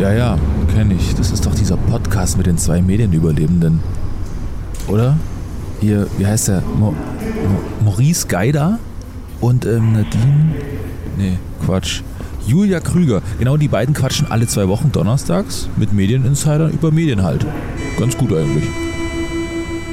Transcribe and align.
Ja, 0.00 0.14
ja, 0.14 0.38
kenne 0.72 0.94
ich. 0.94 1.14
Das 1.14 1.30
ist 1.30 1.44
doch 1.44 1.54
dieser 1.54 1.76
Podcast 1.76 2.38
mit 2.38 2.46
den 2.46 2.56
zwei 2.56 2.80
Medienüberlebenden. 2.80 3.80
Oder? 4.88 5.18
Hier, 5.78 6.06
wie 6.16 6.26
heißt 6.26 6.48
der? 6.48 6.62
Mo 6.62 6.92
Mo 6.92 7.84
Maurice 7.84 8.26
Geider 8.26 8.78
und 9.42 9.66
ähm, 9.66 9.92
Nadine. 9.92 10.54
Nee, 11.18 11.38
Quatsch. 11.66 12.00
Julia 12.46 12.80
Krüger. 12.80 13.20
Genau 13.38 13.58
die 13.58 13.68
beiden 13.68 13.94
quatschen 13.94 14.26
alle 14.30 14.46
zwei 14.46 14.68
Wochen 14.68 14.90
donnerstags 14.90 15.68
mit 15.76 15.92
Medieninsidern 15.92 16.70
über 16.72 16.90
Medien 16.90 17.22
halt. 17.22 17.44
Ganz 17.98 18.16
gut 18.16 18.32
eigentlich. 18.32 18.64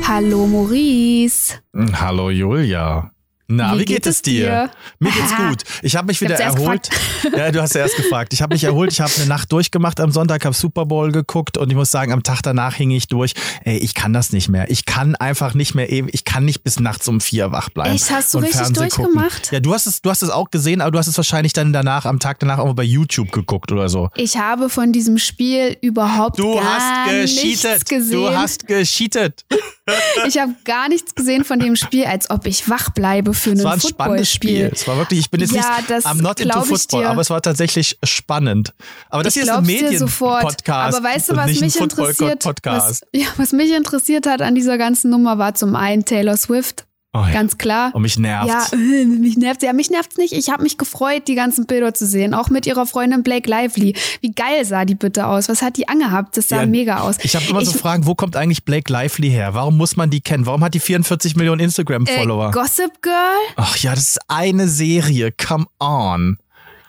Hallo 0.07 0.47
Maurice. 0.47 1.55
Hallo 1.91 2.29
Julia. 2.29 3.11
Na, 3.49 3.73
wie, 3.73 3.79
wie 3.79 3.85
geht, 3.85 4.03
geht, 4.03 4.07
es 4.07 4.21
dir? 4.21 4.49
dir? 4.49 4.71
Mir 4.99 5.11
geht's 5.11 5.35
gut. 5.37 5.63
Ich 5.81 5.95
habe 5.95 6.07
mich 6.07 6.19
wieder 6.19 6.35
erholt. 6.35 6.89
Ja, 7.35 7.49
du 7.49 7.61
hast 7.61 7.75
ja 7.75 7.81
erst 7.81 7.95
gefragt. 7.95 8.33
Ich 8.33 8.41
habe 8.41 8.53
mich 8.53 8.63
erholt. 8.65 8.91
Ich 8.91 8.99
habe 8.99 9.11
eine 9.15 9.25
Nacht 9.25 9.51
durchgemacht 9.53 10.01
am 10.01 10.11
Sonntag, 10.11 10.43
habe 10.43 10.53
Super 10.53 10.85
Bowl 10.85 11.13
geguckt 11.13 11.57
und 11.57 11.69
ich 11.69 11.75
muss 11.75 11.89
sagen, 11.89 12.11
am 12.11 12.23
Tag 12.23 12.41
danach 12.41 12.75
hing 12.75 12.91
ich 12.91 13.07
durch. 13.07 13.33
Ey, 13.63 13.77
ich 13.77 13.93
kann 13.93 14.11
das 14.11 14.33
nicht 14.33 14.49
mehr. 14.49 14.69
Ich 14.69 14.85
kann 14.85 15.15
einfach 15.15 15.53
nicht 15.53 15.75
mehr 15.75 15.89
eben. 15.89 16.09
Ich 16.11 16.25
kann 16.25 16.43
nicht 16.43 16.65
bis 16.65 16.81
nachts 16.81 17.07
um 17.07 17.21
vier 17.21 17.53
wach 17.53 17.69
bleiben. 17.69 17.95
Echt, 17.95 18.11
hast 18.11 18.33
du 18.33 18.39
richtig 18.39 18.57
Fernsehen 18.57 18.89
durchgemacht? 18.89 19.43
Gucken. 19.43 19.53
Ja, 19.53 19.59
du 19.61 19.73
hast 19.73 19.87
es, 19.87 20.01
du 20.01 20.09
hast 20.09 20.23
es 20.23 20.29
auch 20.29 20.51
gesehen, 20.51 20.81
aber 20.81 20.91
du 20.91 20.99
hast 20.99 21.07
es 21.07 21.15
wahrscheinlich 21.15 21.53
dann 21.53 21.71
danach, 21.71 22.05
am 22.05 22.19
Tag 22.19 22.39
danach 22.39 22.59
auch 22.59 22.65
mal 22.65 22.73
bei 22.73 22.83
YouTube 22.83 23.31
geguckt 23.31 23.71
oder 23.71 23.87
so. 23.87 24.09
Ich 24.17 24.37
habe 24.37 24.69
von 24.69 24.91
diesem 24.91 25.17
Spiel 25.17 25.77
überhaupt 25.79 26.37
du 26.37 26.55
gar 26.55 27.05
hast 27.05 27.33
nichts 27.45 27.85
gesehen. 27.85 28.11
Du 28.11 28.29
hast 28.29 28.67
gescheatet. 28.67 29.45
ich 30.27 30.37
habe 30.37 30.53
gar 30.65 30.89
nichts 30.89 31.15
gesehen 31.15 31.45
von 31.45 31.59
dem 31.59 31.77
Spiel, 31.77 32.05
als 32.05 32.29
ob 32.29 32.45
ich 32.45 32.67
wach 32.67 32.89
bleibe 32.89 33.36
für 33.37 33.51
einen 33.51 33.59
Football 33.59 33.89
spannendes 33.89 34.31
Spiel. 34.31 34.71
Es 34.73 34.87
war 34.87 34.97
wirklich, 34.97 35.19
ich 35.19 35.29
bin 35.29 35.41
jetzt 35.41 35.53
ja, 35.53 35.77
nicht, 35.77 36.05
I'm 36.05 36.21
not 36.21 36.39
into 36.39 36.61
Football, 36.63 37.05
aber 37.05 37.21
es 37.21 37.29
war 37.29 37.41
tatsächlich 37.41 37.97
spannend. 38.03 38.73
Aber 39.09 39.23
das 39.23 39.33
hier 39.33 39.43
ist 39.43 39.49
ein 39.49 39.65
Medien-Podcast. 39.65 40.97
Aber 40.97 41.03
weißt 41.05 41.29
du, 41.29 41.35
was 41.35 41.59
mich 41.59 41.79
interessiert? 41.79 42.45
Was, 42.63 43.01
ja, 43.13 43.27
was 43.37 43.51
mich 43.51 43.71
interessiert 43.71 44.25
hat 44.25 44.41
an 44.41 44.55
dieser 44.55 44.77
ganzen 44.77 45.11
Nummer 45.11 45.37
war 45.37 45.53
zum 45.53 45.75
einen 45.75 46.05
Taylor 46.05 46.37
Swift. 46.37 46.86
Oh 47.17 47.25
ja. 47.25 47.33
Ganz 47.33 47.57
klar. 47.57 47.95
Und 47.95 48.03
mich 48.03 48.19
nervt. 48.19 48.47
Ja, 48.47 48.77
mich 48.77 49.37
nervt 49.37 49.63
Ja, 49.63 49.73
mich 49.73 49.89
nervt's 49.89 50.17
nicht. 50.17 50.33
Ich 50.33 50.51
habe 50.51 50.61
mich 50.61 50.77
gefreut, 50.77 51.27
die 51.27 51.33
ganzen 51.33 51.65
Bilder 51.65 51.93
zu 51.93 52.05
sehen. 52.05 52.35
Auch 52.35 52.49
mit 52.49 52.67
ihrer 52.67 52.85
Freundin 52.85 53.23
Blake 53.23 53.49
Lively. 53.49 53.95
Wie 54.21 54.31
geil 54.31 54.65
sah 54.65 54.85
die 54.85 54.93
bitte 54.93 55.25
aus? 55.25 55.49
Was 55.49 55.63
hat 55.63 55.77
die 55.77 55.87
angehabt? 55.87 56.37
Das 56.37 56.49
sah 56.49 56.61
ja, 56.61 56.67
mega 56.67 56.99
aus. 56.99 57.17
Ich 57.23 57.35
habe 57.35 57.45
immer 57.49 57.61
ich, 57.61 57.69
so 57.69 57.77
Fragen, 57.77 58.05
wo 58.05 58.13
kommt 58.13 58.35
eigentlich 58.35 58.65
Blake 58.65 58.91
Lively 58.91 59.31
her? 59.31 59.55
Warum 59.55 59.77
muss 59.77 59.95
man 59.95 60.11
die 60.11 60.21
kennen? 60.21 60.45
Warum 60.45 60.63
hat 60.63 60.75
die 60.75 60.79
44 60.79 61.35
Millionen 61.35 61.61
Instagram-Follower? 61.61 62.49
Äh, 62.49 62.51
Gossip 62.51 63.01
Girl? 63.01 63.15
Ach 63.55 63.75
ja, 63.77 63.91
das 63.91 64.03
ist 64.03 64.19
eine 64.27 64.67
Serie. 64.67 65.31
Come 65.31 65.65
on. 65.79 66.37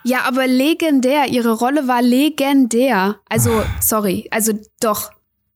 Ja, 0.03 0.21
aber 0.27 0.45
legendär. 0.45 1.27
Ihre 1.27 1.53
Rolle 1.53 1.87
war 1.87 2.01
legendär. 2.03 3.15
Also, 3.27 3.63
sorry. 3.79 4.27
Also 4.31 4.53
doch. 4.79 5.11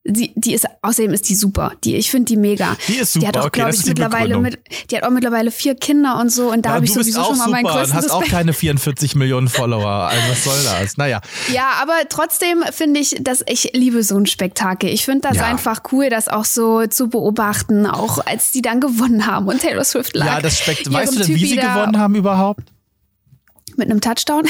Die, 0.05 0.33
die 0.35 0.53
ist, 0.53 0.67
außerdem 0.81 1.13
ist 1.13 1.29
die 1.29 1.35
super. 1.35 1.71
Die, 1.85 1.95
ich 1.95 2.11
finde 2.11 2.25
die 2.25 2.35
mega. 2.35 2.75
Die 2.89 2.95
ist 2.95 3.13
super. 3.13 3.21
Die 3.21 3.27
hat 3.27 3.37
auch, 3.37 3.45
okay, 3.45 3.61
glaube 3.61 3.73
ich, 3.73 3.85
mittlerweile 3.85 4.37
mit, 4.37 4.59
die 4.91 4.97
hat 4.97 5.03
auch 5.03 5.09
mittlerweile 5.11 5.49
vier 5.49 5.75
Kinder 5.75 6.19
und 6.19 6.29
so. 6.29 6.51
Und 6.51 6.65
da 6.65 6.71
ja, 6.71 6.75
habe 6.75 6.85
ich 6.85 6.91
sowieso 6.91 7.23
schon 7.23 7.37
mal 7.37 7.47
meinen 7.47 7.63
größten 7.63 7.91
und 7.91 7.93
hast 7.93 8.05
Respekt. 8.05 8.11
auch 8.11 8.29
keine 8.29 8.51
44 8.51 9.15
Millionen 9.15 9.47
Follower. 9.47 10.09
Also 10.09 10.23
was 10.29 10.43
soll 10.43 10.57
das? 10.63 10.97
Naja. 10.97 11.21
Ja, 11.53 11.71
aber 11.81 11.93
trotzdem 12.09 12.63
finde 12.71 12.99
ich, 12.99 13.15
dass 13.21 13.45
ich 13.47 13.71
liebe 13.73 14.03
so 14.03 14.17
ein 14.17 14.25
Spektakel. 14.25 14.89
Ich 14.89 15.05
finde 15.05 15.29
das 15.29 15.37
ja. 15.37 15.45
einfach 15.45 15.83
cool, 15.93 16.09
das 16.09 16.27
auch 16.27 16.45
so 16.45 16.85
zu 16.87 17.07
beobachten, 17.07 17.85
auch 17.85 18.25
als 18.25 18.51
die 18.51 18.61
dann 18.61 18.81
gewonnen 18.81 19.25
haben 19.25 19.47
und 19.47 19.61
Taylor 19.61 19.85
Swift 19.85 20.17
lag. 20.17 20.25
Ja, 20.25 20.41
das 20.41 20.59
Spektakel. 20.59 20.93
Weißt 20.93 21.15
du 21.15 21.19
denn, 21.19 21.27
wie 21.35 21.45
sie 21.45 21.55
gewonnen 21.55 21.97
haben 21.97 22.15
überhaupt? 22.15 22.72
Mit 23.75 23.89
einem 23.89 24.01
Touchdown? 24.01 24.47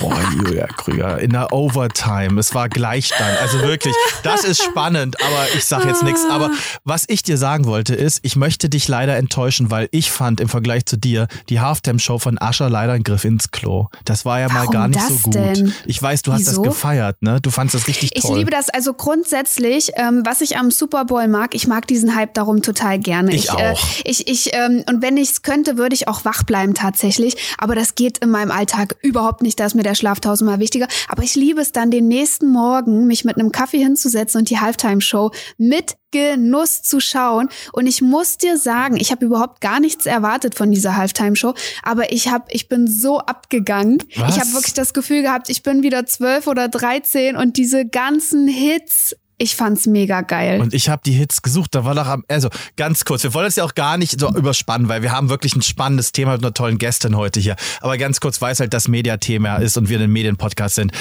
Boah, 0.00 0.18
Julia 0.34 0.66
Krüger, 0.66 1.18
in 1.18 1.30
der 1.30 1.52
Overtime. 1.52 2.38
Es 2.38 2.54
war 2.54 2.68
Gleichstand. 2.68 3.40
Also 3.40 3.62
wirklich, 3.62 3.94
das 4.22 4.44
ist 4.44 4.62
spannend, 4.62 5.16
aber 5.22 5.46
ich 5.56 5.64
sag 5.64 5.84
jetzt 5.84 6.02
nichts. 6.02 6.22
Aber 6.30 6.50
was 6.84 7.04
ich 7.08 7.22
dir 7.22 7.38
sagen 7.38 7.66
wollte 7.66 7.94
ist, 7.94 8.20
ich 8.22 8.36
möchte 8.36 8.68
dich 8.68 8.88
leider 8.88 9.16
enttäuschen, 9.16 9.70
weil 9.70 9.88
ich 9.92 10.10
fand 10.10 10.40
im 10.40 10.48
Vergleich 10.48 10.86
zu 10.86 10.96
dir 10.96 11.28
die 11.48 11.60
Halftime-Show 11.60 12.18
von 12.18 12.40
Ascher 12.40 12.68
leider 12.68 12.92
ein 12.92 13.02
Griff 13.02 13.24
ins 13.24 13.50
Klo. 13.50 13.88
Das 14.04 14.24
war 14.24 14.40
ja 14.40 14.48
Warum 14.50 14.66
mal 14.66 14.72
gar 14.72 14.88
nicht 14.88 15.00
so 15.00 15.14
gut. 15.18 15.34
Denn? 15.34 15.72
Ich 15.86 16.02
weiß, 16.02 16.22
du 16.22 16.32
Wieso? 16.32 16.50
hast 16.50 16.56
das 16.58 16.62
gefeiert, 16.62 17.22
ne? 17.22 17.40
Du 17.40 17.50
fandest 17.50 17.74
das 17.76 17.88
richtig 17.88 18.10
toll. 18.10 18.32
Ich 18.32 18.36
liebe 18.36 18.50
das 18.50 18.68
also 18.68 18.94
grundsätzlich, 18.94 19.92
ähm, 19.96 20.22
was 20.24 20.40
ich 20.40 20.56
am 20.56 20.70
Super 20.70 21.04
Bowl 21.04 21.28
mag, 21.28 21.54
ich 21.54 21.66
mag 21.66 21.86
diesen 21.86 22.14
Hype 22.14 22.34
darum 22.34 22.62
total 22.62 22.98
gerne. 22.98 23.32
Ich, 23.34 23.44
ich 23.44 23.50
auch. 23.50 23.58
Äh, 23.58 23.74
ich, 24.04 24.28
ich, 24.28 24.54
ähm, 24.54 24.84
und 24.88 25.02
wenn 25.02 25.16
ich 25.16 25.30
es 25.30 25.42
könnte, 25.42 25.76
würde 25.76 25.94
ich 25.94 26.08
auch 26.08 26.24
wach 26.24 26.42
bleiben 26.42 26.74
tatsächlich. 26.74 27.36
Aber 27.58 27.74
das 27.74 27.94
geht 27.94 28.18
in 28.18 28.30
meinem 28.30 28.50
Alltag 28.56 28.96
überhaupt 29.02 29.42
nicht. 29.42 29.60
Da 29.60 29.66
ist 29.66 29.74
mir 29.74 29.82
der 29.82 29.94
Schlaf 29.94 30.20
tausendmal 30.20 30.58
wichtiger. 30.60 30.88
Aber 31.08 31.22
ich 31.22 31.34
liebe 31.34 31.60
es 31.60 31.72
dann, 31.72 31.90
den 31.90 32.08
nächsten 32.08 32.50
Morgen 32.50 33.06
mich 33.06 33.24
mit 33.24 33.36
einem 33.36 33.52
Kaffee 33.52 33.78
hinzusetzen 33.78 34.40
und 34.40 34.50
die 34.50 34.58
Halftime-Show 34.58 35.30
mit 35.58 35.96
Genuss 36.10 36.82
zu 36.82 37.00
schauen. 37.00 37.48
Und 37.72 37.86
ich 37.86 38.00
muss 38.00 38.38
dir 38.38 38.56
sagen, 38.56 38.96
ich 38.96 39.10
habe 39.10 39.26
überhaupt 39.26 39.60
gar 39.60 39.80
nichts 39.80 40.06
erwartet 40.06 40.54
von 40.54 40.70
dieser 40.70 40.96
Halftime-Show, 40.96 41.54
aber 41.82 42.12
ich 42.12 42.28
hab, 42.28 42.52
ich 42.54 42.68
bin 42.68 42.86
so 42.86 43.18
abgegangen. 43.18 44.02
Was? 44.16 44.34
Ich 44.34 44.40
habe 44.40 44.52
wirklich 44.54 44.74
das 44.74 44.94
Gefühl 44.94 45.22
gehabt, 45.22 45.50
ich 45.50 45.62
bin 45.62 45.82
wieder 45.82 46.06
zwölf 46.06 46.46
oder 46.46 46.68
dreizehn 46.68 47.36
und 47.36 47.56
diese 47.58 47.86
ganzen 47.86 48.48
Hits, 48.48 49.14
ich 49.38 49.54
fand's 49.54 49.86
mega 49.86 50.22
geil. 50.22 50.60
Und 50.60 50.72
ich 50.72 50.88
habe 50.88 51.02
die 51.04 51.12
Hits 51.12 51.42
gesucht. 51.42 51.74
Da 51.74 51.84
war 51.84 51.94
doch 51.94 52.06
am, 52.06 52.24
also 52.28 52.48
ganz 52.76 53.04
kurz, 53.04 53.22
wir 53.22 53.34
wollen 53.34 53.44
das 53.44 53.56
ja 53.56 53.64
auch 53.64 53.74
gar 53.74 53.98
nicht 53.98 54.18
so 54.18 54.28
überspannen, 54.34 54.88
weil 54.88 55.02
wir 55.02 55.12
haben 55.12 55.28
wirklich 55.28 55.54
ein 55.54 55.62
spannendes 55.62 56.12
Thema 56.12 56.32
mit 56.32 56.42
einer 56.42 56.54
tollen 56.54 56.78
Gästin 56.78 57.16
heute 57.16 57.40
hier. 57.40 57.56
Aber 57.80 57.98
ganz 57.98 58.20
kurz, 58.20 58.40
weil 58.40 58.52
es 58.52 58.60
halt 58.60 58.72
das 58.72 58.88
Mediathema 58.88 59.56
ist 59.56 59.76
und 59.76 59.88
wir 59.88 60.00
ein 60.00 60.10
Medienpodcast 60.10 60.74
sind. 60.74 60.92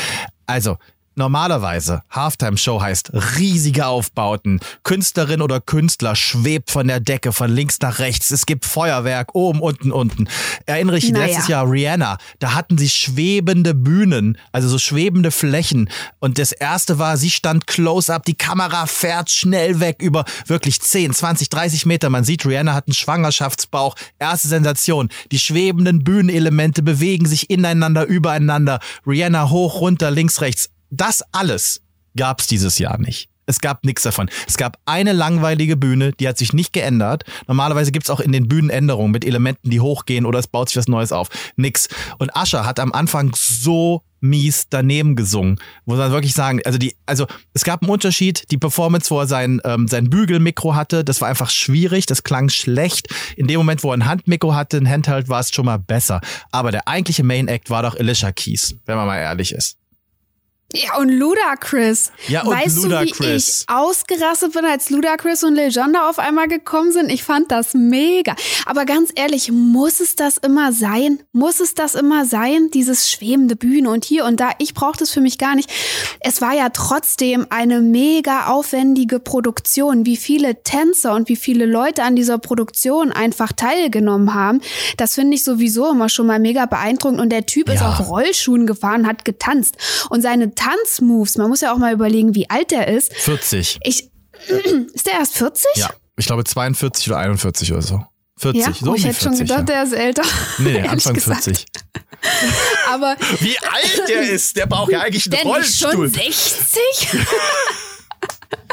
Also, 0.47 0.77
Normalerweise, 1.17 2.03
Halftime-Show 2.11 2.81
heißt 2.81 3.11
riesige 3.37 3.87
Aufbauten. 3.87 4.59
Künstlerin 4.83 5.41
oder 5.41 5.61
Künstler 5.61 6.13
schwebt 6.13 6.71
von 6.71 6.87
der 6.87 6.99
Decke 6.99 7.31
von 7.31 7.49
links 7.49 7.79
nach 7.79 7.99
rechts. 7.99 8.31
Es 8.31 8.45
gibt 8.45 8.65
Feuerwerk 8.65 9.33
oben, 9.33 9.61
unten, 9.61 9.93
unten. 9.93 10.27
Erinnere 10.65 10.97
ich 10.97 11.09
Naja. 11.11 11.25
letztes 11.27 11.47
Jahr 11.47 11.71
Rihanna. 11.71 12.17
Da 12.39 12.53
hatten 12.53 12.77
sie 12.77 12.89
schwebende 12.89 13.73
Bühnen, 13.73 14.37
also 14.51 14.67
so 14.67 14.77
schwebende 14.77 15.31
Flächen. 15.31 15.89
Und 16.19 16.37
das 16.37 16.51
erste 16.51 16.99
war, 16.99 17.15
sie 17.15 17.31
stand 17.31 17.65
close 17.65 18.13
up, 18.13 18.25
die 18.25 18.35
Kamera 18.35 18.85
fährt 18.85 19.31
schnell 19.31 19.79
weg 19.79 20.01
über 20.01 20.25
wirklich 20.47 20.81
10, 20.81 21.13
20, 21.13 21.47
30 21.49 21.85
Meter. 21.85 22.09
Man 22.09 22.25
sieht, 22.25 22.45
Rihanna 22.45 22.73
hat 22.73 22.87
einen 22.87 22.93
Schwangerschaftsbauch. 22.93 23.95
Erste 24.19 24.49
Sensation. 24.49 25.07
Die 25.31 25.39
schwebenden 25.39 26.03
Bühnenelemente 26.03 26.83
bewegen 26.83 27.25
sich 27.25 27.49
ineinander, 27.49 28.05
übereinander. 28.05 28.79
Rihanna 29.07 29.49
hoch, 29.49 29.79
runter, 29.79 30.11
links, 30.11 30.41
rechts 30.41 30.69
das 30.89 31.23
alles 31.31 31.81
gab's 32.15 32.47
dieses 32.47 32.79
Jahr 32.79 32.97
nicht. 32.97 33.29
Es 33.45 33.59
gab 33.59 33.85
nichts 33.85 34.03
davon. 34.03 34.29
Es 34.47 34.57
gab 34.57 34.79
eine 34.85 35.13
langweilige 35.13 35.77
Bühne, 35.77 36.13
die 36.13 36.27
hat 36.27 36.37
sich 36.37 36.53
nicht 36.53 36.73
geändert. 36.73 37.23
Normalerweise 37.47 37.91
gibt's 37.91 38.09
auch 38.09 38.19
in 38.19 38.31
den 38.31 38.47
Bühnen 38.47 38.69
Änderungen 38.69 39.11
mit 39.11 39.23
Elementen, 39.23 39.69
die 39.69 39.79
hochgehen 39.79 40.25
oder 40.25 40.39
es 40.39 40.47
baut 40.47 40.69
sich 40.69 40.77
was 40.77 40.87
Neues 40.87 41.11
auf. 41.11 41.29
Nix. 41.55 41.87
Und 42.17 42.35
Ascher 42.35 42.65
hat 42.65 42.79
am 42.79 42.91
Anfang 42.91 43.35
so 43.35 44.01
mies 44.19 44.67
daneben 44.69 45.15
gesungen. 45.15 45.59
Muss 45.85 45.99
man 45.99 46.11
wirklich 46.11 46.33
sagen, 46.33 46.59
also 46.65 46.79
die, 46.79 46.95
also 47.05 47.27
es 47.53 47.63
gab 47.63 47.83
einen 47.83 47.91
Unterschied. 47.91 48.49
Die 48.49 48.57
Performance, 48.57 49.11
wo 49.11 49.19
er 49.19 49.27
sein, 49.27 49.61
ähm, 49.63 49.87
sein 49.87 50.09
Bügelmikro 50.09 50.73
hatte, 50.73 51.03
das 51.03 51.21
war 51.21 51.27
einfach 51.27 51.51
schwierig, 51.51 52.07
das 52.07 52.23
klang 52.23 52.49
schlecht. 52.49 53.13
In 53.35 53.45
dem 53.45 53.57
Moment, 53.57 53.83
wo 53.83 53.91
er 53.91 53.97
ein 53.97 54.05
Handmikro 54.07 54.55
hatte, 54.55 54.77
ein 54.77 54.89
Handheld, 54.89 55.29
war 55.29 55.41
es 55.41 55.53
schon 55.53 55.65
mal 55.65 55.77
besser. 55.77 56.21
Aber 56.51 56.71
der 56.71 56.87
eigentliche 56.87 57.23
Main 57.23 57.47
Act 57.47 57.69
war 57.69 57.83
doch 57.83 57.95
Alicia 57.95 58.31
Keys, 58.31 58.75
wenn 58.85 58.95
man 58.95 59.05
mal 59.05 59.19
ehrlich 59.19 59.51
ist. 59.51 59.77
Ja, 60.75 60.97
und 60.97 61.09
Ludacris. 61.09 62.11
Ja, 62.27 62.43
und 62.43 62.53
weißt 62.55 62.83
Ludacris. 62.83 63.17
du, 63.17 63.23
wie 63.23 63.35
ich 63.35 63.65
ausgerastet 63.67 64.53
bin, 64.53 64.65
als 64.65 64.89
Ludacris 64.89 65.43
und 65.43 65.55
Legenda 65.55 66.09
auf 66.09 66.19
einmal 66.19 66.47
gekommen 66.47 66.91
sind? 66.91 67.09
Ich 67.11 67.23
fand 67.23 67.51
das 67.51 67.73
mega. 67.73 68.35
Aber 68.65 68.85
ganz 68.85 69.11
ehrlich, 69.15 69.51
muss 69.51 69.99
es 69.99 70.15
das 70.15 70.37
immer 70.37 70.71
sein? 70.73 71.19
Muss 71.31 71.59
es 71.59 71.73
das 71.73 71.95
immer 71.95 72.25
sein? 72.25 72.69
Dieses 72.73 73.09
schwebende 73.09 73.55
Bühne 73.55 73.89
und 73.89 74.05
hier 74.05 74.25
und 74.25 74.39
da. 74.39 74.51
Ich 74.59 74.73
brauche 74.73 74.97
das 74.97 75.11
für 75.11 75.21
mich 75.21 75.37
gar 75.37 75.55
nicht. 75.55 75.69
Es 76.19 76.41
war 76.41 76.53
ja 76.53 76.69
trotzdem 76.69 77.47
eine 77.49 77.81
mega 77.81 78.47
aufwendige 78.47 79.19
Produktion. 79.19 80.05
Wie 80.05 80.17
viele 80.17 80.63
Tänzer 80.63 81.13
und 81.13 81.29
wie 81.29 81.35
viele 81.35 81.65
Leute 81.65 82.03
an 82.03 82.15
dieser 82.15 82.37
Produktion 82.37 83.11
einfach 83.11 83.51
teilgenommen 83.53 84.33
haben. 84.33 84.61
Das 84.97 85.15
finde 85.15 85.35
ich 85.35 85.43
sowieso 85.43 85.91
immer 85.91 86.09
schon 86.09 86.27
mal 86.27 86.39
mega 86.39 86.65
beeindruckend. 86.65 87.19
Und 87.21 87.29
der 87.29 87.45
Typ 87.45 87.69
ist 87.69 87.81
Ja. 87.81 87.89
auf 87.89 88.09
Rollschuhen 88.09 88.67
gefahren, 88.67 89.07
hat 89.07 89.25
getanzt. 89.25 89.75
Und 90.09 90.21
seine 90.21 90.55
Tanzmoves, 90.65 91.37
man 91.37 91.49
muss 91.49 91.61
ja 91.61 91.71
auch 91.73 91.77
mal 91.77 91.93
überlegen, 91.93 92.33
wie 92.33 92.49
alt 92.49 92.71
er 92.71 92.87
ist. 92.87 93.13
40. 93.13 93.79
Ich, 93.83 94.09
ist 94.93 95.05
der 95.05 95.13
erst 95.13 95.35
40? 95.37 95.65
Ja, 95.75 95.89
ich 96.17 96.25
glaube 96.25 96.43
42 96.43 97.07
oder 97.09 97.19
41 97.19 97.71
oder 97.71 97.81
so. 97.81 98.03
40, 98.37 98.61
Ja? 98.65 98.73
so 98.73 98.91
oh, 98.91 98.95
ich 98.95 99.05
hätte 99.05 99.21
schon 99.21 99.35
40, 99.35 99.47
gedacht, 99.47 99.69
ja. 99.69 99.75
der 99.75 99.83
ist 99.83 99.93
älter. 99.93 100.23
Nee, 100.57 100.81
Anfang 100.87 101.13
gesagt. 101.13 101.43
40. 101.43 101.65
Aber 102.91 103.15
Wie 103.39 103.57
alt 103.59 104.09
der 104.09 104.21
ist, 104.29 104.57
der 104.57 104.65
braucht 104.65 104.91
ja 104.91 105.01
eigentlich 105.01 105.31
einen 105.31 105.43
denn 105.43 105.61
nicht 105.61 105.77
schon 105.79 105.91
Rollstuhl. 105.91 106.09
60? 106.09 107.07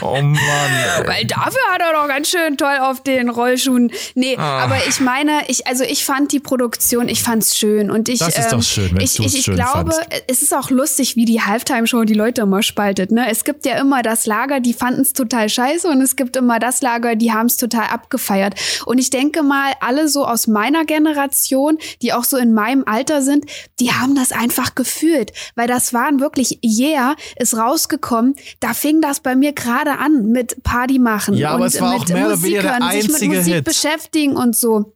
Oh 0.02 0.20
Mann. 0.20 0.36
Ey. 0.36 1.06
Weil 1.06 1.24
dafür 1.26 1.60
hat 1.72 1.80
er 1.80 1.92
doch 1.92 2.08
ganz 2.08 2.28
schön 2.28 2.56
toll 2.56 2.76
auf 2.80 3.02
den 3.02 3.28
Rollschuhen. 3.28 3.92
Nee, 4.14 4.36
ah. 4.36 4.64
aber 4.64 4.76
ich 4.88 5.00
meine, 5.00 5.42
ich, 5.48 5.66
also 5.66 5.84
ich 5.84 6.04
fand 6.04 6.32
die 6.32 6.40
Produktion, 6.40 7.08
ich 7.08 7.22
fand's 7.22 7.56
schön. 7.56 7.90
Und 7.90 8.08
ich, 8.08 8.18
das 8.18 8.36
ist 8.36 8.44
ähm, 8.44 8.50
doch 8.50 8.62
schön, 8.62 8.90
wenn 8.94 9.00
ich, 9.02 9.18
ich, 9.18 9.34
ich 9.34 9.44
schön 9.44 9.54
glaube, 9.54 9.92
fandst. 9.92 10.24
es 10.26 10.42
ist 10.42 10.54
auch 10.54 10.70
lustig, 10.70 11.16
wie 11.16 11.24
die 11.24 11.40
Halftime-Show 11.40 12.04
die 12.04 12.14
Leute 12.14 12.42
immer 12.42 12.62
spaltet. 12.62 13.12
Ne? 13.12 13.30
Es 13.30 13.44
gibt 13.44 13.64
ja 13.64 13.78
immer 13.78 14.02
das 14.02 14.26
Lager, 14.26 14.60
die 14.60 14.72
fanden 14.72 15.02
es 15.02 15.12
total 15.12 15.48
scheiße 15.48 15.88
und 15.88 16.00
es 16.00 16.16
gibt 16.16 16.36
immer 16.36 16.58
das 16.58 16.82
Lager, 16.82 17.16
die 17.16 17.32
haben 17.32 17.46
es 17.46 17.56
total 17.56 17.86
abgefeiert. 17.86 18.54
Und 18.86 18.98
ich 18.98 19.10
denke 19.10 19.42
mal, 19.42 19.72
alle 19.80 20.08
so 20.08 20.26
aus 20.26 20.46
meiner 20.46 20.84
Generation, 20.84 21.78
die 22.02 22.12
auch 22.12 22.24
so 22.24 22.36
in 22.36 22.52
meinem 22.52 22.84
Alter 22.86 23.22
sind, 23.22 23.46
die 23.80 23.92
haben 23.92 24.14
das 24.14 24.32
einfach 24.32 24.74
gefühlt. 24.74 25.32
Weil 25.54 25.68
das 25.68 25.92
waren 25.92 26.20
wirklich, 26.20 26.58
yeah, 26.64 27.14
ist 27.36 27.56
rausgekommen. 27.56 28.34
Da 28.60 28.74
fing 28.74 29.00
das 29.00 29.20
bei 29.20 29.34
mir 29.34 29.52
gerade 29.52 29.91
an 29.98 30.30
mit 30.30 30.62
Party 30.62 30.98
machen 30.98 31.34
ja, 31.34 31.54
und 31.54 31.62
mit 31.62 31.74
der 31.74 32.28
Musikern, 32.28 32.90
sich 32.90 33.08
mit 33.08 33.22
Musik 33.28 33.54
Hit. 33.54 33.64
beschäftigen 33.64 34.36
und 34.36 34.56
so. 34.56 34.94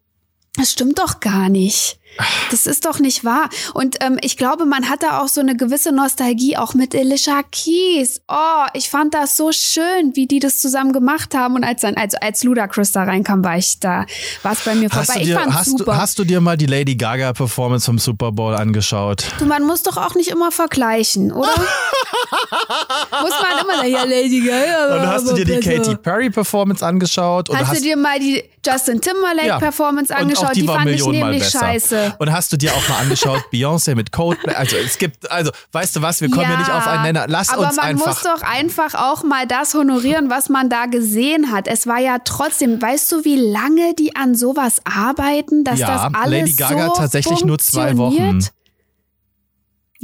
Das 0.57 0.73
stimmt 0.73 0.99
doch 0.99 1.21
gar 1.21 1.49
nicht. 1.49 1.99
Das 2.51 2.65
ist 2.67 2.87
doch 2.87 2.99
nicht 2.99 3.25
wahr. 3.25 3.51
Und 3.75 3.97
ähm, 4.01 4.19
ich 4.23 4.37
glaube, 4.39 4.65
man 4.65 4.89
hat 4.89 5.03
da 5.03 5.21
auch 5.21 5.29
so 5.29 5.41
eine 5.43 5.55
gewisse 5.57 5.93
Nostalgie, 5.93 6.57
auch 6.57 6.73
mit 6.75 6.95
Alicia 6.95 7.43
Keys. 7.53 8.23
Oh, 8.29 8.65
ich 8.73 8.89
fand 8.89 9.13
das 9.13 9.37
so 9.37 9.53
schön, 9.53 10.13
wie 10.15 10.27
die 10.27 10.39
das 10.39 10.59
zusammen 10.61 10.93
gemacht 10.95 11.35
haben. 11.35 11.57
Und 11.57 11.65
als 11.65 11.83
dann, 11.83 11.95
also 11.97 12.17
als 12.21 12.43
Ludacris 12.43 12.93
da 12.93 13.03
reinkam, 13.03 13.45
war 13.45 13.59
ich 13.59 13.81
da, 13.81 14.07
war 14.43 14.53
es 14.53 14.61
bei 14.61 14.75
mir 14.75 14.89
Hast 14.91 15.07
vorbei. 15.07 15.15
du, 15.15 15.21
ich 15.21 15.27
dir, 15.37 15.45
hast, 15.55 15.71
super. 15.79 15.85
du, 15.85 15.97
hast 15.97 16.19
du 16.19 16.25
dir 16.25 16.41
mal 16.41 16.57
die 16.57 16.67
Lady 16.67 16.95
Gaga 16.95 17.33
Performance 17.35 17.85
vom 17.85 17.99
Super 17.99 18.33
Bowl 18.33 18.55
angeschaut? 18.55 19.25
Du, 19.39 19.45
man 19.45 19.65
muss 19.65 19.83
doch 19.83 19.99
auch 19.99 20.15
nicht 20.15 20.29
immer 20.31 20.51
vergleichen, 20.53 21.33
oder? 21.33 21.51
muss 23.21 23.31
man 23.41 23.63
immer 23.63 23.77
sagen, 23.77 23.91
ja, 23.91 24.05
Lady 24.05 24.41
Gaga. 24.41 24.97
Und 24.97 25.07
hast 25.07 25.29
du 25.29 25.35
dir 25.35 25.45
die 25.45 25.57
besser. 25.57 25.83
Katy 25.83 25.97
Perry 25.97 26.31
Performance 26.31 26.85
angeschaut? 26.85 27.49
Hast, 27.53 27.67
hast 27.69 27.81
du 27.81 27.85
dir 27.85 27.97
mal 27.97 28.19
die 28.19 28.43
Justin 28.65 29.01
Timberlake 29.01 29.47
Ja. 29.47 29.59
Performance 29.59 30.15
angeschaut? 30.15 30.55
die, 30.57 30.67
war 30.67 30.77
fand 30.79 30.91
ich 30.91 31.05
nämlich 31.07 31.43
besser. 31.43 31.59
scheiße. 31.61 32.06
Und 32.19 32.33
hast 32.33 32.53
du 32.53 32.57
dir 32.57 32.73
auch 32.73 32.89
mal 32.89 32.99
angeschaut, 32.99 33.43
Beyoncé 33.53 33.95
mit 33.95 34.13
Coldplay? 34.13 34.55
Also 34.55 34.77
es 34.77 34.99
gibt, 34.99 35.31
also 35.31 35.51
weißt 35.73 35.97
du 35.97 36.03
was, 36.03 36.21
wir 36.21 36.31
kommen 36.31 36.51
ja, 36.51 36.59
nicht 36.59 36.71
auf 36.71 36.87
einen 36.87 37.03
Nenner. 37.03 37.27
Lass 37.29 37.51
aber 37.51 37.69
uns 37.69 37.77
man 37.77 37.87
einfach. 37.87 38.07
muss 38.07 38.23
doch 38.23 38.43
einfach 38.43 38.95
auch 38.95 39.23
mal 39.23 39.47
das 39.47 39.75
honorieren, 39.75 40.31
was 40.31 40.49
man 40.49 40.69
da 40.69 40.87
gesehen 40.87 41.53
hat. 41.53 41.69
Es 41.69 41.87
war 41.87 41.99
ja 41.99 42.19
trotzdem, 42.25 42.81
weißt 42.81 43.13
du, 43.13 43.25
wie 43.25 43.37
lange 43.37 43.95
die 43.95 44.17
an 44.17 44.35
sowas 44.35 44.81
arbeiten, 44.85 45.65
dass 45.65 45.79
Ja, 45.79 46.09
das 46.09 46.15
alles 46.15 46.41
Lady 46.41 46.53
Gaga 46.53 46.87
so 46.87 46.93
tatsächlich 46.95 47.45
nur 47.45 47.59
zwei 47.59 47.97
Wochen. 47.97 48.41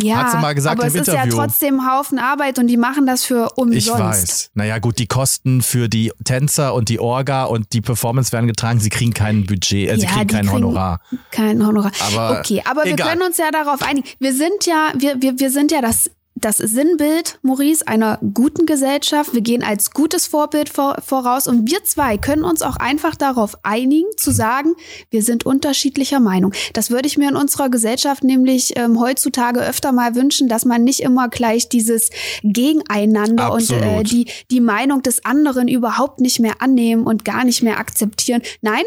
Ja, 0.02 0.16
Hat 0.16 0.30
sie 0.32 0.38
mal 0.38 0.54
gesagt 0.54 0.72
aber 0.78 0.82
im 0.82 0.88
es 0.88 0.94
ist 0.94 1.08
Interview. 1.08 1.36
ja 1.36 1.44
trotzdem 1.44 1.80
ein 1.80 1.90
Haufen 1.90 2.18
Arbeit 2.18 2.58
und 2.58 2.66
die 2.66 2.76
machen 2.76 3.06
das 3.06 3.24
für 3.24 3.48
umsonst. 3.56 3.86
Ich 3.86 3.92
weiß. 3.92 4.50
Naja, 4.54 4.78
gut, 4.78 4.98
die 4.98 5.06
Kosten 5.06 5.62
für 5.62 5.88
die 5.88 6.12
Tänzer 6.24 6.74
und 6.74 6.88
die 6.88 7.00
Orga 7.00 7.44
und 7.44 7.72
die 7.72 7.80
Performance 7.80 8.32
werden 8.32 8.46
getragen. 8.46 8.80
Sie 8.80 8.90
kriegen 8.90 9.14
kein 9.14 9.46
Budget, 9.46 9.88
äh, 9.88 9.96
sie 9.96 10.02
Ja, 10.02 10.10
kriegen 10.12 10.28
die 10.28 10.34
kein 10.34 10.46
kriegen 10.46 10.52
Honorar. 10.52 11.00
Kein 11.30 11.64
Honorar. 11.66 11.92
Aber 12.00 12.38
okay, 12.40 12.62
aber 12.68 12.84
wir 12.84 12.92
egal. 12.92 13.08
können 13.10 13.22
uns 13.22 13.38
ja 13.38 13.50
darauf 13.50 13.82
einigen. 13.82 14.06
Wir 14.18 14.34
sind 14.34 14.66
ja, 14.66 14.92
wir, 14.96 15.20
wir, 15.22 15.38
wir 15.38 15.50
sind 15.50 15.70
ja 15.72 15.80
das, 15.80 16.10
das 16.44 16.58
Sinnbild, 16.58 17.38
Maurice, 17.42 17.86
einer 17.86 18.18
guten 18.34 18.66
Gesellschaft. 18.66 19.32
Wir 19.32 19.40
gehen 19.40 19.62
als 19.62 19.92
gutes 19.92 20.26
Vorbild 20.26 20.68
vor, 20.68 20.96
voraus 21.04 21.46
und 21.46 21.70
wir 21.70 21.84
zwei 21.84 22.18
können 22.18 22.44
uns 22.44 22.62
auch 22.62 22.76
einfach 22.76 23.14
darauf 23.14 23.56
einigen, 23.62 24.08
zu 24.16 24.32
sagen, 24.32 24.74
wir 25.10 25.22
sind 25.22 25.46
unterschiedlicher 25.46 26.20
Meinung. 26.20 26.52
Das 26.72 26.90
würde 26.90 27.06
ich 27.06 27.16
mir 27.16 27.28
in 27.28 27.36
unserer 27.36 27.68
Gesellschaft 27.68 28.24
nämlich 28.24 28.76
ähm, 28.76 29.00
heutzutage 29.00 29.60
öfter 29.60 29.92
mal 29.92 30.14
wünschen, 30.14 30.48
dass 30.48 30.64
man 30.64 30.84
nicht 30.84 31.00
immer 31.00 31.28
gleich 31.28 31.68
dieses 31.68 32.10
Gegeneinander 32.42 33.52
und 33.52 33.70
äh, 33.70 33.74
Absolut. 33.74 34.10
die, 34.10 34.26
die 34.50 34.60
Meinung 34.60 35.02
des 35.02 35.24
anderen 35.24 35.68
überhaupt 35.68 36.20
nicht 36.20 36.40
mehr 36.40 36.60
annehmen 36.60 37.04
und 37.04 37.24
gar 37.24 37.44
nicht 37.44 37.62
mehr 37.62 37.78
akzeptieren. 37.78 38.42
Nein, 38.60 38.84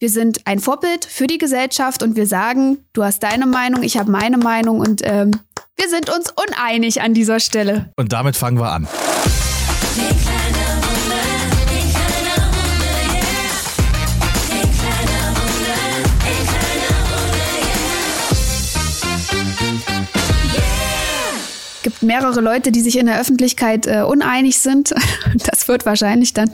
wir 0.00 0.08
sind 0.08 0.46
ein 0.46 0.60
Vorbild 0.60 1.04
für 1.04 1.26
die 1.26 1.36
Gesellschaft 1.36 2.02
und 2.02 2.16
wir 2.16 2.26
sagen, 2.26 2.78
du 2.94 3.04
hast 3.04 3.22
deine 3.22 3.44
Meinung, 3.44 3.82
ich 3.82 3.98
habe 3.98 4.10
meine 4.10 4.38
Meinung 4.38 4.80
und 4.80 5.02
ähm, 5.04 5.32
wir 5.80 5.88
sind 5.88 6.10
uns 6.10 6.30
uneinig 6.30 7.00
an 7.00 7.14
dieser 7.14 7.40
Stelle. 7.40 7.90
Und 7.96 8.12
damit 8.12 8.36
fangen 8.36 8.58
wir 8.58 8.70
an. 8.70 8.86
gibt 21.82 22.02
mehrere 22.02 22.42
Leute, 22.42 22.72
die 22.72 22.80
sich 22.82 22.98
in 22.98 23.06
der 23.06 23.18
Öffentlichkeit 23.18 23.86
äh, 23.86 24.02
uneinig 24.02 24.58
sind. 24.58 24.94
Das 25.46 25.68
wird 25.68 25.86
wahrscheinlich 25.86 26.34
dann 26.34 26.50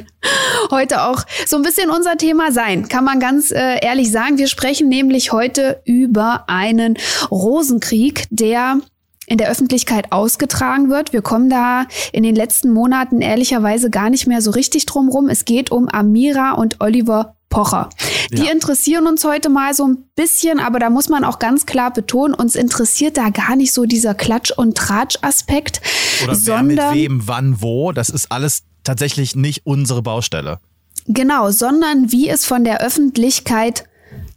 heute 0.71 1.03
auch 1.03 1.23
so 1.47 1.57
ein 1.57 1.63
bisschen 1.63 1.91
unser 1.91 2.17
Thema 2.17 2.53
sein. 2.53 2.89
Kann 2.89 3.05
man 3.05 3.21
ganz 3.21 3.51
äh, 3.51 3.79
ehrlich 3.83 4.13
sagen. 4.13 4.39
Wir 4.39 4.49
sprechen 4.49 4.89
nämlich 4.89 5.33
heute 5.33 5.81
über 5.85 6.45
einen 6.47 6.99
Rosenkrieg, 7.31 8.25
der 8.31 8.81
in 9.27 9.39
der 9.39 9.51
Öffentlichkeit 9.51 10.13
ausgetragen 10.13 10.89
wird. 10.91 11.13
Wir 11.13 11.23
kommen 11.23 11.51
da 11.51 11.87
in 12.13 12.23
den 12.23 12.35
letzten 12.37 12.73
Monaten 12.73 13.21
ehrlicherweise 13.21 13.91
gar 13.91 14.11
nicht 14.11 14.27
mehr 14.27 14.41
so 14.41 14.51
richtig 14.53 14.87
drum 14.87 15.09
rum. 15.09 15.29
Es 15.29 15.45
geht 15.45 15.71
um 15.71 15.89
Amira 15.89 16.53
und 16.53 16.81
Oliver 16.81 17.35
Pocher. 17.49 17.89
Die 18.33 18.45
Ja. 18.45 18.53
interessieren 18.53 19.07
uns 19.07 19.25
heute 19.25 19.49
mal 19.49 19.73
so 19.73 19.87
ein 19.87 19.99
bisschen, 20.17 20.59
aber 20.59 20.79
da 20.79 20.91
muss 20.91 21.09
man 21.09 21.25
auch 21.25 21.39
ganz 21.39 21.65
klar 21.65 21.93
betonen, 21.93 22.35
uns 22.35 22.55
interessiert 22.57 23.17
da 23.17 23.29
gar 23.31 23.55
nicht 23.57 23.73
so 23.73 23.85
dieser 23.85 24.15
Klatsch- 24.15 24.53
und 24.57 24.77
Tratsch-Aspekt, 24.77 25.81
Oder 26.25 26.37
wer 26.45 26.63
mit 26.63 26.79
wem, 26.93 27.23
wann, 27.27 27.63
wo. 27.63 27.93
Das 27.93 28.09
ist 28.09 28.33
alles 28.33 28.65
tatsächlich 28.85 29.37
nicht 29.37 29.63
unsere 29.65 30.03
Baustelle. 30.03 30.59
Genau, 31.07 31.51
sondern 31.53 32.11
wie 32.11 32.29
es 32.29 32.45
von 32.45 32.65
der 32.65 32.81
Öffentlichkeit 32.81 33.85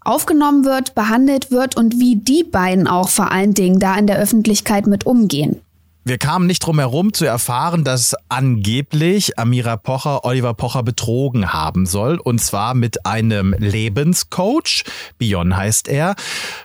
aufgenommen 0.09 0.65
wird, 0.65 0.95
behandelt 0.95 1.51
wird 1.51 1.77
und 1.77 1.99
wie 1.99 2.15
die 2.15 2.43
beiden 2.43 2.87
auch 2.87 3.09
vor 3.09 3.31
allen 3.31 3.53
Dingen 3.53 3.79
da 3.79 3.95
in 3.95 4.07
der 4.07 4.17
Öffentlichkeit 4.17 4.87
mit 4.87 5.05
umgehen. 5.05 5.61
Wir 6.05 6.17
kamen 6.17 6.47
nicht 6.47 6.65
drum 6.65 6.79
herum 6.79 7.13
zu 7.13 7.25
erfahren, 7.25 7.83
dass 7.83 8.15
angeblich 8.29 9.37
Amira 9.37 9.75
Pocher 9.75 10.23
Oliver 10.23 10.53
Pocher 10.53 10.81
betrogen 10.81 11.51
haben 11.51 11.85
soll. 11.85 12.17
Und 12.17 12.39
zwar 12.39 12.73
mit 12.73 13.05
einem 13.05 13.53
Lebenscoach. 13.57 14.85
Bion 15.17 15.57
heißt 15.57 15.89
er. 15.89 16.15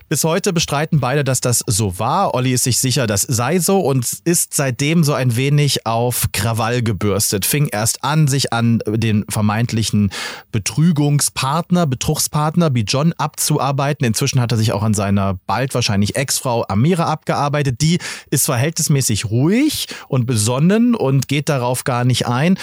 Bis 0.09 0.23
heute 0.23 0.53
bestreiten 0.53 1.01
beide, 1.01 1.25
dass 1.25 1.41
das 1.41 1.65
so 1.67 1.99
war. 1.99 2.35
Olli 2.35 2.53
ist 2.53 2.63
sich 2.63 2.79
sicher, 2.79 3.09
das 3.09 3.23
sei 3.23 3.59
so 3.59 3.81
und 3.81 4.07
ist 4.25 4.55
seitdem 4.55 5.03
so 5.03 5.15
ein 5.15 5.35
wenig 5.35 5.85
auf 5.85 6.27
Krawall 6.33 6.83
gebürstet. 6.83 7.45
Fing 7.45 7.67
erst 7.67 8.05
an, 8.05 8.29
sich 8.29 8.53
an 8.53 8.79
den 8.87 9.25
vermeintlichen 9.29 10.13
Betrügungspartner, 10.53 11.89
Betrugspartner 11.89 12.71
Bijon 12.71 13.13
abzuarbeiten. 13.15 14.07
Inzwischen 14.07 14.41
hat 14.41 14.53
er 14.53 14.59
sich 14.59 14.73
auch 14.73 14.85
an 14.85 14.95
seiner 14.95 15.41
bald 15.49 15.75
wahrscheinlich 15.75 16.15
Ex-Frau 16.15 16.65
Amira 16.69 17.07
abgearbeitet. 17.07 17.81
Die 17.81 17.99
ist 18.31 18.47
verhältnismäßig 18.47 19.24
ruhig 19.31 19.87
und 20.09 20.27
besonnen 20.27 20.95
und 20.95 21.29
geht 21.29 21.49
darauf 21.49 21.85
gar 21.85 22.05
nicht 22.05 22.27
ein. 22.27 22.59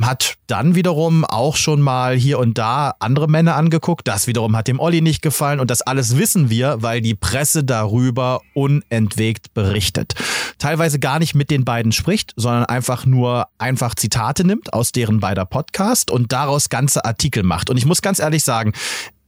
Hat 0.00 0.34
dann 0.46 0.74
wiederum 0.74 1.24
auch 1.24 1.54
schon 1.54 1.80
mal 1.80 2.16
hier 2.16 2.38
und 2.38 2.58
da 2.58 2.94
andere 2.98 3.28
Männer 3.28 3.56
angeguckt. 3.56 4.08
Das 4.08 4.26
wiederum 4.26 4.56
hat 4.56 4.66
dem 4.66 4.80
Olli 4.80 5.00
nicht 5.00 5.22
gefallen. 5.22 5.60
Und 5.60 5.70
das 5.70 5.82
alles 5.82 6.16
wissen 6.16 6.50
wir, 6.50 6.78
weil 6.80 7.02
die 7.02 7.14
Presse 7.14 7.62
darüber 7.62 8.40
unentwegt 8.54 9.54
berichtet. 9.54 10.14
Teilweise 10.58 10.98
gar 10.98 11.18
nicht 11.18 11.34
mit 11.34 11.50
den 11.50 11.64
beiden 11.64 11.92
spricht, 11.92 12.32
sondern 12.36 12.64
einfach 12.64 13.04
nur 13.04 13.48
einfach 13.58 13.94
Zitate 13.94 14.44
nimmt 14.44 14.72
aus 14.72 14.92
deren 14.92 15.20
beider 15.20 15.44
Podcast 15.44 16.10
und 16.10 16.32
daraus 16.32 16.68
ganze 16.68 17.04
Artikel 17.04 17.42
macht. 17.42 17.68
Und 17.68 17.76
ich 17.76 17.86
muss 17.86 18.02
ganz 18.02 18.18
ehrlich 18.18 18.44
sagen, 18.44 18.72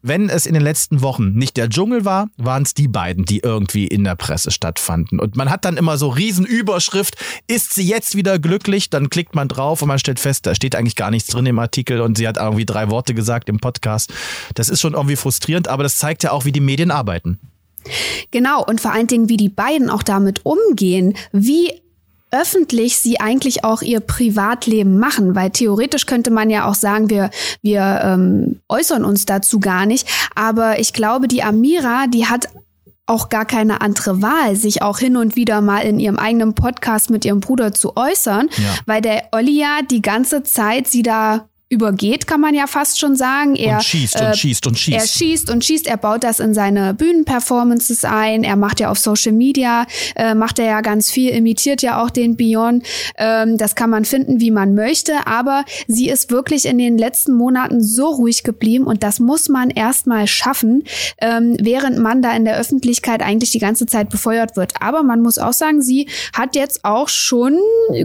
wenn 0.07 0.29
es 0.29 0.45
in 0.45 0.53
den 0.53 0.63
letzten 0.63 1.01
Wochen 1.01 1.33
nicht 1.33 1.57
der 1.57 1.71
Dschungel 1.71 2.05
war, 2.05 2.29
waren 2.37 2.63
es 2.63 2.75
die 2.75 2.89
beiden, 2.89 3.25
die 3.25 3.39
irgendwie 3.39 3.87
in 3.87 4.05
der 4.05 4.17
Presse 4.17 4.51
stattfanden. 4.51 5.19
Und 5.19 5.35
man 5.35 5.49
hat 5.49 5.65
dann 5.65 5.79
immer 5.79 5.97
so 5.97 6.11
Riesenüberschrift, 6.11 7.17
ist 7.47 7.73
sie 7.73 7.87
jetzt 7.87 8.15
wieder 8.15 8.39
glücklich? 8.39 8.91
Dann 8.91 9.09
klickt 9.09 9.35
man 9.35 9.49
drauf 9.49 9.81
und 9.81 9.89
man 9.89 9.99
stellt 9.99 10.21
fest, 10.21 10.45
da 10.45 10.55
steht 10.55 10.77
eigentlich 10.77 10.97
gar 10.97 11.11
nichts 11.11 11.31
drin 11.31 11.47
im 11.47 11.59
Artikel 11.59 12.03
und 12.03 12.19
sie 12.19 12.29
hat 12.29 12.37
irgendwie 12.37 12.67
drei 12.67 12.91
Worte 12.91 13.15
gesagt 13.15 13.49
im 13.49 13.61
Podcast. 13.61 14.13
Das 14.55 14.69
ist 14.69 14.83
schon 14.83 14.93
irgendwie 14.93 15.17
frustrierend, 15.17 15.69
aber 15.69 15.83
das 15.83 15.97
zeigt 15.97 16.23
ja 16.23 16.33
auch, 16.33 16.45
wie 16.45 16.53
die 16.53 16.61
Medien 16.61 16.91
arbeiten. 16.91 17.41
Genau, 18.31 18.63
und 18.63 18.83
vor 18.83 18.93
allen 18.93 19.07
Dingen, 19.07 19.31
wie 19.31 19.39
die 19.39 19.49
beiden 19.49 19.89
auch 19.89 20.03
damit 20.03 20.45
umgehen, 20.45 21.15
wie 21.33 21.71
öffentlich 22.35 22.99
sie 22.99 23.21
eigentlich 23.21 23.63
auch 23.65 23.81
ihr 23.81 24.01
Privatleben 24.01 24.99
machen, 24.99 25.35
weil 25.37 25.51
theoretisch 25.51 26.07
könnte 26.07 26.31
man 26.31 26.51
ja 26.51 26.69
auch 26.69 26.75
sagen, 26.75 27.09
wir, 27.09 27.31
wir 27.63 28.01
ähm, 28.03 28.61
äußern 28.69 29.05
uns 29.05 29.25
dazu 29.25 29.61
gar 29.61 29.87
nicht, 29.87 30.09
aber 30.35 30.81
ich 30.81 30.93
glaube, 30.93 31.29
die 31.29 31.43
Amira, 31.45 32.07
die 32.09 32.27
hat 32.27 32.49
auch 33.07 33.29
gar 33.29 33.45
keine 33.45 33.83
andere 33.83 34.23
Wahl, 34.23 34.57
sich 34.57 34.81
auch 34.83 34.99
hin 34.99 35.17
und 35.17 35.37
wieder 35.37 35.61
mal 35.61 35.81
in 35.81 36.01
ihrem 36.01 36.19
eigenen 36.19 36.55
Podcast 36.55 37.11
mit 37.11 37.25
ihrem 37.25 37.41
Bruder 37.41 37.73
zu 37.73 37.97
äußern, 37.97 38.49
Ja. 38.57 38.75
weil 38.87 39.03
der 39.03 39.25
Olli 39.33 39.61
ja 39.61 39.81
die 39.89 40.03
ganze 40.03 40.43
Zeit 40.43 40.89
sie 40.89 41.03
da 41.03 41.49
übergeht, 41.75 42.27
kann 42.27 42.41
man 42.41 42.55
ja 42.55 42.67
fast 42.67 42.99
schon 42.99 43.17
sagen. 43.17 43.57
Er 43.57 43.77
und 43.77 43.85
schießt 43.85 44.21
und 44.21 44.37
schießt 44.37 44.67
und 44.67 44.79
schießt. 44.79 44.99
Er 44.99 45.07
schießt 45.07 45.51
und 45.51 45.65
schießt, 45.65 45.87
er 45.87 45.97
baut 45.97 46.25
das 46.25 46.41
in 46.41 46.55
seine 46.55 46.95
Bühnenperformances 46.95 48.05
ein, 48.05 48.45
er 48.45 48.57
macht 48.57 48.81
ja 48.81 48.91
auf 48.91 48.99
Social 48.99 49.33
Media, 49.33 49.87
äh, 50.15 50.35
macht 50.35 50.59
er 50.59 50.67
ja 50.67 50.81
ganz 50.81 51.11
viel, 51.11 51.31
imitiert 51.31 51.83
ja 51.83 52.03
auch 52.03 52.11
den 52.11 52.37
Beyond. 52.37 52.87
Ähm, 53.19 53.59
das 53.59 53.75
kann 53.75 53.91
man 53.91 54.05
finden, 54.05 54.41
wie 54.41 54.51
man 54.51 54.75
möchte, 54.75 55.27
aber 55.27 55.65
sie 55.89 56.09
ist 56.09 56.31
wirklich 56.31 56.65
in 56.67 56.79
den 56.79 56.97
letzten 56.97 57.35
Monaten 57.35 57.83
so 57.83 58.07
ruhig 58.07 58.45
geblieben 58.45 58.87
und 58.87 59.03
das 59.03 59.19
muss 59.19 59.49
man 59.49 59.71
erstmal 59.71 60.27
schaffen, 60.27 60.85
ähm, 61.21 61.57
während 61.61 61.99
man 61.99 62.23
da 62.23 62.35
in 62.35 62.45
der 62.45 62.57
Öffentlichkeit 62.57 63.23
eigentlich 63.23 63.51
die 63.51 63.59
ganze 63.59 63.87
Zeit 63.87 64.09
befeuert 64.09 64.57
wird. 64.57 64.75
Aber 64.81 65.03
man 65.03 65.21
muss 65.21 65.39
auch 65.39 65.53
sagen, 65.53 65.83
sie 65.83 66.09
hat 66.33 66.55
jetzt 66.55 66.85
auch 66.85 67.09
schon 67.09 67.59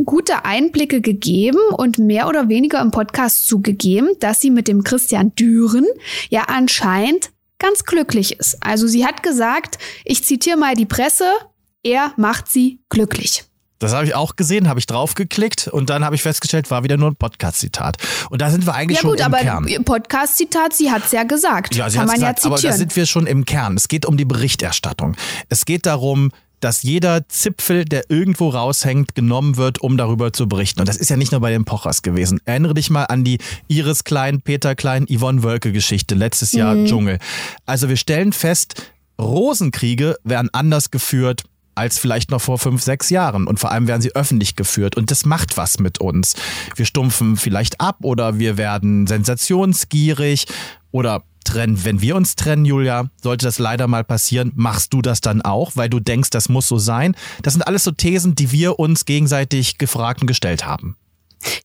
gute 0.05 0.45
Einblicke 0.45 1.01
gegeben 1.01 1.59
und 1.77 1.99
mehr 1.99 2.27
oder 2.27 2.49
weniger 2.49 2.81
im 2.81 2.91
Podcast 2.91 3.47
zugegeben, 3.59 4.09
dass 4.19 4.39
sie 4.39 4.49
mit 4.49 4.67
dem 4.67 4.83
Christian 4.83 5.35
Düren 5.35 5.85
ja 6.29 6.43
anscheinend 6.47 7.31
ganz 7.59 7.83
glücklich 7.83 8.39
ist. 8.39 8.57
Also 8.61 8.87
sie 8.87 9.05
hat 9.05 9.21
gesagt, 9.21 9.77
ich 10.05 10.23
zitiere 10.23 10.57
mal 10.57 10.75
die 10.75 10.85
Presse, 10.85 11.25
er 11.83 12.13
macht 12.15 12.49
sie 12.49 12.79
glücklich. 12.89 13.43
Das 13.79 13.93
habe 13.93 14.05
ich 14.05 14.13
auch 14.13 14.35
gesehen, 14.35 14.67
habe 14.67 14.79
ich 14.79 14.87
draufgeklickt 14.87 15.69
und 15.69 15.89
dann 15.89 16.03
habe 16.03 16.13
ich 16.13 16.21
festgestellt, 16.21 16.69
war 16.69 16.83
wieder 16.83 16.97
nur 16.97 17.11
ein 17.11 17.15
Podcast-Zitat. 17.15 17.95
Und 18.29 18.41
da 18.41 18.49
sind 18.49 18.65
wir 18.65 18.73
eigentlich 18.73 18.97
ja, 18.97 19.01
schon 19.01 19.11
gut, 19.11 19.19
im 19.19 19.25
aber 19.25 19.37
Kern. 19.37 19.65
Podcast-Zitat, 19.85 20.73
sie 20.73 20.91
hat 20.91 21.05
es 21.05 21.13
ja 21.13 21.23
gesagt. 21.23 21.75
Ja, 21.75 21.89
sie 21.89 21.97
man 21.97 22.09
gesagt, 22.09 22.39
ja 22.39 22.45
aber 22.45 22.61
da 22.61 22.73
sind 22.73 22.93
wir 22.95 23.05
schon 23.05 23.25
im 23.25 23.45
Kern. 23.45 23.77
Es 23.77 23.87
geht 23.87 24.05
um 24.05 24.17
die 24.17 24.25
Berichterstattung. 24.25 25.15
Es 25.47 25.63
geht 25.63 25.85
darum, 25.85 26.31
dass 26.59 26.83
jeder 26.83 27.27
Zipfel, 27.29 27.85
der 27.85 28.09
irgendwo 28.09 28.49
raushängt, 28.49 29.15
genommen 29.15 29.57
wird, 29.57 29.79
um 29.79 29.97
darüber 29.97 30.33
zu 30.33 30.47
berichten. 30.47 30.79
Und 30.79 30.89
das 30.89 30.97
ist 30.97 31.09
ja 31.09 31.17
nicht 31.17 31.31
nur 31.31 31.41
bei 31.41 31.51
den 31.51 31.65
Pochers 31.65 32.01
gewesen. 32.01 32.39
Erinnere 32.45 32.73
dich 32.73 32.89
mal 32.89 33.05
an 33.05 33.23
die 33.23 33.39
Iris 33.67 34.03
Klein, 34.03 34.41
Peter 34.41 34.75
Klein, 34.75 35.05
Yvonne 35.07 35.43
Wölke 35.43 35.71
Geschichte 35.71 36.15
letztes 36.15 36.51
Jahr 36.51 36.75
Mhm. 36.75 36.85
Dschungel. 36.85 37.19
Also 37.65 37.89
wir 37.89 37.97
stellen 37.97 38.33
fest, 38.33 38.91
Rosenkriege 39.19 40.17
werden 40.23 40.49
anders 40.53 40.91
geführt 40.91 41.43
als 41.75 41.97
vielleicht 41.97 42.29
noch 42.29 42.41
vor 42.41 42.59
fünf, 42.59 42.83
sechs 42.83 43.09
Jahren. 43.09 43.47
Und 43.47 43.59
vor 43.59 43.71
allem 43.71 43.87
werden 43.87 44.01
sie 44.01 44.13
öffentlich 44.13 44.55
geführt. 44.57 44.97
Und 44.97 45.11
das 45.11 45.25
macht 45.25 45.55
was 45.55 45.79
mit 45.79 45.99
uns. 45.99 46.35
Wir 46.75 46.85
stumpfen 46.85 47.37
vielleicht 47.37 47.79
ab 47.79 47.99
oder 48.01 48.37
wir 48.37 48.57
werden 48.57 49.07
sensationsgierig 49.07 50.45
oder 50.91 51.23
trennen. 51.43 51.84
Wenn 51.84 52.01
wir 52.01 52.15
uns 52.15 52.36
trennen, 52.36 52.65
Julia, 52.65 53.10
sollte 53.22 53.46
das 53.46 53.60
leider 53.60 53.88
mal 53.88 54.03
passieren, 54.03 54.51
machst 54.55 54.93
du 54.93 55.01
das 55.01 55.22
dann 55.22 55.41
auch, 55.41 55.72
weil 55.75 55.89
du 55.89 56.00
denkst, 56.00 56.29
das 56.29 56.50
muss 56.50 56.67
so 56.67 56.77
sein. 56.77 57.15
Das 57.43 57.53
sind 57.53 57.63
alles 57.63 57.84
so 57.84 57.91
Thesen, 57.91 58.36
die 58.36 58.51
wir 58.51 58.79
uns 58.79 59.05
gegenseitig 59.05 59.77
gefragt 59.77 60.22
und 60.22 60.27
gestellt 60.27 60.65
haben. 60.65 60.96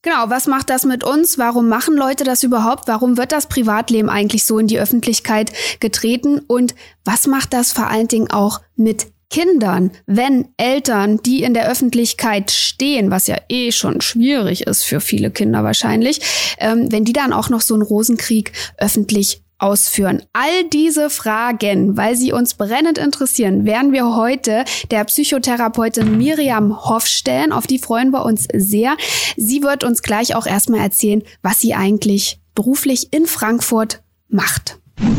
Genau, 0.03 0.29
was 0.29 0.47
macht 0.47 0.71
das 0.71 0.85
mit 0.85 1.03
uns? 1.03 1.39
Warum 1.39 1.69
machen 1.69 1.97
Leute 1.97 2.25
das 2.25 2.43
überhaupt? 2.43 2.87
Warum 2.87 3.17
wird 3.17 3.33
das 3.33 3.49
Privatleben 3.49 4.09
eigentlich 4.09 4.45
so 4.45 4.59
in 4.59 4.69
die 4.69 4.79
Öffentlichkeit 4.79 5.53
getreten? 5.81 6.39
Und 6.47 6.75
was 7.05 7.27
macht 7.27 7.53
das 7.53 7.73
vor 7.73 7.89
allen 7.89 8.09
Dingen 8.09 8.31
auch 8.31 8.61
mit 8.77 9.09
Kindern, 9.31 9.91
wenn 10.07 10.49
Eltern, 10.59 11.21
die 11.23 11.43
in 11.43 11.55
der 11.55 11.69
Öffentlichkeit 11.69 12.53
stehen, 12.53 13.11
was 13.11 13.27
ja 13.27 13.37
eh 13.49 13.73
schon 13.73 14.01
schwierig 14.01 14.67
ist 14.67 14.85
für 14.85 15.01
viele 15.01 15.33
Kinder 15.33 15.65
wahrscheinlich, 15.65 16.21
ähm, 16.59 16.93
wenn 16.93 17.05
die 17.05 17.13
dann 17.13 17.33
auch 17.33 17.49
noch 17.49 17.61
so 17.61 17.75
einen 17.75 17.83
Rosenkrieg 17.83 18.53
öffentlich 18.79 19.44
ausführen. 19.59 20.23
All 20.33 20.65
diese 20.73 21.11
Fragen, 21.11 21.97
weil 21.97 22.17
sie 22.17 22.33
uns 22.33 22.55
brennend 22.55 22.99
interessieren, 22.99 23.65
werden 23.65 23.93
wir 23.93 24.17
heute 24.17 24.65
der 24.91 25.05
Psychotherapeutin 25.05 26.19
Miriam 26.19 26.85
Hoff 26.85 27.07
stellen. 27.07 27.53
Auf 27.53 27.67
die 27.67 27.79
freuen 27.79 28.11
wir 28.11 28.25
uns 28.25 28.47
sehr. 28.53 28.97
Sie 29.37 29.63
wird 29.63 29.85
uns 29.85 30.03
gleich 30.03 30.35
auch 30.35 30.47
erstmal 30.47 30.81
erzählen, 30.81 31.23
was 31.43 31.61
sie 31.61 31.75
eigentlich 31.75 32.41
beruflich 32.55 33.13
in 33.13 33.27
Frankfurt 33.27 34.03
macht. 34.29 34.79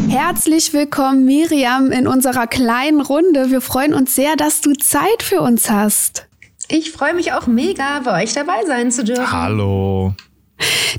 Herzlich 0.10 0.74
willkommen, 0.74 1.25
Miriam, 1.25 1.92
in 1.92 2.08
unserer 2.08 2.48
kleinen 2.48 3.01
Runde. 3.01 3.51
Wir 3.51 3.62
freuen 3.62 3.94
uns 3.94 4.15
sehr, 4.15 4.36
dass 4.36 4.62
du 4.62 4.74
Zeit 4.74 5.24
für 5.24 5.42
uns 5.42 5.70
hast. 5.70 6.27
Ich 6.68 6.92
freue 6.92 7.13
mich 7.13 7.34
auch 7.34 7.48
mega, 7.48 8.00
bei 8.00 8.24
euch 8.24 8.34
dabei 8.34 8.65
sein 8.65 8.92
zu 8.92 9.04
dürfen. 9.04 9.32
Hallo. 9.32 10.13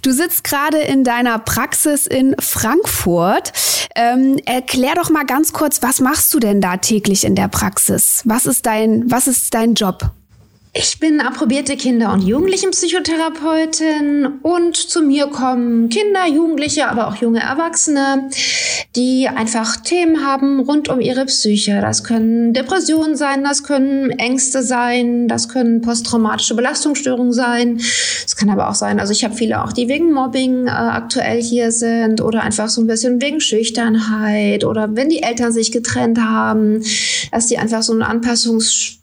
Du 0.02 0.12
sitzt 0.12 0.44
gerade 0.44 0.78
in 0.78 1.04
deiner 1.04 1.38
Praxis 1.38 2.06
in 2.06 2.34
Frankfurt. 2.38 3.52
Ähm, 3.94 4.38
erklär 4.44 4.94
doch 4.94 5.10
mal 5.10 5.24
ganz 5.24 5.52
kurz, 5.52 5.82
was 5.82 6.00
machst 6.00 6.32
du 6.34 6.38
denn 6.38 6.60
da 6.60 6.76
täglich 6.76 7.24
in 7.24 7.34
der 7.34 7.48
Praxis? 7.48 8.22
Was 8.24 8.46
ist 8.46 8.66
dein, 8.66 9.10
was 9.10 9.26
ist 9.26 9.54
dein 9.54 9.74
Job? 9.74 10.10
Ich 10.78 11.00
bin 11.00 11.22
approbierte 11.22 11.74
Kinder- 11.74 12.12
und 12.12 12.20
Jugendlichenpsychotherapeutin 12.20 14.40
und 14.42 14.76
zu 14.76 15.00
mir 15.00 15.28
kommen 15.28 15.88
Kinder, 15.88 16.26
Jugendliche, 16.26 16.88
aber 16.88 17.08
auch 17.08 17.16
junge 17.16 17.40
Erwachsene, 17.40 18.28
die 18.94 19.26
einfach 19.26 19.78
Themen 19.78 20.26
haben 20.26 20.60
rund 20.60 20.90
um 20.90 21.00
ihre 21.00 21.24
Psyche. 21.24 21.80
Das 21.80 22.04
können 22.04 22.52
Depressionen 22.52 23.16
sein, 23.16 23.42
das 23.42 23.64
können 23.64 24.10
Ängste 24.10 24.62
sein, 24.62 25.28
das 25.28 25.48
können 25.48 25.80
posttraumatische 25.80 26.54
Belastungsstörungen 26.54 27.32
sein. 27.32 27.80
Es 28.26 28.36
kann 28.36 28.50
aber 28.50 28.68
auch 28.68 28.74
sein, 28.74 29.00
also 29.00 29.12
ich 29.12 29.24
habe 29.24 29.34
viele 29.34 29.64
auch, 29.64 29.72
die 29.72 29.88
wegen 29.88 30.12
Mobbing 30.12 30.66
äh, 30.66 30.70
aktuell 30.70 31.42
hier 31.42 31.72
sind 31.72 32.20
oder 32.20 32.42
einfach 32.42 32.68
so 32.68 32.82
ein 32.82 32.86
bisschen 32.86 33.22
wegen 33.22 33.40
Schüchternheit 33.40 34.62
oder 34.62 34.94
wenn 34.94 35.08
die 35.08 35.22
Eltern 35.22 35.52
sich 35.52 35.72
getrennt 35.72 36.20
haben, 36.20 36.82
dass 37.32 37.46
die 37.46 37.56
einfach 37.56 37.82
so 37.82 37.94
ein 37.94 38.02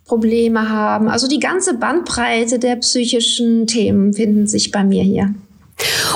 Anpassungsprobleme 0.03 0.69
haben. 0.69 1.09
Also 1.09 1.27
die 1.27 1.39
ganze 1.39 1.75
Bandbreite 1.75 2.59
der 2.59 2.77
psychischen 2.77 3.67
Themen 3.67 4.13
finden 4.13 4.47
sich 4.47 4.71
bei 4.71 4.83
mir 4.83 5.03
hier. 5.03 5.33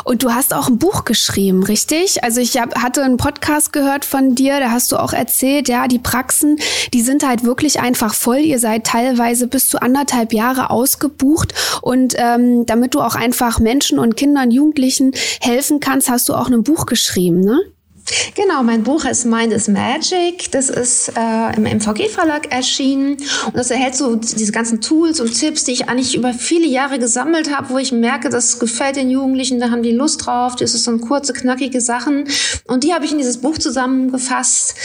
Und 0.03 0.23
du 0.23 0.31
hast 0.31 0.53
auch 0.53 0.69
ein 0.69 0.77
Buch 0.77 1.03
geschrieben, 1.03 1.63
richtig? 1.63 2.23
Also 2.23 2.39
ich 2.39 2.57
hab, 2.57 2.77
hatte 2.81 3.03
einen 3.03 3.17
Podcast 3.17 3.73
gehört 3.73 4.05
von 4.05 4.35
dir, 4.35 4.59
da 4.59 4.69
hast 4.69 4.91
du 4.91 4.97
auch 4.97 5.13
erzählt, 5.13 5.67
ja, 5.67 5.87
die 5.87 5.99
Praxen, 5.99 6.57
die 6.93 7.01
sind 7.01 7.27
halt 7.27 7.43
wirklich 7.43 7.79
einfach 7.79 8.13
voll. 8.13 8.37
Ihr 8.37 8.59
seid 8.59 8.85
teilweise 8.85 9.47
bis 9.47 9.67
zu 9.67 9.81
anderthalb 9.81 10.31
Jahre 10.31 10.69
ausgebucht. 10.69 11.53
Und 11.81 12.13
ähm, 12.17 12.65
damit 12.65 12.93
du 12.93 13.01
auch 13.01 13.15
einfach 13.15 13.59
Menschen 13.59 13.99
und 13.99 14.15
Kindern, 14.15 14.51
Jugendlichen 14.51 15.11
helfen 15.41 15.79
kannst, 15.79 16.09
hast 16.09 16.29
du 16.29 16.35
auch 16.35 16.49
ein 16.49 16.63
Buch 16.63 16.85
geschrieben, 16.85 17.41
ne? 17.41 17.59
Genau, 18.35 18.63
mein 18.63 18.83
Buch 18.83 19.05
ist 19.05 19.25
Mind 19.25 19.51
is 19.51 19.67
Magic. 19.67 20.51
Das 20.51 20.69
ist 20.69 21.11
äh, 21.17 21.55
im 21.55 21.63
MVG-Verlag 21.63 22.51
erschienen. 22.51 23.17
Und 23.45 23.55
das 23.55 23.69
erhält 23.69 23.95
so 23.95 24.15
diese 24.15 24.51
ganzen 24.51 24.79
Tools 24.79 25.19
und 25.19 25.37
Tipps, 25.37 25.65
die 25.65 25.73
ich 25.73 25.89
eigentlich 25.89 26.15
über 26.15 26.33
viele 26.33 26.67
Jahre 26.67 26.99
gesammelt 26.99 27.55
habe, 27.55 27.69
wo 27.69 27.77
ich 27.77 27.91
merke, 27.91 28.29
das 28.29 28.59
gefällt 28.59 28.95
den 28.95 29.09
Jugendlichen, 29.09 29.59
da 29.59 29.71
haben 29.71 29.83
die 29.83 29.91
Lust 29.91 30.25
drauf. 30.25 30.55
Das 30.55 30.73
ist 30.73 30.85
so 30.85 30.97
kurze, 30.99 31.33
knackige 31.33 31.81
Sachen. 31.81 32.27
Und 32.65 32.83
die 32.83 32.93
habe 32.93 33.05
ich 33.05 33.11
in 33.11 33.17
dieses 33.17 33.39
Buch 33.39 33.57
zusammengefasst. 33.57 34.75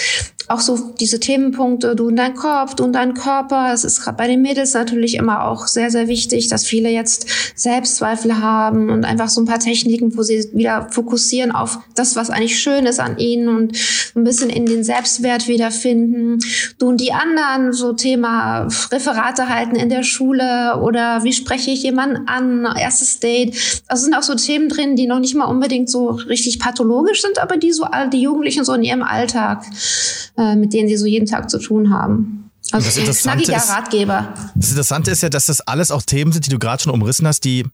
Auch 0.48 0.60
so 0.60 0.92
diese 1.00 1.20
Themenpunkte, 1.20 1.94
du 1.96 2.08
und 2.08 2.16
dein 2.16 2.34
Kopf, 2.34 2.74
du 2.74 2.84
und 2.84 2.92
dein 2.92 3.14
Körper. 3.14 3.72
Es 3.72 3.84
ist 3.84 4.02
bei 4.16 4.26
den 4.26 4.42
Mädels 4.42 4.74
natürlich 4.74 5.14
immer 5.14 5.44
auch 5.44 5.66
sehr, 5.66 5.90
sehr 5.90 6.08
wichtig, 6.08 6.48
dass 6.48 6.66
viele 6.66 6.90
jetzt 6.90 7.26
Selbstzweifel 7.54 8.40
haben 8.40 8.90
und 8.90 9.04
einfach 9.04 9.28
so 9.28 9.40
ein 9.40 9.46
paar 9.46 9.58
Techniken, 9.58 10.16
wo 10.16 10.22
sie 10.22 10.48
wieder 10.52 10.88
fokussieren 10.90 11.52
auf 11.52 11.78
das, 11.94 12.16
was 12.16 12.30
eigentlich 12.30 12.58
schön 12.58 12.86
ist 12.86 13.00
an 13.00 13.18
ihnen 13.18 13.48
und 13.48 13.76
ein 14.14 14.24
bisschen 14.24 14.50
in 14.50 14.66
den 14.66 14.84
Selbstwert 14.84 15.48
wiederfinden. 15.48 16.38
Du 16.78 16.88
und 16.88 17.00
die 17.00 17.12
anderen, 17.12 17.72
so 17.72 17.92
Thema 17.92 18.68
Referate 18.90 19.48
halten 19.48 19.76
in 19.76 19.88
der 19.88 20.02
Schule 20.02 20.80
oder 20.82 21.24
wie 21.24 21.32
spreche 21.32 21.70
ich 21.70 21.82
jemanden 21.82 22.28
an, 22.28 22.66
erstes 22.76 23.20
Date. 23.20 23.82
Also 23.88 24.04
sind 24.04 24.14
auch 24.14 24.22
so 24.22 24.34
Themen 24.34 24.68
drin, 24.68 24.96
die 24.96 25.06
noch 25.06 25.20
nicht 25.20 25.34
mal 25.34 25.46
unbedingt 25.46 25.90
so 25.90 26.10
richtig 26.10 26.58
pathologisch 26.58 27.22
sind, 27.22 27.38
aber 27.40 27.56
die 27.56 27.72
so 27.72 27.84
all 27.84 28.10
die 28.10 28.22
Jugendlichen 28.22 28.64
so 28.64 28.72
in 28.74 28.82
ihrem 28.82 29.02
Alltag, 29.02 29.64
äh, 30.36 30.56
mit 30.56 30.72
denen 30.72 30.88
sie 30.88 30.96
so 30.96 31.06
jeden 31.06 31.26
Tag 31.26 31.50
zu 31.50 31.58
tun 31.58 31.90
haben. 31.92 32.50
Also 32.70 32.86
Das 32.86 32.96
Interessante 32.96 33.44
knackiger 33.44 33.56
ist- 33.64 33.70
Ratgeber. 33.70 34.34
Das 34.54 34.70
Interessante 34.70 35.10
ist 35.10 35.22
ja, 35.22 35.28
dass 35.28 35.46
das 35.46 35.60
alles 35.62 35.90
auch 35.90 36.02
Themen 36.02 36.32
sind, 36.32 36.46
die 36.46 36.50
du 36.50 36.58
gerade 36.58 36.82
schon 36.82 36.92
umrissen 36.92 37.26
hast, 37.26 37.44
die 37.44 37.64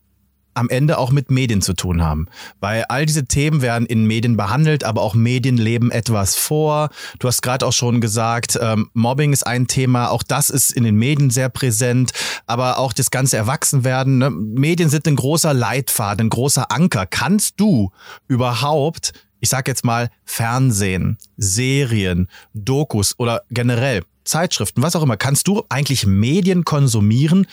am 0.54 0.70
Ende 0.70 0.98
auch 0.98 1.12
mit 1.12 1.30
Medien 1.30 1.62
zu 1.62 1.72
tun 1.72 2.02
haben. 2.02 2.26
Weil 2.58 2.84
all 2.88 3.06
diese 3.06 3.26
Themen 3.26 3.62
werden 3.62 3.86
in 3.86 4.06
Medien 4.06 4.36
behandelt, 4.36 4.82
aber 4.82 5.02
auch 5.02 5.14
Medien 5.14 5.56
leben 5.56 5.92
etwas 5.92 6.34
vor. 6.34 6.88
Du 7.20 7.28
hast 7.28 7.42
gerade 7.42 7.64
auch 7.64 7.72
schon 7.72 8.00
gesagt, 8.00 8.58
ähm, 8.60 8.90
Mobbing 8.92 9.32
ist 9.32 9.46
ein 9.46 9.68
Thema, 9.68 10.10
auch 10.10 10.24
das 10.24 10.50
ist 10.50 10.72
in 10.72 10.82
den 10.82 10.96
Medien 10.96 11.30
sehr 11.30 11.48
präsent, 11.48 12.10
aber 12.46 12.78
auch 12.78 12.92
das 12.92 13.12
ganze 13.12 13.36
Erwachsenwerden. 13.36 14.18
Ne? 14.18 14.30
Medien 14.30 14.88
sind 14.88 15.06
ein 15.06 15.14
großer 15.14 15.54
Leitfaden, 15.54 16.26
ein 16.26 16.30
großer 16.30 16.72
Anker. 16.72 17.06
Kannst 17.06 17.60
du 17.60 17.92
überhaupt, 18.26 19.12
ich 19.40 19.48
sag 19.48 19.68
jetzt 19.68 19.84
mal, 19.84 20.10
Fernsehen, 20.24 21.18
Serien, 21.36 22.28
Dokus 22.54 23.14
oder 23.18 23.42
generell 23.50 24.02
Zeitschriften, 24.24 24.82
was 24.82 24.94
auch 24.94 25.02
immer, 25.02 25.16
kannst 25.16 25.48
du 25.48 25.64
eigentlich 25.68 26.06
Medien 26.06 26.64
konsumieren, 26.64 27.46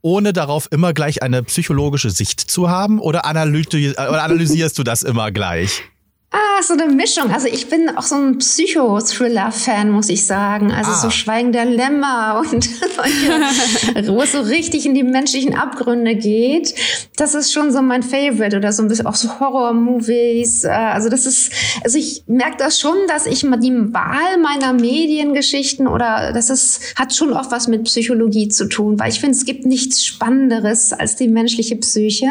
ohne 0.00 0.32
darauf 0.32 0.70
immer 0.70 0.92
gleich 0.92 1.22
eine 1.22 1.42
psychologische 1.42 2.10
Sicht 2.10 2.40
zu 2.40 2.70
haben? 2.70 2.98
Oder, 2.98 3.20
oder 3.24 4.22
analysierst 4.24 4.78
du 4.78 4.82
das 4.84 5.02
immer 5.02 5.30
gleich? 5.30 5.82
Ah, 6.30 6.62
so 6.62 6.74
eine 6.74 6.86
Mischung. 6.92 7.30
Also 7.30 7.48
ich 7.48 7.70
bin 7.70 7.88
auch 7.96 8.02
so 8.02 8.14
ein 8.16 8.36
Psycho-Thriller-Fan, 8.36 9.90
muss 9.90 10.10
ich 10.10 10.26
sagen. 10.26 10.70
Also 10.70 10.90
ah. 10.90 10.94
so 10.94 11.08
Schweigen 11.08 11.52
der 11.52 11.64
Lämmer 11.64 12.42
und 12.52 12.64
solche, 12.64 14.08
wo 14.12 14.20
es 14.20 14.32
so 14.32 14.40
richtig 14.40 14.84
in 14.84 14.94
die 14.94 15.04
menschlichen 15.04 15.54
Abgründe 15.54 16.16
geht. 16.16 16.74
Das 17.16 17.34
ist 17.34 17.50
schon 17.50 17.72
so 17.72 17.80
mein 17.80 18.02
Favorite 18.02 18.58
oder 18.58 18.72
so 18.72 18.82
ein 18.82 18.88
bisschen 18.88 19.06
auch 19.06 19.14
so 19.14 19.40
Horror-Movies. 19.40 20.64
Äh, 20.64 20.68
also 20.68 21.08
das 21.08 21.24
ist, 21.24 21.50
also 21.82 21.96
ich 21.96 22.24
merke 22.26 22.58
das 22.58 22.78
schon, 22.78 22.96
dass 23.08 23.24
ich 23.24 23.42
mal 23.44 23.56
die 23.56 23.72
Wahl 23.72 24.36
meiner 24.42 24.74
Mediengeschichten 24.74 25.88
oder 25.88 26.32
das 26.34 26.50
ist, 26.50 26.94
hat 26.96 27.14
schon 27.14 27.32
oft 27.32 27.50
was 27.52 27.68
mit 27.68 27.84
Psychologie 27.84 28.48
zu 28.48 28.68
tun, 28.68 29.00
weil 29.00 29.10
ich 29.10 29.20
finde, 29.20 29.34
es 29.34 29.46
gibt 29.46 29.64
nichts 29.64 30.04
Spannenderes 30.04 30.92
als 30.92 31.16
die 31.16 31.28
menschliche 31.28 31.76
Psyche. 31.76 32.26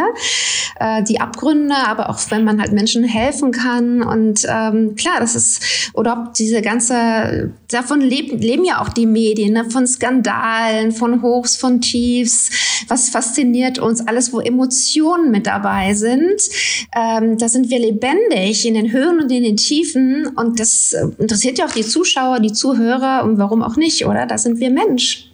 Äh, 0.79 1.01
die 1.01 1.19
Abgründe, 1.19 1.73
aber 1.75 2.11
auch 2.11 2.19
wenn 2.29 2.43
man 2.43 2.61
halt 2.61 2.73
Menschen 2.73 3.03
helfen 3.03 3.51
kann, 3.51 3.86
kann. 3.87 4.03
Und 4.03 4.45
ähm, 4.49 4.95
klar, 4.95 5.19
das 5.19 5.35
ist, 5.35 5.91
oder 5.93 6.13
ob 6.13 6.33
diese 6.33 6.61
ganze, 6.61 7.53
davon 7.69 8.01
leben, 8.01 8.39
leben 8.39 8.65
ja 8.65 8.81
auch 8.81 8.89
die 8.89 9.05
Medien, 9.05 9.53
ne? 9.53 9.69
von 9.69 9.87
Skandalen, 9.87 10.91
von 10.91 11.21
Hochs, 11.21 11.55
von 11.55 11.81
Tiefs. 11.81 12.85
Was 12.87 13.09
fasziniert 13.09 13.79
uns? 13.79 14.05
Alles, 14.07 14.33
wo 14.33 14.39
Emotionen 14.39 15.31
mit 15.31 15.47
dabei 15.47 15.93
sind. 15.93 16.41
Ähm, 16.95 17.37
da 17.37 17.49
sind 17.49 17.69
wir 17.69 17.79
lebendig 17.79 18.65
in 18.65 18.73
den 18.73 18.91
Höhen 18.91 19.19
und 19.19 19.31
in 19.31 19.43
den 19.43 19.57
Tiefen. 19.57 20.27
Und 20.35 20.59
das 20.59 20.93
äh, 20.93 21.07
interessiert 21.17 21.57
ja 21.57 21.65
auch 21.65 21.71
die 21.71 21.85
Zuschauer, 21.85 22.39
die 22.39 22.53
Zuhörer 22.53 23.23
und 23.23 23.37
warum 23.37 23.61
auch 23.61 23.75
nicht, 23.75 24.05
oder? 24.05 24.25
Da 24.25 24.37
sind 24.37 24.59
wir 24.59 24.69
Mensch. 24.69 25.26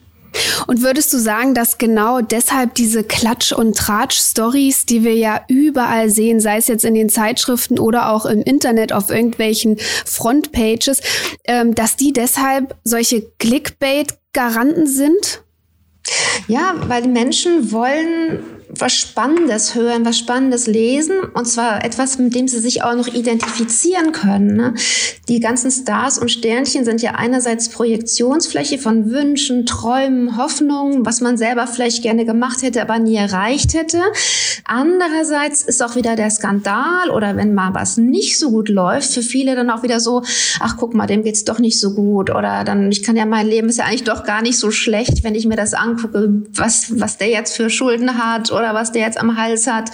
Und 0.68 0.82
würdest 0.82 1.14
du 1.14 1.18
sagen, 1.18 1.54
dass 1.54 1.78
genau 1.78 2.22
deshalb 2.22 2.76
diese 2.76 3.04
Klatsch- 3.04 3.54
und 3.54 3.78
Tratsch-Stories, 3.78 4.86
die 4.86 5.04
wir 5.04 5.16
ja 5.16 5.42
überall 5.48 6.10
sehen, 6.10 6.40
sei 6.40 6.58
es 6.58 6.68
jetzt 6.68 6.86
in 6.86 6.94
den 6.94 7.10
Zeitschriften 7.10 7.80
oder 7.80 8.10
auch 8.12 8.26
im 8.26 8.42
Internet 8.42 8.94
auf 8.94 9.10
irgendwelchen 9.10 9.78
Frontpages, 10.06 11.02
ähm, 11.46 11.76
dass 11.76 11.96
die 11.96 12.14
deshalb 12.14 12.76
solche 12.84 13.22
Clickbait-Garanten 13.40 14.88
sind? 14.88 15.44
Ja, 16.48 16.76
weil 16.88 17.04
die 17.04 17.10
Menschen 17.10 17.72
wollen 17.72 18.40
was 18.80 18.94
Spannendes 18.94 19.76
hören, 19.76 20.06
was 20.06 20.18
Spannendes 20.18 20.68
lesen 20.68 21.20
und 21.34 21.46
zwar 21.46 21.84
etwas, 21.86 22.18
mit 22.18 22.34
dem 22.34 22.48
sie 22.48 22.60
sich 22.60 22.84
auch 22.84 22.96
noch 22.96 23.08
identifizieren 23.08 24.12
können. 24.12 24.56
Ne? 24.56 24.74
Die 25.30 25.40
ganzen 25.40 25.72
Stars 25.72 26.18
und 26.18 26.32
Sternchen 26.32 26.86
sind 26.86 27.02
ja 27.02 27.12
einerseits 27.12 27.70
Projektionsfläche 27.70 28.80
von 28.80 29.10
Wünschen, 29.10 29.66
Träumen, 29.66 30.38
Hoffnungen, 30.38 31.06
was 31.06 31.22
man 31.22 31.38
selber 31.38 31.68
vielleicht 31.68 32.02
gerne 32.02 32.26
gemacht 32.26 32.62
hätte, 32.62 32.82
aber 32.82 33.00
nie 33.00 33.16
erreicht 33.16 33.74
hätte. 33.74 34.02
Andererseits 34.66 35.64
ist 35.64 35.84
auch 35.84 35.96
wieder 35.96 36.16
der 36.16 36.30
Skandal 36.30 37.10
oder 37.12 37.36
wenn 37.36 37.54
mal 37.54 37.74
was 37.74 37.98
nicht 37.98 38.40
so 38.40 38.52
gut 38.52 38.70
läuft, 38.70 39.14
für 39.14 39.22
viele 39.22 39.56
dann 39.56 39.70
auch 39.70 39.84
wieder 39.84 40.00
so, 40.00 40.24
ach 40.60 40.78
guck 40.78 40.94
mal, 40.94 41.08
dem 41.08 41.24
geht's 41.24 41.46
doch 41.46 41.60
nicht 41.60 41.80
so 41.80 41.94
gut 41.94 42.30
oder 42.30 42.64
dann, 42.64 42.92
ich 42.92 43.04
kann 43.04 43.16
ja 43.16 43.26
mein 43.26 43.48
Leben 43.48 43.70
ist 43.70 43.78
ja 43.78 43.86
eigentlich 43.86 44.04
doch 44.04 44.24
gar 44.24 44.42
nicht 44.42 44.58
so 44.58 44.72
schlecht, 44.72 45.24
wenn 45.24 45.36
ich 45.36 45.46
mir 45.46 45.56
das 45.56 45.74
angucke, 45.74 46.44
was, 46.54 47.00
was 47.00 47.18
der 47.18 47.30
jetzt 47.30 47.56
für 47.56 47.70
Schulden 47.70 48.18
hat 48.18 48.52
oder 48.52 48.63
oder 48.64 48.74
was 48.74 48.92
der 48.92 49.04
jetzt 49.04 49.20
am 49.20 49.38
Hals 49.38 49.68
hat. 49.68 49.92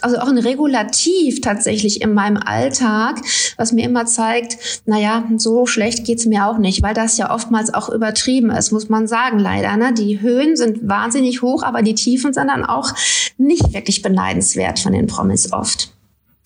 Also 0.00 0.18
auch 0.18 0.28
ein 0.28 0.38
Regulativ 0.38 1.40
tatsächlich 1.40 2.00
in 2.02 2.14
meinem 2.14 2.38
Alltag, 2.38 3.20
was 3.56 3.72
mir 3.72 3.84
immer 3.84 4.06
zeigt, 4.06 4.82
naja, 4.86 5.24
so 5.36 5.66
schlecht 5.66 6.04
geht's 6.04 6.26
mir 6.26 6.46
auch 6.46 6.58
nicht, 6.58 6.82
weil 6.82 6.94
das 6.94 7.18
ja 7.18 7.32
oftmals 7.32 7.72
auch 7.74 7.88
übertrieben 7.88 8.50
ist, 8.50 8.72
muss 8.72 8.88
man 8.88 9.06
sagen, 9.06 9.38
leider. 9.38 9.76
Ne? 9.76 9.92
Die 9.92 10.20
Höhen 10.20 10.56
sind 10.56 10.88
wahnsinnig 10.88 11.42
hoch, 11.42 11.62
aber 11.62 11.82
die 11.82 11.94
Tiefen 11.94 12.32
sind 12.32 12.48
dann 12.48 12.64
auch 12.64 12.92
nicht 13.38 13.74
wirklich 13.74 14.02
beneidenswert 14.02 14.78
von 14.78 14.92
den 14.92 15.06
Promis 15.06 15.52
oft. 15.52 15.91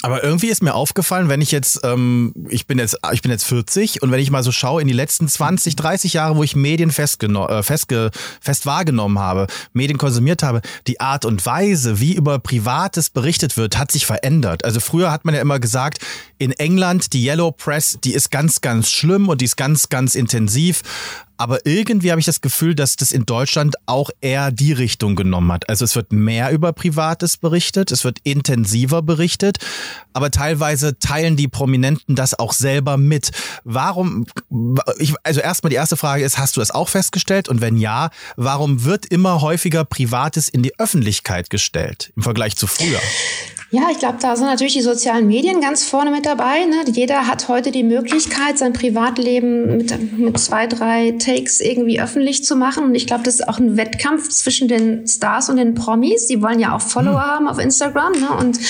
Aber 0.07 0.23
irgendwie 0.23 0.47
ist 0.47 0.63
mir 0.63 0.77
aufgefallen, 0.77 1.29
wenn 1.29 1.41
ich 1.41 1.51
jetzt, 1.51 1.81
ähm, 1.83 2.33
ich 2.49 2.69
bin 2.69 2.79
jetzt, 2.79 2.97
ich 3.13 3.23
bin 3.23 3.33
jetzt 3.33 3.43
40 3.43 4.03
und 4.03 4.13
wenn 4.13 4.21
ich 4.21 4.31
mal 4.31 4.45
so 4.45 4.53
schaue 4.53 4.81
in 4.81 4.87
die 4.87 4.95
letzten 4.95 5.27
20, 5.27 5.75
30 5.75 6.13
Jahre, 6.13 6.37
wo 6.37 6.45
ich 6.45 6.55
Medien 6.55 6.93
festgeno 6.93 7.49
äh, 7.49 7.65
festge 7.65 8.13
fest 8.41 8.67
wahrgenommen 8.67 9.19
habe, 9.19 9.49
Medien 9.73 9.99
konsumiert 9.99 10.45
habe, 10.45 10.61
die 10.87 11.01
Art 11.01 11.25
und 11.25 11.45
Weise, 11.45 11.99
wie 11.99 12.15
über 12.15 12.39
Privates 12.39 13.11
berichtet 13.11 13.57
wird, 13.57 13.79
hat 13.79 13.91
sich 13.91 14.07
verändert. 14.07 14.65
Also 14.65 14.79
früher 14.79 15.11
hat 15.11 15.25
man 15.25 15.35
ja 15.35 15.41
immer 15.41 15.59
gesagt, 15.59 15.99
in 16.39 16.53
England 16.53 17.13
die 17.13 17.27
Yellow 17.27 17.51
Press, 17.51 17.99
die 18.05 18.15
ist 18.15 18.31
ganz, 18.31 18.61
ganz 18.61 18.89
schlimm 18.89 19.29
und 19.29 19.41
die 19.41 19.47
ist 19.47 19.57
ganz, 19.57 19.89
ganz 19.89 20.15
intensiv. 20.15 20.83
Aber 21.37 21.67
irgendwie 21.67 22.11
habe 22.11 22.21
ich 22.21 22.27
das 22.27 22.41
Gefühl, 22.41 22.75
dass 22.75 22.97
das 22.97 23.13
in 23.13 23.27
Deutschland 23.27 23.77
auch 23.87 24.11
eher 24.21 24.51
die 24.51 24.73
Richtung 24.73 25.17
genommen 25.17 25.53
hat. 25.53 25.69
Also 25.69 25.85
es 25.85 25.95
wird 25.97 26.13
mehr 26.13 26.51
über 26.51 26.73
Privates 26.73 27.37
berichtet, 27.37 27.93
es 27.93 28.05
wird 28.05 28.19
intensiver 28.23 29.03
berichtet, 29.03 29.59
aber 30.13 30.31
teilweise 30.31 30.99
teilen 30.99 31.37
die 31.37 31.49
Prominenten 31.49 32.15
das 32.15 32.39
auch 32.39 32.53
selber 32.53 32.97
mit. 32.97 33.31
Warum, 33.65 34.27
ich, 34.99 35.15
also 35.23 35.41
erstmal 35.41 35.71
die 35.71 35.77
erste 35.77 35.97
Frage 35.97 36.25
ist, 36.25 36.39
hast 36.39 36.57
du 36.57 36.61
das 36.61 36.71
auch 36.71 36.89
festgestellt? 36.89 37.49
Und 37.49 37.61
wenn 37.61 37.77
ja, 37.77 38.11
warum 38.37 38.85
wird 38.85 39.07
immer 39.07 39.41
häufiger 39.41 39.85
Privates 39.85 40.49
in 40.49 40.63
die 40.63 40.79
Öffentlichkeit 40.79 41.51
gestellt 41.51 42.13
im 42.17 42.23
Vergleich 42.23 42.57
zu 42.57 42.67
früher? 42.67 43.01
Ja, 43.73 43.89
ich 43.91 43.99
glaube, 43.99 44.19
da 44.21 44.37
sind 44.37 44.47
natürlich 44.47 44.75
die 44.75 44.81
sozialen 44.81 45.27
Medien 45.27 45.61
ganz 45.61 45.83
vorne 45.83 46.13
mit 46.13 46.25
dabei. 46.25 46.65
Ne? 46.67 46.85
Jeder 46.93 47.27
hat 47.27 47.49
heute 47.49 47.73
die 47.73 47.83
Möglichkeit, 47.83 48.59
sein 48.59 48.73
Privatleben 48.73 49.79
mit, 49.79 50.19
mit 50.19 50.39
zwei, 50.39 50.69
drei 50.69 51.17
Takes 51.19 51.61
irgendwie 51.61 52.01
öffentlich 52.01 52.45
zu 52.45 52.55
machen. 52.55 52.85
Und 52.85 52.95
ich 52.95 53.09
glaube, 53.09 53.25
das 53.25 53.35
ist 53.35 53.49
auch 53.49 53.59
ein 53.59 53.77
Wettkampf 53.77 54.29
zwischen 54.29 54.69
den 54.69 55.05
Stars 55.09 55.51
und 55.51 55.57
den 55.57 55.75
Promis. 55.75 56.29
Die 56.29 56.41
wollen 56.43 56.61
ja 56.61 56.77
auch 56.77 56.81
Follower 56.81 57.21
hm. 57.21 57.31
haben 57.31 57.49
auf 57.49 57.59
Instagram. 57.59 58.13
Ne? 58.13 58.29
Und 58.39 58.61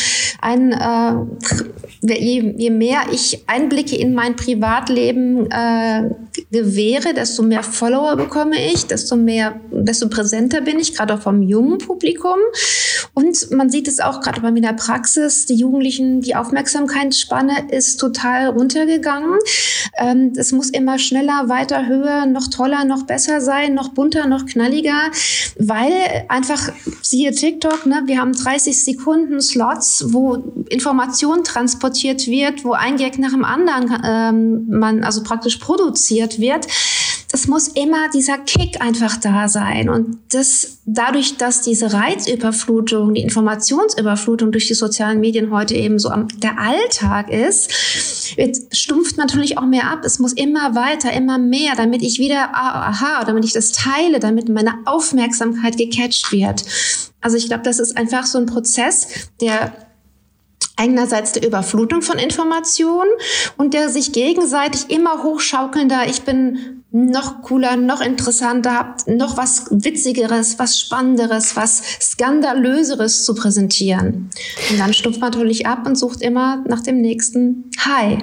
ein, 0.40 0.72
äh, 0.72 2.14
je, 2.14 2.54
je 2.56 2.70
mehr 2.70 3.00
ich 3.12 3.44
Einblicke 3.46 3.96
in 3.96 4.14
mein 4.14 4.34
Privatleben 4.34 5.50
äh, 5.50 6.10
gewähre, 6.50 7.12
desto 7.12 7.42
mehr 7.42 7.62
Follower 7.62 8.16
bekomme 8.16 8.56
ich, 8.72 8.86
desto 8.86 9.16
mehr, 9.16 9.60
desto 9.70 10.08
präsenter 10.08 10.62
bin 10.62 10.80
ich, 10.80 10.94
gerade 10.94 11.14
auch 11.14 11.20
vom 11.20 11.42
jungen 11.42 11.76
Publikum. 11.76 12.38
Und 13.12 13.50
man 13.50 13.68
sieht 13.68 13.88
es 13.88 14.00
auch 14.00 14.20
gerade 14.20 14.40
bei 14.40 14.50
mir 14.50 14.58
in 14.58 14.62
der 14.62 14.72
Praxis, 14.86 15.46
die 15.46 15.56
Jugendlichen, 15.56 16.20
die 16.20 16.36
Aufmerksamkeitsspanne 16.36 17.70
ist 17.70 17.96
total 17.96 18.50
runtergegangen. 18.50 19.36
Ähm, 19.98 20.32
es 20.36 20.52
muss 20.52 20.70
immer 20.70 21.00
schneller, 21.00 21.48
weiter, 21.48 21.86
höher, 21.86 22.26
noch 22.26 22.46
toller, 22.46 22.84
noch 22.84 23.02
besser 23.02 23.40
sein, 23.40 23.74
noch 23.74 23.88
bunter, 23.88 24.28
noch 24.28 24.46
knalliger, 24.46 25.10
weil 25.58 25.92
einfach, 26.28 26.70
siehe 27.02 27.32
TikTok, 27.32 27.86
ne, 27.86 28.02
wir 28.06 28.20
haben 28.20 28.32
30 28.32 28.84
Sekunden 28.84 29.40
Slots, 29.40 30.04
wo 30.10 30.36
Information 30.68 31.42
transportiert 31.42 32.28
wird, 32.28 32.64
wo 32.64 32.72
ein 32.72 32.96
Gag 32.96 33.18
nach 33.18 33.32
dem 33.32 33.44
anderen 33.44 34.00
ähm, 34.04 34.66
man 34.68 35.02
also 35.02 35.24
praktisch 35.24 35.56
produziert 35.56 36.38
wird 36.38 36.68
es 37.36 37.48
muss 37.48 37.68
immer 37.68 38.08
dieser 38.08 38.38
Kick 38.38 38.80
einfach 38.80 39.18
da 39.18 39.46
sein. 39.46 39.90
Und 39.90 40.18
das, 40.30 40.78
dadurch, 40.86 41.36
dass 41.36 41.60
diese 41.60 41.92
Reizüberflutung, 41.92 43.12
die 43.12 43.20
Informationsüberflutung 43.20 44.52
durch 44.52 44.68
die 44.68 44.74
sozialen 44.74 45.20
Medien 45.20 45.50
heute 45.50 45.74
eben 45.74 45.98
so 45.98 46.08
am, 46.08 46.28
der 46.38 46.58
Alltag 46.58 47.30
ist, 47.30 47.70
stumpft 48.72 49.18
natürlich 49.18 49.58
auch 49.58 49.66
mehr 49.66 49.90
ab. 49.90 50.00
Es 50.02 50.18
muss 50.18 50.32
immer 50.32 50.74
weiter, 50.74 51.12
immer 51.12 51.36
mehr, 51.36 51.74
damit 51.76 52.02
ich 52.02 52.18
wieder, 52.18 52.54
ah, 52.54 52.88
aha, 52.88 53.24
damit 53.24 53.44
ich 53.44 53.52
das 53.52 53.72
teile, 53.72 54.18
damit 54.18 54.48
meine 54.48 54.72
Aufmerksamkeit 54.86 55.76
gecatcht 55.76 56.32
wird. 56.32 56.64
Also 57.20 57.36
ich 57.36 57.48
glaube, 57.48 57.64
das 57.64 57.78
ist 57.78 57.98
einfach 57.98 58.24
so 58.24 58.38
ein 58.38 58.46
Prozess, 58.46 59.08
der 59.42 59.74
einerseits 60.76 61.32
der 61.32 61.46
Überflutung 61.46 62.00
von 62.00 62.18
Informationen 62.18 63.10
und 63.58 63.74
der 63.74 63.90
sich 63.90 64.12
gegenseitig 64.12 64.90
immer 64.90 65.22
hochschaukelnder, 65.22 66.06
ich 66.08 66.22
bin 66.22 66.84
noch 66.96 67.42
cooler, 67.42 67.76
noch 67.76 68.00
interessanter, 68.00 68.72
habt 68.74 69.06
noch 69.06 69.36
was 69.36 69.66
Witzigeres, 69.70 70.58
was 70.58 70.80
Spannenderes, 70.80 71.54
was 71.54 71.82
Skandalöseres 72.00 73.24
zu 73.24 73.34
präsentieren. 73.34 74.30
Und 74.70 74.78
dann 74.78 74.94
stumpft 74.94 75.20
man 75.20 75.30
natürlich 75.30 75.66
ab 75.66 75.86
und 75.86 75.96
sucht 75.96 76.22
immer 76.22 76.64
nach 76.66 76.80
dem 76.80 77.02
nächsten 77.02 77.70
High. 77.84 78.22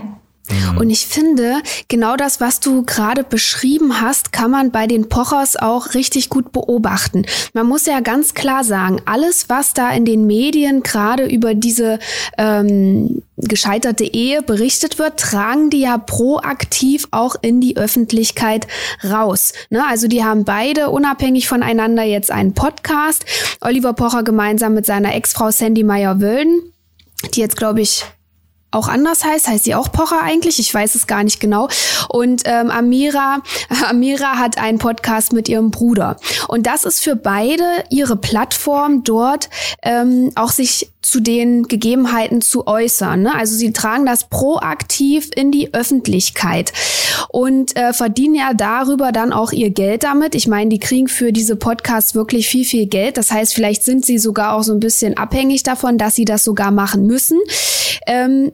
Mhm. 0.50 0.78
Und 0.78 0.90
ich 0.90 1.08
finde, 1.08 1.62
genau 1.88 2.16
das, 2.18 2.42
was 2.42 2.60
du 2.60 2.84
gerade 2.84 3.24
beschrieben 3.24 4.02
hast, 4.02 4.34
kann 4.34 4.52
man 4.52 4.72
bei 4.72 4.88
den 4.88 5.08
Pochers 5.08 5.56
auch 5.56 5.94
richtig 5.94 6.30
gut 6.30 6.52
beobachten. 6.52 7.26
Man 7.54 7.68
muss 7.68 7.86
ja 7.86 8.02
ganz 8.02 8.34
klar 8.34 8.64
sagen, 8.64 9.02
alles, 9.06 9.50
was 9.50 9.74
da 9.74 9.92
in 9.92 10.06
den 10.06 10.28
Medien 10.28 10.84
gerade 10.84 11.26
über 11.26 11.54
diese 11.54 12.00
ähm, 12.38 13.24
gescheiterte 13.38 14.04
Ehe 14.04 14.42
berichtet 14.42 15.00
wird, 15.00 15.20
tragen 15.20 15.70
die 15.70 15.82
ja 15.82 15.98
proaktiv 15.98 17.08
auch 17.12 17.36
in 17.42 17.62
die 17.62 17.78
Öffentlichkeit 17.78 18.68
raus. 19.04 19.54
Ne? 19.70 19.84
Also 19.88 20.08
die 20.08 20.24
haben 20.24 20.44
beide 20.44 20.90
unabhängig 20.90 21.48
voneinander 21.48 22.04
jetzt 22.04 22.32
einen 22.32 22.54
Podcast. 22.54 23.26
Oliver 23.62 23.94
Pocher 23.94 24.24
gemeinsam 24.24 24.74
mit 24.74 24.86
seiner 24.86 25.16
Ex-Frau 25.16 25.52
Sandy 25.52 25.84
Meyer-Wölden, 25.84 26.74
die 27.34 27.40
jetzt, 27.40 27.58
glaube 27.58 27.82
ich, 27.82 28.06
auch 28.74 28.88
anders 28.88 29.24
heißt. 29.24 29.48
Heißt 29.48 29.64
sie 29.64 29.76
auch 29.76 29.92
Pocher 29.92 30.22
eigentlich? 30.22 30.60
Ich 30.60 30.74
weiß 30.74 30.96
es 30.96 31.08
gar 31.08 31.24
nicht 31.24 31.40
genau. 31.40 31.68
Und 32.10 32.44
ähm, 32.46 32.70
Amira, 32.70 33.42
Amira 33.90 34.38
hat 34.38 34.58
einen 34.58 34.80
Podcast 34.80 35.34
mit 35.34 35.50
ihrem 35.50 35.72
Bruder. 35.72 36.18
Und 36.48 36.68
das 36.68 36.84
ist 36.84 37.04
für 37.04 37.16
beide 37.16 37.64
ihre 37.90 38.16
Plattform 38.16 39.04
dort 39.04 39.50
ähm, 39.84 40.32
auch 40.36 40.52
sich 40.52 40.92
zu 41.04 41.20
den 41.20 41.64
Gegebenheiten 41.64 42.42
zu 42.42 42.66
äußern. 42.66 43.24
Ne? 43.24 43.36
Also 43.36 43.56
sie 43.56 43.74
tragen 43.74 44.06
das 44.06 44.30
proaktiv 44.30 45.30
in 45.36 45.52
die 45.52 45.74
Öffentlichkeit 45.74 46.72
und 47.30 47.76
äh, 47.76 47.94
verdienen 47.94 48.36
ja 48.36 48.54
darüber 48.54 49.12
dann 49.12 49.34
auch 49.34 49.52
ihr 49.52 49.70
Geld 49.70 50.04
damit. 50.04 50.34
Ich 50.34 50.48
meine, 50.48 50.70
die 50.70 50.80
kriegen 50.80 51.08
für 51.08 51.32
diese 51.32 51.56
Podcasts 51.56 52.16
wirklich 52.16 52.48
viel, 52.48 52.66
viel 52.66 52.88
Geld. 52.88 53.18
Das 53.18 53.32
heißt, 53.32 53.54
vielleicht 53.54 53.84
sind 53.84 54.06
sie 54.06 54.18
sogar 54.18 54.54
auch 54.54 54.64
so 54.64 54.74
ein 54.74 54.80
bisschen 54.80 55.18
abhängig 55.18 55.64
davon, 55.64 55.98
dass 55.98 56.16
sie 56.16 56.26
das 56.26 56.44
sogar 56.44 56.72
machen 56.72 57.06
müssen. 57.06 57.40
Ähm, 58.08 58.52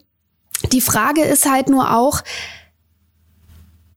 die 0.71 0.81
Frage 0.81 1.23
ist 1.23 1.49
halt 1.49 1.69
nur 1.69 1.95
auch, 1.95 2.21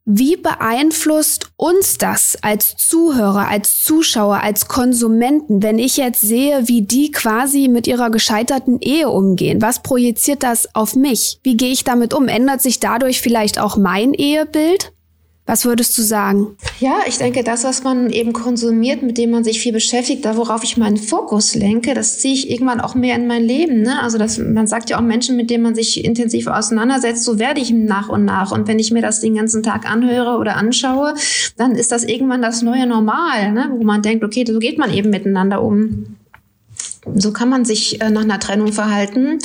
wie 0.04 0.36
beeinflusst 0.36 1.52
uns 1.56 1.96
das 1.96 2.36
als 2.42 2.76
Zuhörer, 2.76 3.46
als 3.48 3.84
Zuschauer, 3.84 4.40
als 4.40 4.66
Konsumenten, 4.66 5.62
wenn 5.62 5.78
ich 5.78 5.96
jetzt 5.96 6.20
sehe, 6.20 6.66
wie 6.66 6.82
die 6.82 7.12
quasi 7.12 7.68
mit 7.68 7.86
ihrer 7.86 8.10
gescheiterten 8.10 8.80
Ehe 8.80 9.08
umgehen? 9.08 9.62
Was 9.62 9.82
projiziert 9.82 10.42
das 10.42 10.74
auf 10.74 10.96
mich? 10.96 11.38
Wie 11.44 11.56
gehe 11.56 11.70
ich 11.70 11.84
damit 11.84 12.14
um? 12.14 12.26
Ändert 12.26 12.62
sich 12.62 12.80
dadurch 12.80 13.20
vielleicht 13.20 13.60
auch 13.60 13.76
mein 13.76 14.12
Ehebild? 14.12 14.92
Was 15.44 15.64
würdest 15.64 15.98
du 15.98 16.02
sagen? 16.02 16.56
Ja, 16.78 17.00
ich 17.06 17.18
denke, 17.18 17.42
das, 17.42 17.64
was 17.64 17.82
man 17.82 18.10
eben 18.10 18.32
konsumiert, 18.32 19.02
mit 19.02 19.18
dem 19.18 19.32
man 19.32 19.42
sich 19.42 19.60
viel 19.60 19.72
beschäftigt, 19.72 20.24
da 20.24 20.36
worauf 20.36 20.62
ich 20.62 20.76
meinen 20.76 20.96
Fokus 20.96 21.56
lenke, 21.56 21.94
das 21.94 22.20
ziehe 22.20 22.34
ich 22.34 22.48
irgendwann 22.48 22.80
auch 22.80 22.94
mehr 22.94 23.16
in 23.16 23.26
mein 23.26 23.42
Leben. 23.42 23.82
Ne? 23.82 24.00
Also 24.00 24.18
das, 24.18 24.38
man 24.38 24.68
sagt 24.68 24.90
ja 24.90 24.98
auch 24.98 25.02
Menschen, 25.02 25.36
mit 25.36 25.50
denen 25.50 25.64
man 25.64 25.74
sich 25.74 26.04
intensiv 26.04 26.46
auseinandersetzt, 26.46 27.24
so 27.24 27.40
werde 27.40 27.60
ich 27.60 27.72
nach 27.72 28.08
und 28.08 28.24
nach. 28.24 28.52
Und 28.52 28.68
wenn 28.68 28.78
ich 28.78 28.92
mir 28.92 29.02
das 29.02 29.20
den 29.20 29.34
ganzen 29.34 29.64
Tag 29.64 29.84
anhöre 29.90 30.38
oder 30.38 30.56
anschaue, 30.56 31.14
dann 31.56 31.72
ist 31.72 31.90
das 31.90 32.04
irgendwann 32.04 32.40
das 32.40 32.62
neue 32.62 32.86
Normal, 32.86 33.50
ne? 33.50 33.68
wo 33.72 33.82
man 33.82 34.00
denkt, 34.00 34.22
okay, 34.24 34.44
so 34.46 34.60
geht 34.60 34.78
man 34.78 34.94
eben 34.94 35.10
miteinander 35.10 35.60
um. 35.60 36.16
So 37.16 37.32
kann 37.32 37.48
man 37.48 37.64
sich 37.64 38.00
äh, 38.00 38.10
nach 38.10 38.22
einer 38.22 38.38
Trennung 38.38 38.72
verhalten. 38.72 39.40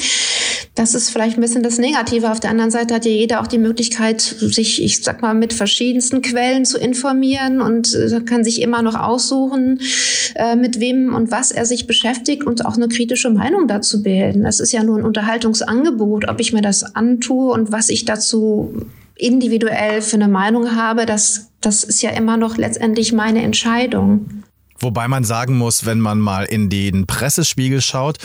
Das 0.77 0.93
ist 0.93 1.09
vielleicht 1.09 1.39
ein 1.39 1.41
bisschen 1.41 1.63
das 1.63 1.79
Negative. 1.79 2.31
Auf 2.31 2.39
der 2.39 2.51
anderen 2.51 2.69
Seite 2.69 2.93
hat 2.93 3.03
ja 3.03 3.11
jeder 3.11 3.41
auch 3.41 3.47
die 3.47 3.57
Möglichkeit, 3.57 4.21
sich, 4.21 4.83
ich 4.83 5.01
sag 5.01 5.23
mal, 5.23 5.33
mit 5.33 5.51
verschiedensten 5.51 6.21
Quellen 6.21 6.65
zu 6.65 6.77
informieren 6.77 7.61
und 7.61 7.95
äh, 7.95 8.21
kann 8.21 8.43
sich 8.43 8.61
immer 8.61 8.83
noch 8.83 8.93
aussuchen, 8.93 9.81
äh, 10.35 10.55
mit 10.55 10.79
wem 10.79 11.15
und 11.15 11.31
was 11.31 11.49
er 11.49 11.65
sich 11.65 11.87
beschäftigt 11.87 12.43
und 12.43 12.63
auch 12.63 12.75
eine 12.75 12.89
kritische 12.89 13.31
Meinung 13.31 13.67
dazu 13.67 14.03
bilden. 14.03 14.43
Das 14.43 14.59
ist 14.59 14.71
ja 14.71 14.83
nur 14.83 14.99
ein 14.99 15.03
Unterhaltungsangebot, 15.03 16.29
ob 16.29 16.39
ich 16.39 16.53
mir 16.53 16.61
das 16.61 16.95
antue 16.95 17.51
und 17.53 17.71
was 17.71 17.89
ich 17.89 18.05
dazu 18.05 18.85
individuell 19.15 20.03
für 20.03 20.17
eine 20.17 20.27
Meinung 20.27 20.75
habe, 20.75 21.07
das, 21.07 21.49
das 21.59 21.83
ist 21.83 22.03
ja 22.03 22.11
immer 22.11 22.37
noch 22.37 22.55
letztendlich 22.55 23.13
meine 23.13 23.41
Entscheidung. 23.41 24.43
Wobei 24.79 25.07
man 25.07 25.23
sagen 25.23 25.57
muss, 25.57 25.87
wenn 25.87 25.99
man 25.99 26.19
mal 26.19 26.43
in 26.43 26.69
den 26.69 27.07
Pressespiegel 27.07 27.81
schaut, 27.81 28.19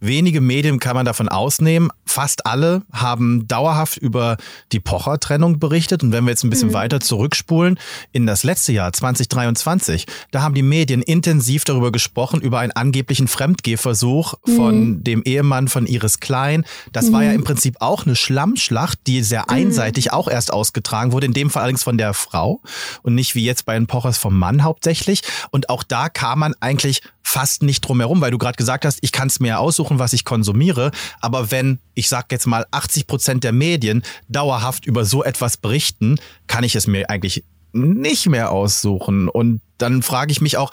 Wenige 0.00 0.40
Medien 0.40 0.78
kann 0.78 0.94
man 0.94 1.06
davon 1.06 1.28
ausnehmen. 1.28 1.90
Fast 2.04 2.46
alle 2.46 2.82
haben 2.92 3.48
dauerhaft 3.48 3.96
über 3.96 4.36
die 4.72 4.80
Pocher-Trennung 4.80 5.58
berichtet. 5.58 6.02
Und 6.02 6.12
wenn 6.12 6.24
wir 6.24 6.30
jetzt 6.30 6.44
ein 6.44 6.50
bisschen 6.50 6.68
mhm. 6.68 6.74
weiter 6.74 7.00
zurückspulen, 7.00 7.78
in 8.12 8.26
das 8.26 8.44
letzte 8.44 8.72
Jahr 8.72 8.92
2023, 8.92 10.06
da 10.30 10.42
haben 10.42 10.54
die 10.54 10.62
Medien 10.62 11.02
intensiv 11.02 11.64
darüber 11.64 11.92
gesprochen, 11.92 12.40
über 12.40 12.58
einen 12.58 12.72
angeblichen 12.72 13.28
Fremdgehversuch 13.28 14.34
mhm. 14.46 14.56
von 14.56 15.04
dem 15.04 15.22
Ehemann 15.22 15.68
von 15.68 15.86
Iris 15.86 16.20
Klein. 16.20 16.64
Das 16.92 17.06
mhm. 17.06 17.12
war 17.12 17.22
ja 17.24 17.30
mhm. 17.30 17.36
im 17.36 17.44
Prinzip 17.44 17.76
auch 17.80 18.06
eine 18.06 18.16
Schlammschlacht, 18.16 18.98
die 19.06 19.22
sehr 19.22 19.42
mhm. 19.48 19.54
einseitig 19.54 20.12
auch 20.12 20.28
erst 20.28 20.52
ausgetragen 20.52 21.12
wurde, 21.12 21.26
in 21.26 21.32
dem 21.32 21.50
Fall 21.50 21.62
allerdings 21.62 21.82
von 21.82 21.98
der 21.98 22.14
Frau 22.14 22.60
und 23.02 23.14
nicht 23.14 23.34
wie 23.34 23.44
jetzt 23.44 23.64
bei 23.64 23.74
den 23.74 23.86
Pochers 23.86 24.18
vom 24.18 24.38
Mann 24.38 24.62
hauptsächlich. 24.62 25.22
Und 25.50 25.70
auch 25.70 25.82
da 25.82 26.08
kam 26.08 26.40
man 26.40 26.54
eigentlich 26.60 27.02
fast 27.26 27.64
nicht 27.64 27.80
drum 27.80 27.98
herum, 27.98 28.20
weil 28.20 28.30
du 28.30 28.38
gerade 28.38 28.56
gesagt 28.56 28.84
hast, 28.84 28.98
ich 29.02 29.10
kann 29.10 29.26
es 29.26 29.40
mir 29.40 29.58
aussuchen, 29.58 29.98
was 29.98 30.12
ich 30.12 30.24
konsumiere. 30.24 30.92
Aber 31.20 31.50
wenn, 31.50 31.80
ich 31.94 32.08
sage 32.08 32.28
jetzt 32.30 32.46
mal, 32.46 32.66
80 32.70 33.08
Prozent 33.08 33.42
der 33.42 33.50
Medien 33.50 34.02
dauerhaft 34.28 34.86
über 34.86 35.04
so 35.04 35.24
etwas 35.24 35.56
berichten, 35.56 36.20
kann 36.46 36.62
ich 36.62 36.76
es 36.76 36.86
mir 36.86 37.10
eigentlich 37.10 37.44
nicht 37.72 38.28
mehr 38.28 38.52
aussuchen. 38.52 39.28
Und 39.28 39.60
dann 39.76 40.02
frage 40.02 40.30
ich 40.30 40.40
mich 40.40 40.56
auch, 40.56 40.70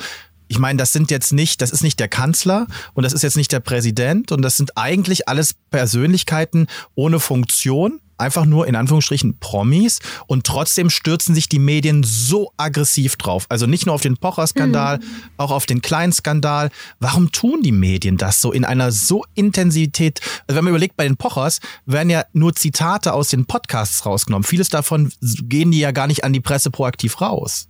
ich 0.48 0.60
meine, 0.60 0.78
das 0.78 0.94
sind 0.94 1.10
jetzt 1.10 1.34
nicht, 1.34 1.60
das 1.60 1.72
ist 1.72 1.82
nicht 1.82 2.00
der 2.00 2.08
Kanzler 2.08 2.68
und 2.94 3.04
das 3.04 3.13
ist 3.13 3.24
jetzt 3.24 3.38
nicht 3.38 3.52
der 3.52 3.60
Präsident 3.60 4.32
und 4.32 4.44
das 4.44 4.56
sind 4.56 4.78
eigentlich 4.78 5.28
alles 5.28 5.56
Persönlichkeiten 5.72 6.68
ohne 6.94 7.20
Funktion 7.20 8.00
einfach 8.17 8.45
nur 8.45 8.67
in 8.67 8.76
Anführungsstrichen 8.76 9.38
Promis 9.39 9.99
und 10.28 10.45
trotzdem 10.45 10.89
stürzen 10.89 11.36
sich 11.36 11.49
die 11.49 11.60
Medien 11.60 12.04
so 12.04 12.52
aggressiv 12.58 13.15
drauf. 13.15 13.45
Also 13.49 13.65
nicht 13.65 13.86
nur 13.86 13.95
auf 13.95 14.02
den 14.02 14.17
Pocher-Skandal, 14.17 14.99
mhm. 14.99 15.04
auch 15.38 15.52
auf 15.52 15.65
den 15.65 15.82
kleinen 15.82 16.13
Skandal. 16.13 16.69
Warum 16.99 17.32
tun 17.32 17.62
die 17.63 17.71
Medien 17.71 18.17
das 18.17 18.41
so 18.41 18.52
in 18.52 18.65
einer 18.65 18.91
so 18.91 19.23
Intensität? 19.34 20.21
Also 20.47 20.58
wenn 20.58 20.65
man 20.65 20.71
überlegt, 20.71 20.97
bei 20.97 21.06
den 21.06 21.17
Pochers 21.17 21.60
werden 21.86 22.10
ja 22.10 22.23
nur 22.34 22.54
Zitate 22.56 23.13
aus 23.13 23.30
den 23.30 23.45
Podcasts 23.45 24.06
rausgenommen. 24.06 24.43
Vieles 24.43 24.69
davon 24.69 25.12
gehen 25.21 25.71
die 25.71 25.80
ja 25.80 25.91
gar 25.91 26.08
nicht 26.08 26.23
an 26.23 26.34
die 26.34 26.41
Presse 26.41 26.71
proaktiv 26.71 27.21
raus. 27.21 27.67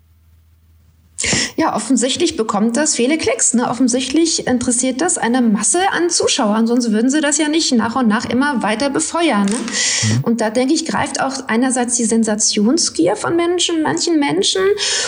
Ja, 1.55 1.75
offensichtlich 1.75 2.35
bekommt 2.35 2.77
das 2.77 2.95
viele 2.95 3.17
Klicks. 3.17 3.53
Ne? 3.53 3.69
Offensichtlich 3.69 4.47
interessiert 4.47 5.01
das 5.01 5.17
eine 5.17 5.41
Masse 5.41 5.79
an 5.91 6.09
Zuschauern, 6.09 6.67
sonst 6.67 6.91
würden 6.91 7.09
sie 7.09 7.21
das 7.21 7.37
ja 7.37 7.47
nicht 7.47 7.71
nach 7.73 7.95
und 7.95 8.07
nach 8.07 8.25
immer 8.25 8.63
weiter 8.63 8.89
befeuern. 8.89 9.45
Ne? 9.45 9.55
Mhm. 9.55 10.23
Und 10.23 10.41
da 10.41 10.49
denke 10.49 10.73
ich, 10.73 10.85
greift 10.85 11.21
auch 11.21 11.47
einerseits 11.47 11.95
die 11.95 12.05
Sensationsgier 12.05 13.15
von 13.15 13.35
Menschen, 13.35 13.81
manchen 13.83 14.19
Menschen 14.19 14.61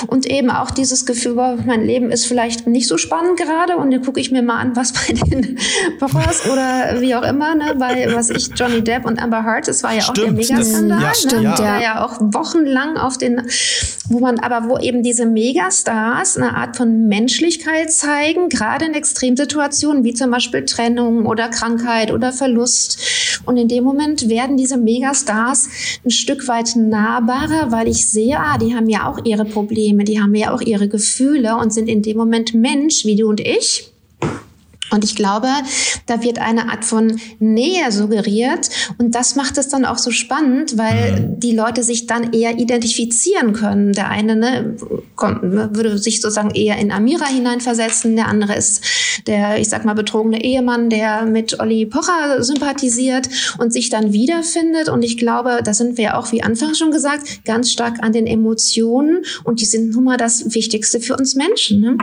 und 0.08 0.26
eben 0.26 0.50
auch 0.50 0.72
dieses 0.72 1.06
Gefühl, 1.06 1.36
boah, 1.36 1.58
mein 1.66 1.84
Leben 1.84 2.12
ist 2.12 2.26
vielleicht 2.26 2.68
nicht 2.68 2.88
so 2.88 2.98
spannend 2.98 3.38
gerade 3.38 3.78
und 3.78 3.92
dann 3.92 4.04
gucke 4.04 4.20
ich 4.20 4.32
mir 4.32 4.42
mal 4.42 4.60
an, 4.60 4.76
was 4.76 4.94
bei 4.94 5.14
den 5.14 5.58
Papas 6.00 6.46
oder 6.50 7.02
wie 7.02 7.16
auch 7.16 7.24
immer, 7.24 7.56
ne? 7.56 7.76
bei 7.78 8.14
was 8.14 8.30
ich, 8.30 8.50
Johnny 8.56 8.84
Depp 8.84 9.06
und 9.06 9.22
Amber 9.22 9.44
Heard, 9.44 9.68
das 9.68 9.84
war 9.84 9.94
ja 9.94 10.02
stimmt, 10.02 10.20
auch 10.20 10.24
der 10.24 10.32
Megaskandal. 10.34 11.02
Ja, 11.02 11.08
ne? 11.08 11.16
stimmt, 11.16 11.44
ja. 11.44 11.56
Der 11.56 11.82
ja 11.82 12.06
auch 12.06 12.20
wochenlang 12.20 12.98
auf 12.98 13.18
den, 13.18 13.42
wo 14.10 14.20
man 14.20 14.40
aber, 14.40 14.70
wo 14.70 14.78
eben 14.78 15.04
diese 15.04 15.26
Megastars 15.26 15.86
Stars 15.86 16.38
eine 16.38 16.56
Art 16.56 16.78
von 16.78 17.08
Menschlichkeit 17.08 17.92
zeigen, 17.92 18.50
gerade 18.50 18.86
in 18.86 18.94
Extremsituationen 18.94 20.04
wie 20.04 20.14
zum 20.14 20.32
Beispiel 20.32 20.66
Trennung 20.66 21.26
oder 21.26 21.50
Krankheit 21.50 22.12
oder 22.12 22.32
Verlust. 22.32 23.42
Und 23.46 23.58
in 23.58 23.68
dem 23.68 23.84
Moment 23.84 24.30
werden 24.30 24.58
diese 24.58 24.78
Megastars 24.78 25.70
ein 26.04 26.12
Stück 26.12 26.48
weit 26.48 26.76
nahbarer, 26.76 27.72
weil 27.72 27.88
ich 27.88 28.08
sehe, 28.08 28.38
ah, 28.40 28.58
die 28.58 28.76
haben 28.76 28.90
ja 28.90 29.08
auch 29.10 29.24
ihre 29.24 29.46
Probleme, 29.46 30.04
die 30.04 30.22
haben 30.22 30.36
ja 30.36 30.54
auch 30.54 30.62
ihre 30.62 30.88
Gefühle 30.88 31.58
und 31.58 31.74
sind 31.74 31.88
in 31.88 32.02
dem 32.02 32.18
Moment 32.18 32.54
Mensch, 32.54 33.06
wie 33.06 33.16
du 33.16 33.30
und 33.30 33.40
ich. 33.40 33.95
Und 34.92 35.04
ich 35.04 35.16
glaube, 35.16 35.48
da 36.06 36.22
wird 36.22 36.40
eine 36.40 36.70
Art 36.70 36.86
von 36.86 37.20
Nähe 37.40 37.92
suggeriert. 37.92 38.70
Und 38.98 39.16
das 39.16 39.36
macht 39.36 39.58
es 39.58 39.68
dann 39.68 39.84
auch 39.84 39.98
so 39.98 40.12
spannend, 40.12 40.78
weil 40.78 41.20
mhm. 41.20 41.40
die 41.40 41.54
Leute 41.54 41.84
sich 41.84 42.06
dann 42.06 42.34
eher 42.34 42.60
identifizieren 42.60 43.54
können. 43.54 43.94
Der 43.94 44.10
eine 44.10 44.36
ne, 44.36 44.78
kommt, 45.16 45.44
ne, 45.44 45.70
würde 45.74 45.98
sich 45.98 46.22
sozusagen 46.22 46.52
eher 46.52 46.78
in 46.78 46.92
Amira 46.92 47.26
hineinversetzen. 47.26 48.16
Der 48.16 48.28
andere 48.28 48.56
ist 48.56 48.84
der, 49.26 49.60
ich 49.60 49.70
sag 49.70 49.86
mal, 49.86 49.96
betrogene 49.96 50.44
Ehemann, 50.44 50.90
der 50.90 51.26
mit 51.26 51.60
Olli 51.60 51.88
Pocher 51.88 52.44
sympathisiert 52.44 53.28
und 53.58 53.74
sich 53.74 53.90
dann 53.90 54.14
wiederfindet. 54.14 54.88
Und 54.90 55.04
ich 55.04 55.18
glaube, 55.18 55.62
da 55.64 55.74
sind 55.74 55.98
wir 55.98 56.18
auch, 56.18 56.32
wie 56.32 56.44
anfangs 56.44 56.78
schon 56.78 56.92
gesagt, 56.92 57.44
ganz 57.44 57.72
stark 57.72 58.04
an 58.04 58.14
den 58.14 58.28
Emotionen. 58.28 59.26
Und 59.44 59.62
die 59.62 59.66
sind 59.66 59.92
nun 59.92 60.04
mal 60.04 60.18
das 60.18 60.54
Wichtigste 60.54 61.00
für 61.00 61.18
uns 61.18 61.34
Menschen. 61.34 61.82
Ne? 61.82 61.98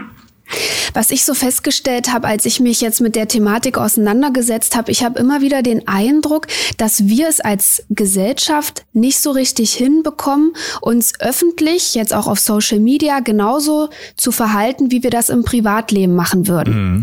Was 0.95 1.11
ich 1.11 1.25
so 1.25 1.35
festgestellt 1.35 2.13
habe, 2.13 2.27
als 2.27 2.45
ich 2.45 2.61
mich 2.61 2.81
jetzt 2.81 3.01
mit 3.01 3.17
der 3.17 3.29
Thematik 3.29 3.79
auseinandergesetzt 3.79 4.77
habe, 4.77 4.91
ich 4.91 5.05
habe 5.05 5.19
immer 5.19 5.41
wieder 5.41 5.63
den 5.63 5.87
Eindruck, 5.89 6.47
dass 6.77 7.07
wir 7.07 7.29
es 7.29 7.41
als 7.41 7.85
Gesellschaft 7.91 8.85
nicht 8.93 9.21
so 9.21 9.31
richtig 9.31 9.73
hinbekommen, 9.75 10.55
uns 10.81 11.13
öffentlich, 11.21 11.95
jetzt 11.95 12.15
auch 12.15 12.27
auf 12.27 12.39
Social 12.39 12.81
Media, 12.81 13.21
genauso 13.21 13.89
zu 14.17 14.33
verhalten, 14.33 14.91
wie 14.91 15.03
wir 15.03 15.11
das 15.11 15.29
im 15.29 15.45
Privatleben 15.45 16.15
machen 16.15 16.49
würden. 16.49 16.75
Mhm. 16.75 17.03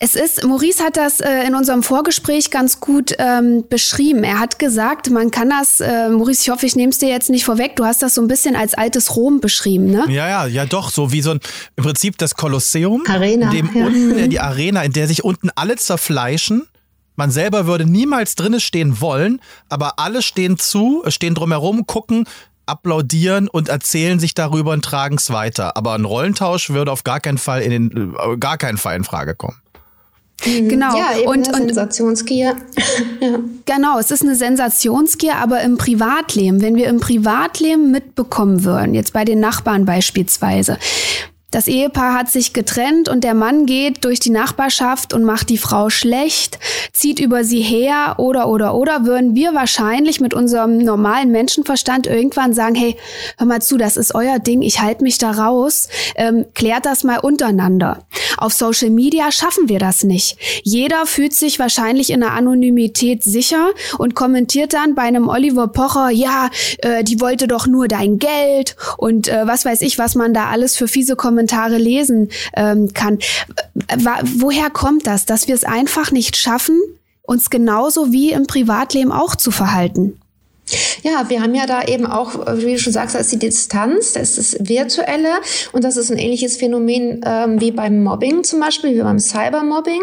Es 0.00 0.14
ist, 0.14 0.44
Maurice 0.44 0.84
hat 0.84 0.96
das 0.96 1.18
äh, 1.18 1.44
in 1.44 1.56
unserem 1.56 1.82
Vorgespräch 1.82 2.52
ganz 2.52 2.78
gut 2.78 3.16
ähm, 3.18 3.64
beschrieben. 3.68 4.22
Er 4.22 4.38
hat 4.38 4.60
gesagt, 4.60 5.10
man 5.10 5.32
kann 5.32 5.50
das, 5.50 5.80
äh, 5.80 6.08
Maurice, 6.08 6.42
ich 6.42 6.50
hoffe, 6.50 6.66
ich 6.66 6.76
nehme 6.76 6.90
es 6.90 6.98
dir 6.98 7.08
jetzt 7.08 7.30
nicht 7.30 7.44
vorweg, 7.44 7.74
du 7.74 7.84
hast 7.84 8.00
das 8.00 8.14
so 8.14 8.22
ein 8.22 8.28
bisschen 8.28 8.54
als 8.54 8.74
altes 8.74 9.16
Rom 9.16 9.40
beschrieben, 9.40 9.86
ne? 9.90 10.04
Ja, 10.08 10.28
ja, 10.28 10.46
ja 10.46 10.66
doch, 10.66 10.90
so 10.90 11.10
wie 11.10 11.20
so 11.20 11.32
ein, 11.32 11.40
im 11.74 11.82
Prinzip 11.82 12.16
das 12.16 12.36
Kolosseum. 12.36 13.02
Arena. 13.08 13.50
In 13.50 13.56
dem 13.56 13.70
ja. 13.74 13.86
unten, 13.86 14.18
äh, 14.18 14.28
die 14.28 14.38
Arena, 14.38 14.84
in 14.84 14.92
der 14.92 15.08
sich 15.08 15.24
unten 15.24 15.50
alle 15.56 15.74
zerfleischen. 15.74 16.68
Man 17.16 17.32
selber 17.32 17.66
würde 17.66 17.84
niemals 17.84 18.36
drinnen 18.36 18.60
stehen 18.60 19.00
wollen, 19.00 19.40
aber 19.68 19.98
alle 19.98 20.22
stehen 20.22 20.58
zu, 20.58 21.02
stehen 21.08 21.34
drumherum, 21.34 21.86
gucken, 21.86 22.28
applaudieren 22.66 23.48
und 23.48 23.68
erzählen 23.68 24.20
sich 24.20 24.34
darüber 24.34 24.70
und 24.72 24.84
tragen 24.84 25.16
es 25.16 25.30
weiter. 25.30 25.76
Aber 25.76 25.94
ein 25.94 26.04
Rollentausch 26.04 26.70
würde 26.70 26.92
auf 26.92 27.02
gar 27.02 27.18
keinen 27.18 27.38
Fall 27.38 27.62
in 27.62 27.70
den, 27.70 28.14
äh, 28.14 28.36
gar 28.36 28.58
keinen 28.58 28.78
Fall 28.78 28.94
in 28.94 29.02
Frage 29.02 29.34
kommen. 29.34 29.60
Mhm. 30.46 30.68
Genau. 30.68 30.96
Ja, 30.96 31.18
eben 31.18 31.28
und, 31.28 31.48
eine 31.48 31.66
Sensationsgier. 31.74 32.56
ja. 33.20 33.38
Genau, 33.64 33.98
es 33.98 34.10
ist 34.10 34.22
eine 34.22 34.34
Sensationsgier, 34.34 35.36
aber 35.36 35.60
im 35.62 35.78
Privatleben, 35.78 36.62
wenn 36.62 36.76
wir 36.76 36.88
im 36.88 37.00
Privatleben 37.00 37.90
mitbekommen 37.90 38.64
würden, 38.64 38.94
jetzt 38.94 39.12
bei 39.12 39.24
den 39.24 39.40
Nachbarn 39.40 39.84
beispielsweise, 39.84 40.78
das 41.50 41.66
Ehepaar 41.66 42.12
hat 42.12 42.30
sich 42.30 42.52
getrennt 42.52 43.08
und 43.08 43.24
der 43.24 43.32
Mann 43.32 43.64
geht 43.64 44.04
durch 44.04 44.20
die 44.20 44.28
Nachbarschaft 44.28 45.14
und 45.14 45.24
macht 45.24 45.48
die 45.48 45.56
Frau 45.56 45.88
schlecht, 45.88 46.58
zieht 46.92 47.18
über 47.18 47.42
sie 47.42 47.62
her 47.62 48.16
oder 48.18 48.48
oder 48.48 48.74
oder 48.74 49.06
würden 49.06 49.34
wir 49.34 49.54
wahrscheinlich 49.54 50.20
mit 50.20 50.34
unserem 50.34 50.76
normalen 50.76 51.32
Menschenverstand 51.32 52.06
irgendwann 52.06 52.52
sagen, 52.52 52.74
hey, 52.74 52.96
hör 53.38 53.46
mal 53.46 53.62
zu, 53.62 53.78
das 53.78 53.96
ist 53.96 54.14
euer 54.14 54.38
Ding, 54.38 54.60
ich 54.60 54.82
halte 54.82 55.02
mich 55.02 55.16
da 55.16 55.30
raus, 55.30 55.88
ähm, 56.16 56.44
klärt 56.54 56.84
das 56.84 57.02
mal 57.02 57.18
untereinander. 57.18 58.04
Auf 58.36 58.52
Social 58.52 58.90
Media 58.90 59.32
schaffen 59.32 59.70
wir 59.70 59.78
das 59.78 60.04
nicht. 60.04 60.36
Jeder 60.64 61.06
fühlt 61.06 61.34
sich 61.34 61.58
wahrscheinlich 61.58 62.10
in 62.10 62.20
der 62.20 62.32
Anonymität 62.32 63.24
sicher 63.24 63.70
und 63.96 64.14
kommentiert 64.14 64.74
dann 64.74 64.94
bei 64.94 65.02
einem 65.02 65.28
Oliver 65.28 65.68
Pocher, 65.68 66.10
ja, 66.10 66.50
äh, 66.82 67.02
die 67.04 67.22
wollte 67.22 67.48
doch 67.48 67.66
nur 67.66 67.88
dein 67.88 68.18
Geld 68.18 68.76
und 68.98 69.28
äh, 69.28 69.46
was 69.46 69.64
weiß 69.64 69.80
ich, 69.80 69.98
was 69.98 70.14
man 70.14 70.34
da 70.34 70.48
alles 70.50 70.76
für 70.76 70.88
fiese 70.88 71.16
Kommentare 71.16 71.37
Kommentare 71.38 71.78
lesen 71.78 72.30
ähm, 72.56 72.92
kann. 72.94 73.20
Woher 74.40 74.70
kommt 74.70 75.06
das, 75.06 75.24
dass 75.24 75.46
wir 75.46 75.54
es 75.54 75.62
einfach 75.62 76.10
nicht 76.10 76.36
schaffen, 76.36 76.80
uns 77.22 77.48
genauso 77.48 78.12
wie 78.12 78.32
im 78.32 78.48
Privatleben 78.48 79.12
auch 79.12 79.36
zu 79.36 79.52
verhalten? 79.52 80.20
Ja, 81.02 81.28
wir 81.28 81.42
haben 81.42 81.54
ja 81.54 81.66
da 81.66 81.84
eben 81.84 82.06
auch, 82.06 82.34
wie 82.56 82.72
du 82.72 82.78
schon 82.78 82.92
sagst, 82.92 83.14
das 83.14 83.22
ist 83.22 83.32
die 83.32 83.38
Distanz, 83.38 84.12
das 84.12 84.36
ist 84.36 84.54
das 84.54 84.68
Virtuelle 84.68 85.40
und 85.72 85.84
das 85.84 85.96
ist 85.96 86.10
ein 86.10 86.18
ähnliches 86.18 86.56
Phänomen 86.56 87.20
ähm, 87.24 87.60
wie 87.60 87.70
beim 87.70 88.02
Mobbing 88.02 88.44
zum 88.44 88.60
Beispiel, 88.60 88.94
wie 88.94 89.02
beim 89.02 89.18
Cybermobbing, 89.18 90.02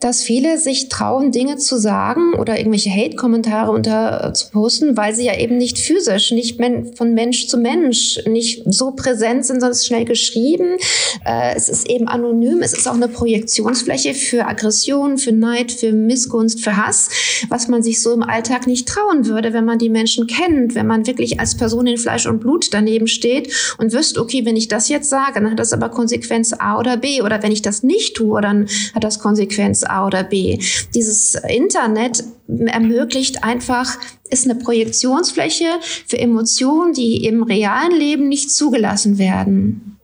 dass 0.00 0.22
viele 0.22 0.58
sich 0.58 0.88
trauen, 0.88 1.32
Dinge 1.32 1.56
zu 1.56 1.78
sagen 1.78 2.34
oder 2.34 2.58
irgendwelche 2.58 2.90
Hate-Kommentare 2.90 3.70
unter 3.70 4.28
äh, 4.28 4.32
zu 4.32 4.50
posten, 4.50 4.96
weil 4.96 5.14
sie 5.14 5.24
ja 5.24 5.38
eben 5.38 5.56
nicht 5.56 5.78
physisch, 5.78 6.32
nicht 6.32 6.58
men 6.58 6.94
von 6.94 7.14
Mensch 7.14 7.48
zu 7.48 7.56
Mensch, 7.56 8.20
nicht 8.26 8.62
so 8.66 8.92
präsent 8.92 9.46
sind, 9.46 9.60
sondern 9.60 9.72
es 9.72 9.78
ist 9.78 9.86
schnell 9.86 10.04
geschrieben. 10.04 10.76
Äh, 11.24 11.54
es 11.56 11.68
ist 11.68 11.88
eben 11.88 12.08
anonym, 12.08 12.60
es 12.62 12.72
ist 12.72 12.88
auch 12.88 12.94
eine 12.94 13.08
Projektionsfläche 13.08 14.14
für 14.14 14.46
Aggression, 14.46 15.18
für 15.18 15.32
Neid, 15.32 15.72
für 15.72 15.92
Missgunst, 15.92 16.60
für 16.60 16.76
Hass, 16.76 17.08
was 17.48 17.68
man 17.68 17.82
sich 17.82 18.02
so 18.02 18.12
im 18.12 18.22
Alltag 18.22 18.66
nicht 18.66 18.88
trauen 18.88 19.26
würde, 19.26 19.52
wenn 19.52 19.64
man 19.64 19.78
die 19.78 19.88
Menschen 19.88 20.01
Menschen 20.02 20.26
kennt, 20.26 20.74
wenn 20.74 20.88
man 20.88 21.06
wirklich 21.06 21.38
als 21.38 21.56
Person 21.56 21.86
in 21.86 21.96
Fleisch 21.96 22.26
und 22.26 22.40
Blut 22.40 22.74
daneben 22.74 23.06
steht 23.06 23.76
und 23.78 23.92
wüsste, 23.92 24.20
okay, 24.20 24.44
wenn 24.44 24.56
ich 24.56 24.66
das 24.66 24.88
jetzt 24.88 25.08
sage, 25.08 25.34
dann 25.34 25.52
hat 25.52 25.60
das 25.60 25.72
aber 25.72 25.90
Konsequenz 25.90 26.52
A 26.58 26.76
oder 26.76 26.96
B. 26.96 27.22
Oder 27.22 27.40
wenn 27.44 27.52
ich 27.52 27.62
das 27.62 27.84
nicht 27.84 28.16
tue, 28.16 28.40
dann 28.40 28.66
hat 28.96 29.04
das 29.04 29.20
Konsequenz 29.20 29.84
A 29.84 30.04
oder 30.04 30.24
B. 30.24 30.58
Dieses 30.92 31.36
Internet 31.36 32.24
ermöglicht 32.48 33.44
einfach, 33.44 33.96
ist 34.28 34.50
eine 34.50 34.58
Projektionsfläche 34.58 35.66
für 36.08 36.18
Emotionen, 36.18 36.94
die 36.94 37.24
im 37.24 37.44
realen 37.44 37.96
Leben 37.96 38.28
nicht 38.28 38.50
zugelassen 38.50 39.18
werden. 39.18 40.00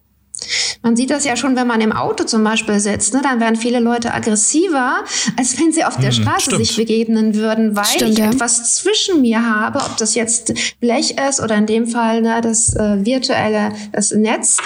Man 0.83 0.96
sieht 0.96 1.11
das 1.11 1.24
ja 1.24 1.37
schon, 1.37 1.57
wenn 1.57 1.66
man 1.66 1.81
im 1.81 1.92
Auto 1.92 2.24
zum 2.24 2.44
Beispiel 2.44 2.79
sitzt. 2.81 3.14
Ne? 3.14 3.20
Dann 3.22 3.40
werden 3.40 3.57
viele 3.57 3.81
Leute 3.81 4.14
aggressiver, 4.14 5.05
als 5.37 5.59
wenn 5.59 5.72
sie 5.72 5.85
auf 5.85 5.96
der 5.96 6.12
hm, 6.12 6.22
Straße 6.22 6.51
Stimmt. 6.51 6.66
sich 6.66 6.77
begegnen 6.77 7.35
würden, 7.35 7.74
weil 7.77 7.85
Stimmt, 7.85 8.12
ich 8.12 8.18
ja. 8.18 8.31
etwas 8.31 8.77
zwischen 8.77 9.20
mir 9.20 9.44
habe, 9.44 9.81
ob 9.81 9.96
das 9.96 10.14
jetzt 10.14 10.53
Blech 10.81 11.16
ist 11.29 11.40
oder 11.40 11.57
in 11.57 11.66
dem 11.66 11.87
Fall 11.87 12.22
ne, 12.22 12.40
das 12.40 12.74
äh, 12.77 13.05
virtuelle, 13.05 13.72
das 13.92 14.12
Netz, 14.12 14.59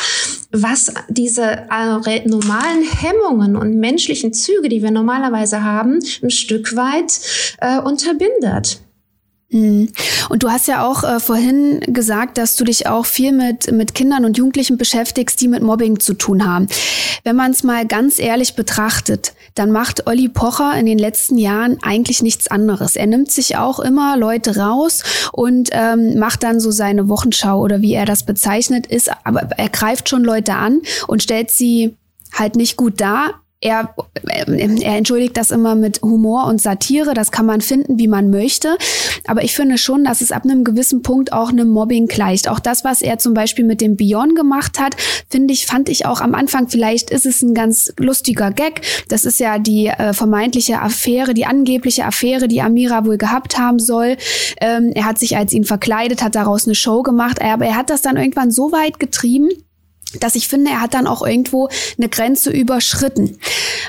was 0.53 0.93
diese 1.09 1.67
äh, 1.71 2.29
normalen 2.29 2.83
Hemmungen 3.01 3.57
und 3.57 3.79
menschlichen 3.79 4.35
Züge, 4.35 4.69
die 4.69 4.83
wir 4.83 4.91
normalerweise 4.91 5.65
haben, 5.65 5.99
ein 6.23 6.31
Stück 6.31 6.77
weit 6.77 7.19
äh, 7.61 7.79
unterbindet. 7.79 8.82
Mhm. 9.53 9.93
Und 10.31 10.43
du 10.43 10.51
hast 10.51 10.67
ja 10.67 10.85
auch 10.85 11.05
äh, 11.05 11.21
vorhin 11.21 11.81
gesagt, 11.81 12.39
dass 12.39 12.57
du 12.57 12.65
dich 12.65 12.87
auch 12.87 13.05
viel 13.05 13.33
mit, 13.33 13.71
mit 13.71 13.95
Kindern 13.95 14.25
und 14.25 14.39
Jugendlichen 14.39 14.79
beschäftigst, 14.79 15.41
die 15.41 15.49
mit 15.49 15.63
Mobbing 15.63 16.01
zu 16.01 16.15
tun 16.15 16.47
haben. 16.47 16.67
Wenn 17.23 17.37
man 17.37 17.51
es 17.51 17.63
mal 17.63 17.87
ganz 17.87 18.19
ehrlich 18.19 18.55
betrachtet, 18.55 19.35
dann 19.55 19.71
macht 19.71 20.07
Olli 20.07 20.29
Pocher 20.29 20.75
in 20.79 20.87
den 20.87 20.99
letzten 20.99 21.37
Jahren 21.37 21.79
eigentlich 21.83 22.23
nichts 22.23 22.49
anderes. 22.49 22.97
Er 22.97 23.07
nimmt 23.07 23.31
sich 23.31 23.57
auch 23.57 23.79
immer 23.79 24.17
Leute 24.17 24.57
raus 24.57 25.03
und 25.33 25.69
ähm, 25.73 26.19
macht 26.19 26.43
dann 26.43 26.59
so 26.59 26.71
seine 26.71 27.09
Wochenschau 27.09 27.61
oder 27.61 27.83
wie 27.83 27.93
er 27.93 28.07
das 28.07 28.25
bezeichnet 28.25 28.87
ist, 28.87 29.11
aber 29.25 29.43
er 29.57 29.69
greift 29.69 30.09
schon 30.09 30.25
Leute 30.25 30.55
an 30.55 30.81
und 31.07 31.23
stellt 31.23 31.51
sie 31.51 31.95
halt 32.33 32.57
nicht 32.57 32.79
gut 32.79 33.01
dar, 33.01 33.42
er, 33.63 33.95
er 34.25 34.97
entschuldigt 34.97 35.37
das 35.37 35.53
immer 35.53 35.77
mit 35.77 36.03
Humor 36.03 36.47
und 36.47 36.61
Satire, 36.61 37.15
das 37.15 37.31
kann 37.31 37.47
man 37.47 37.61
finden, 37.61 37.99
wie 37.99 38.09
man 38.09 38.29
möchte. 38.29 38.77
Aber 39.27 39.45
ich 39.45 39.55
finde 39.55 39.79
schon, 39.79 40.05
dass 40.05 40.21
es 40.21 40.33
ab 40.33 40.43
einem 40.45 40.65
gewissen 40.65 41.03
Punkt 41.03 41.33
auch 41.33 41.51
einem 41.51 41.69
Mobbing 41.69 42.09
gleicht. 42.09 42.49
Auch 42.49 42.59
das, 42.59 42.85
was 42.85 43.03
er 43.03 43.19
zum 43.19 43.35
Beispiel 43.35 43.65
mit 43.65 43.81
dem 43.81 43.97
Bion 43.97 44.35
gemacht 44.35 44.81
hat, 44.81 44.97
finde 45.31 45.55
ich, 45.55 45.67
fand 45.67 45.89
ich 45.89 46.07
auch 46.07 46.21
am 46.21 46.35
Anfang, 46.35 46.69
vielleicht 46.69 47.11
ist 47.11 47.25
es 47.25 47.41
ein 47.41 47.55
ganz 47.55 47.93
lustiger 47.99 48.51
Gag. 48.51 48.83
Das 49.09 49.25
ist 49.25 49.39
ja 49.39 49.61
die 49.61 49.87
äh, 49.87 50.13
vermeintliche 50.13 50.81
Affäre, 50.81 51.33
die 51.33 51.47
angebliche 51.47 52.05
Affäre, 52.05 52.49
die 52.49 52.63
Amira 52.63 53.07
wohl 53.07 53.17
gehabt 53.17 53.59
haben 53.59 53.79
soll. 53.79 54.17
Ähm, 54.61 54.91
er 54.95 55.05
hat 55.05 55.21
sich 55.21 55.37
als 55.37 55.53
ihn 55.53 55.65
verkleidet, 55.65 56.23
hat 56.23 56.35
daraus 56.35 56.67
eine 56.67 56.75
Show 56.75 57.03
gemacht, 57.03 57.41
aber 57.41 57.67
er 57.67 57.77
hat 57.77 57.91
das 57.91 58.03
dann 58.03 58.17
irgendwann 58.17 58.51
so 58.51 58.73
weit 58.73 58.99
getrieben, 58.99 59.51
dass 60.21 60.35
ich 60.35 60.49
finde, 60.49 60.71
er 60.71 60.81
hat 60.81 60.95
dann 60.95 61.07
auch 61.07 61.27
irgendwo 61.27 61.69
eine 61.99 62.09
Grenze 62.09 62.51
überschritten. 62.51 63.39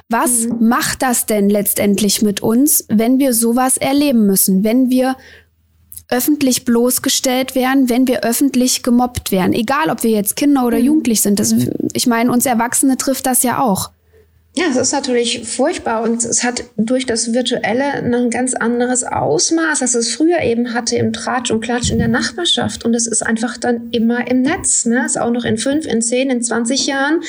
Was 0.09 0.47
mhm. 0.47 0.67
macht 0.67 1.01
das 1.01 1.25
denn 1.25 1.49
letztendlich 1.49 2.21
mit 2.21 2.41
uns, 2.41 2.85
wenn 2.89 3.19
wir 3.19 3.33
sowas 3.33 3.77
erleben 3.77 4.25
müssen, 4.25 4.63
wenn 4.63 4.89
wir 4.89 5.15
öffentlich 6.09 6.65
bloßgestellt 6.65 7.55
werden, 7.55 7.89
wenn 7.89 8.07
wir 8.07 8.23
öffentlich 8.23 8.83
gemobbt 8.83 9.31
werden, 9.31 9.53
egal 9.53 9.89
ob 9.89 10.03
wir 10.03 10.11
jetzt 10.11 10.35
Kinder 10.35 10.65
oder 10.65 10.77
mhm. 10.77 10.85
Jugendlich 10.85 11.21
sind. 11.21 11.39
Das, 11.39 11.55
ich 11.93 12.07
meine, 12.07 12.31
uns 12.31 12.45
Erwachsene 12.45 12.97
trifft 12.97 13.25
das 13.25 13.43
ja 13.43 13.61
auch. 13.61 13.91
Ja, 14.55 14.65
es 14.69 14.75
ist 14.77 14.91
natürlich 14.91 15.47
furchtbar 15.47 16.03
und 16.03 16.23
es 16.23 16.43
hat 16.43 16.63
durch 16.77 17.07
das 17.07 17.33
Virtuelle 17.33 17.85
ein 17.85 18.29
ganz 18.29 18.53
anderes 18.53 19.03
Ausmaß, 19.03 19.81
als 19.81 19.95
es 19.95 20.13
früher 20.13 20.41
eben 20.41 20.75
hatte 20.75 20.95
im 20.95 21.11
Tratsch 21.11 21.49
und 21.49 21.61
Klatsch 21.61 21.89
in 21.89 21.97
der 21.97 22.07
Nachbarschaft. 22.07 22.85
Und 22.85 22.93
es 22.93 23.07
ist 23.07 23.25
einfach 23.25 23.57
dann 23.57 23.89
immer 23.89 24.29
im 24.29 24.43
Netz. 24.43 24.85
Ne? 24.85 25.03
Ist 25.07 25.19
auch 25.19 25.31
noch 25.31 25.43
in 25.43 25.57
fünf, 25.57 25.87
in 25.87 26.03
zehn, 26.03 26.29
in 26.29 26.43
zwanzig 26.43 26.85
Jahren. 26.85 27.21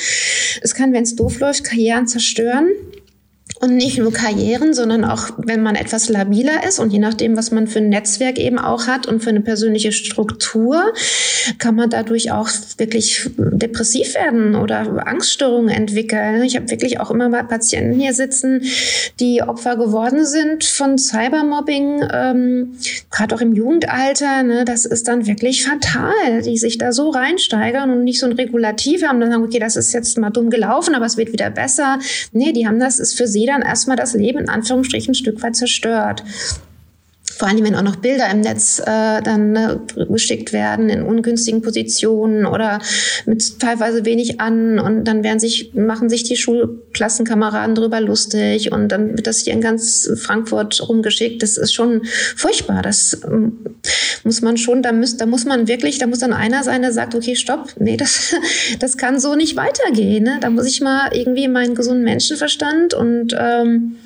Es 0.61 0.75
kann, 0.75 0.93
wenn 0.93 1.01
es 1.01 1.15
doof 1.15 1.39
läuft, 1.39 1.63
Karrieren 1.63 2.07
zerstören. 2.07 2.67
Und 3.61 3.77
nicht 3.77 3.97
nur 3.97 4.11
Karrieren, 4.11 4.73
sondern 4.73 5.05
auch, 5.05 5.29
wenn 5.37 5.63
man 5.63 5.75
etwas 5.75 6.09
labiler 6.09 6.67
ist 6.67 6.77
und 6.77 6.91
je 6.91 6.99
nachdem, 6.99 7.37
was 7.37 7.51
man 7.51 7.67
für 7.67 7.79
ein 7.79 7.87
Netzwerk 7.87 8.37
eben 8.37 8.59
auch 8.59 8.87
hat 8.87 9.07
und 9.07 9.23
für 9.23 9.29
eine 9.29 9.39
persönliche 9.39 9.93
Struktur, 9.93 10.93
kann 11.57 11.75
man 11.75 11.89
dadurch 11.89 12.31
auch 12.31 12.49
wirklich 12.77 13.29
depressiv 13.37 14.13
werden 14.15 14.55
oder 14.55 15.07
Angststörungen 15.07 15.69
entwickeln. 15.69 16.43
Ich 16.43 16.57
habe 16.57 16.69
wirklich 16.69 16.99
auch 16.99 17.11
immer 17.11 17.29
mal 17.29 17.43
Patienten 17.43 17.97
hier 17.97 18.13
sitzen, 18.13 18.61
die 19.21 19.41
Opfer 19.41 19.77
geworden 19.77 20.25
sind 20.25 20.65
von 20.65 20.97
Cybermobbing, 20.97 22.03
ähm, 22.11 22.77
gerade 23.09 23.35
auch 23.35 23.41
im 23.41 23.53
Jugendalter. 23.53 24.43
Ne, 24.43 24.65
das 24.65 24.85
ist 24.85 25.07
dann 25.07 25.27
wirklich 25.27 25.65
fatal, 25.65 26.41
die 26.43 26.57
sich 26.57 26.77
da 26.77 26.91
so 26.91 27.09
reinsteigern 27.09 27.89
und 27.89 28.03
nicht 28.03 28.19
so 28.19 28.25
ein 28.25 28.33
Regulativ 28.33 29.03
haben, 29.03 29.21
dann 29.21 29.31
sagen, 29.31 29.43
okay, 29.43 29.59
das 29.59 29.77
ist 29.77 29.93
jetzt 29.93 30.17
mal 30.17 30.29
dumm 30.29 30.49
gelaufen, 30.49 30.93
aber 30.93 31.05
es 31.05 31.15
wird 31.15 31.31
wieder 31.31 31.49
besser. 31.49 31.99
Nee, 32.33 32.51
die 32.51 32.67
haben 32.67 32.81
das, 32.81 32.99
ist 32.99 33.15
für 33.15 33.27
sie 33.27 33.44
dann 33.45 33.61
erstmal 33.61 33.97
das 33.97 34.13
Leben 34.13 34.39
in 34.39 34.49
Anführungsstrichen 34.49 35.11
ein 35.11 35.15
Stück 35.15 35.41
weit 35.41 35.55
zerstört. 35.55 36.23
Vor 37.37 37.49
allem, 37.49 37.63
wenn 37.65 37.75
auch 37.75 37.81
noch 37.81 37.97
Bilder 37.97 38.29
im 38.31 38.41
Netz 38.41 38.79
äh, 38.79 39.21
dann 39.21 39.55
äh, 39.55 39.77
geschickt 40.09 40.53
werden 40.53 40.89
in 40.89 41.03
ungünstigen 41.03 41.61
Positionen 41.61 42.45
oder 42.45 42.79
mit 43.25 43.59
teilweise 43.59 44.05
wenig 44.05 44.39
an 44.39 44.79
und 44.79 45.03
dann 45.03 45.23
werden 45.23 45.39
sich, 45.39 45.73
machen 45.73 46.09
sich 46.09 46.23
die 46.23 46.37
Schulklassenkameraden 46.37 47.75
darüber 47.75 47.99
lustig 47.99 48.71
und 48.71 48.89
dann 48.89 49.17
wird 49.17 49.27
das 49.27 49.39
hier 49.39 49.53
in 49.53 49.61
ganz 49.61 50.09
Frankfurt 50.15 50.87
rumgeschickt. 50.87 51.43
Das 51.43 51.57
ist 51.57 51.73
schon 51.73 52.05
furchtbar. 52.35 52.81
Das 52.81 53.19
ähm, 53.25 53.57
muss 54.23 54.41
man 54.41 54.55
schon, 54.55 54.81
da 54.81 54.93
muss, 54.93 55.17
da 55.17 55.25
muss 55.25 55.45
man 55.45 55.67
wirklich, 55.67 55.97
da 55.97 56.07
muss 56.07 56.19
dann 56.19 56.33
einer 56.33 56.63
sein, 56.63 56.83
der 56.83 56.93
sagt, 56.93 57.15
okay, 57.15 57.35
stopp, 57.35 57.73
nee, 57.79 57.97
das, 57.97 58.33
das 58.79 58.97
kann 58.97 59.19
so 59.19 59.35
nicht 59.35 59.57
weitergehen. 59.57 60.23
Ne? 60.23 60.37
Da 60.39 60.49
muss 60.49 60.65
ich 60.67 60.79
mal 60.79 61.09
irgendwie 61.13 61.49
meinen 61.49 61.75
gesunden 61.75 62.05
Menschenverstand 62.05 62.93
und 62.93 63.35
ähm, 63.37 63.97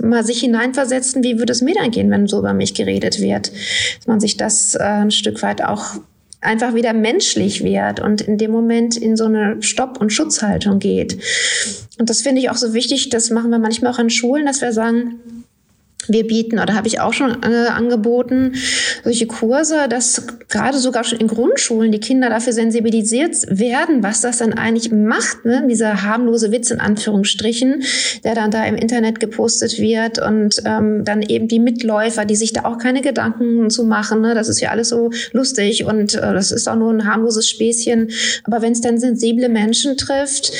mal 0.00 0.24
sich 0.24 0.40
hineinversetzen, 0.40 1.22
wie 1.22 1.38
würde 1.38 1.52
es 1.52 1.62
mir 1.62 1.74
dann 1.74 1.90
gehen, 1.90 2.10
wenn 2.10 2.26
so 2.26 2.38
über 2.38 2.54
mich 2.54 2.74
geredet 2.74 3.20
wird. 3.20 3.52
Dass 3.98 4.06
man 4.06 4.20
sich 4.20 4.36
das 4.36 4.74
äh, 4.74 4.82
ein 4.82 5.10
Stück 5.10 5.42
weit 5.42 5.62
auch 5.62 5.96
einfach 6.40 6.74
wieder 6.74 6.92
menschlich 6.92 7.64
wird 7.64 8.00
und 8.00 8.20
in 8.20 8.38
dem 8.38 8.50
Moment 8.50 8.96
in 8.96 9.16
so 9.16 9.24
eine 9.24 9.62
Stopp- 9.62 10.00
und 10.00 10.12
Schutzhaltung 10.12 10.78
geht. 10.78 11.18
Und 11.98 12.10
das 12.10 12.22
finde 12.22 12.40
ich 12.40 12.50
auch 12.50 12.56
so 12.56 12.74
wichtig, 12.74 13.08
das 13.08 13.30
machen 13.30 13.50
wir 13.50 13.58
manchmal 13.58 13.92
auch 13.92 13.98
an 13.98 14.10
Schulen, 14.10 14.46
dass 14.46 14.60
wir 14.60 14.72
sagen, 14.72 15.20
wir 16.08 16.26
bieten 16.26 16.58
oder 16.58 16.74
habe 16.74 16.88
ich 16.88 17.00
auch 17.00 17.12
schon 17.12 17.42
äh, 17.42 17.68
angeboten, 17.68 18.54
solche 19.04 19.26
Kurse, 19.26 19.88
dass 19.88 20.22
gerade 20.48 20.78
sogar 20.78 21.04
schon 21.04 21.18
in 21.18 21.26
Grundschulen 21.26 21.92
die 21.92 22.00
Kinder 22.00 22.30
dafür 22.30 22.52
sensibilisiert 22.52 23.36
werden, 23.48 24.02
was 24.02 24.20
das 24.20 24.38
dann 24.38 24.52
eigentlich 24.52 24.90
macht, 24.92 25.44
ne? 25.44 25.66
dieser 25.68 26.02
harmlose 26.02 26.52
Witz 26.52 26.70
in 26.70 26.80
Anführungsstrichen, 26.80 27.82
der 28.24 28.34
dann 28.34 28.50
da 28.50 28.64
im 28.64 28.76
Internet 28.76 29.20
gepostet 29.20 29.78
wird 29.78 30.18
und 30.18 30.62
ähm, 30.64 31.04
dann 31.04 31.22
eben 31.22 31.48
die 31.48 31.58
Mitläufer, 31.58 32.24
die 32.24 32.36
sich 32.36 32.52
da 32.52 32.64
auch 32.64 32.78
keine 32.78 33.00
Gedanken 33.00 33.70
zu 33.70 33.84
machen, 33.84 34.20
ne? 34.20 34.34
das 34.34 34.48
ist 34.48 34.60
ja 34.60 34.70
alles 34.70 34.90
so 34.90 35.10
lustig 35.32 35.84
und 35.84 36.14
äh, 36.14 36.20
das 36.32 36.50
ist 36.50 36.68
auch 36.68 36.76
nur 36.76 36.92
ein 36.92 37.06
harmloses 37.06 37.48
Späßchen, 37.48 38.10
aber 38.44 38.62
wenn 38.62 38.72
es 38.72 38.80
dann 38.80 38.98
sensible 38.98 39.48
Menschen 39.48 39.96
trifft, 39.96 40.52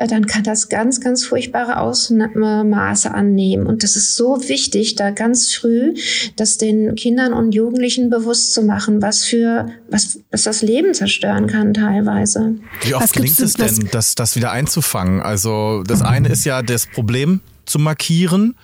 äh, 0.00 0.06
dann 0.06 0.26
kann 0.26 0.42
das 0.42 0.68
ganz, 0.68 1.00
ganz 1.00 1.24
furchtbare 1.24 1.80
Ausmaße 1.80 3.10
annehmen 3.12 3.66
und 3.66 3.82
das 3.82 3.96
ist 3.96 4.16
so 4.16 4.48
wichtig, 4.48 4.89
wichtig, 4.90 4.96
da 4.96 5.10
ganz 5.10 5.54
früh 5.54 5.94
das 6.36 6.58
den 6.58 6.94
Kindern 6.94 7.32
und 7.32 7.54
Jugendlichen 7.54 8.10
bewusst 8.10 8.52
zu 8.52 8.62
machen, 8.62 9.02
was 9.02 9.24
für, 9.24 9.68
was, 9.90 10.20
was 10.30 10.42
das 10.42 10.62
Leben 10.62 10.94
zerstören 10.94 11.46
kann 11.46 11.74
teilweise. 11.74 12.54
Wie 12.82 12.94
oft 12.94 13.12
gelingt 13.12 13.38
es 13.38 13.54
denn, 13.54 13.88
das, 13.90 14.14
das 14.14 14.36
wieder 14.36 14.52
einzufangen? 14.52 15.20
Also 15.20 15.82
das 15.86 16.02
eine 16.02 16.28
ist 16.28 16.44
ja 16.44 16.62
das 16.62 16.86
Problem 16.86 17.40
zu 17.66 17.78
markieren 17.78 18.56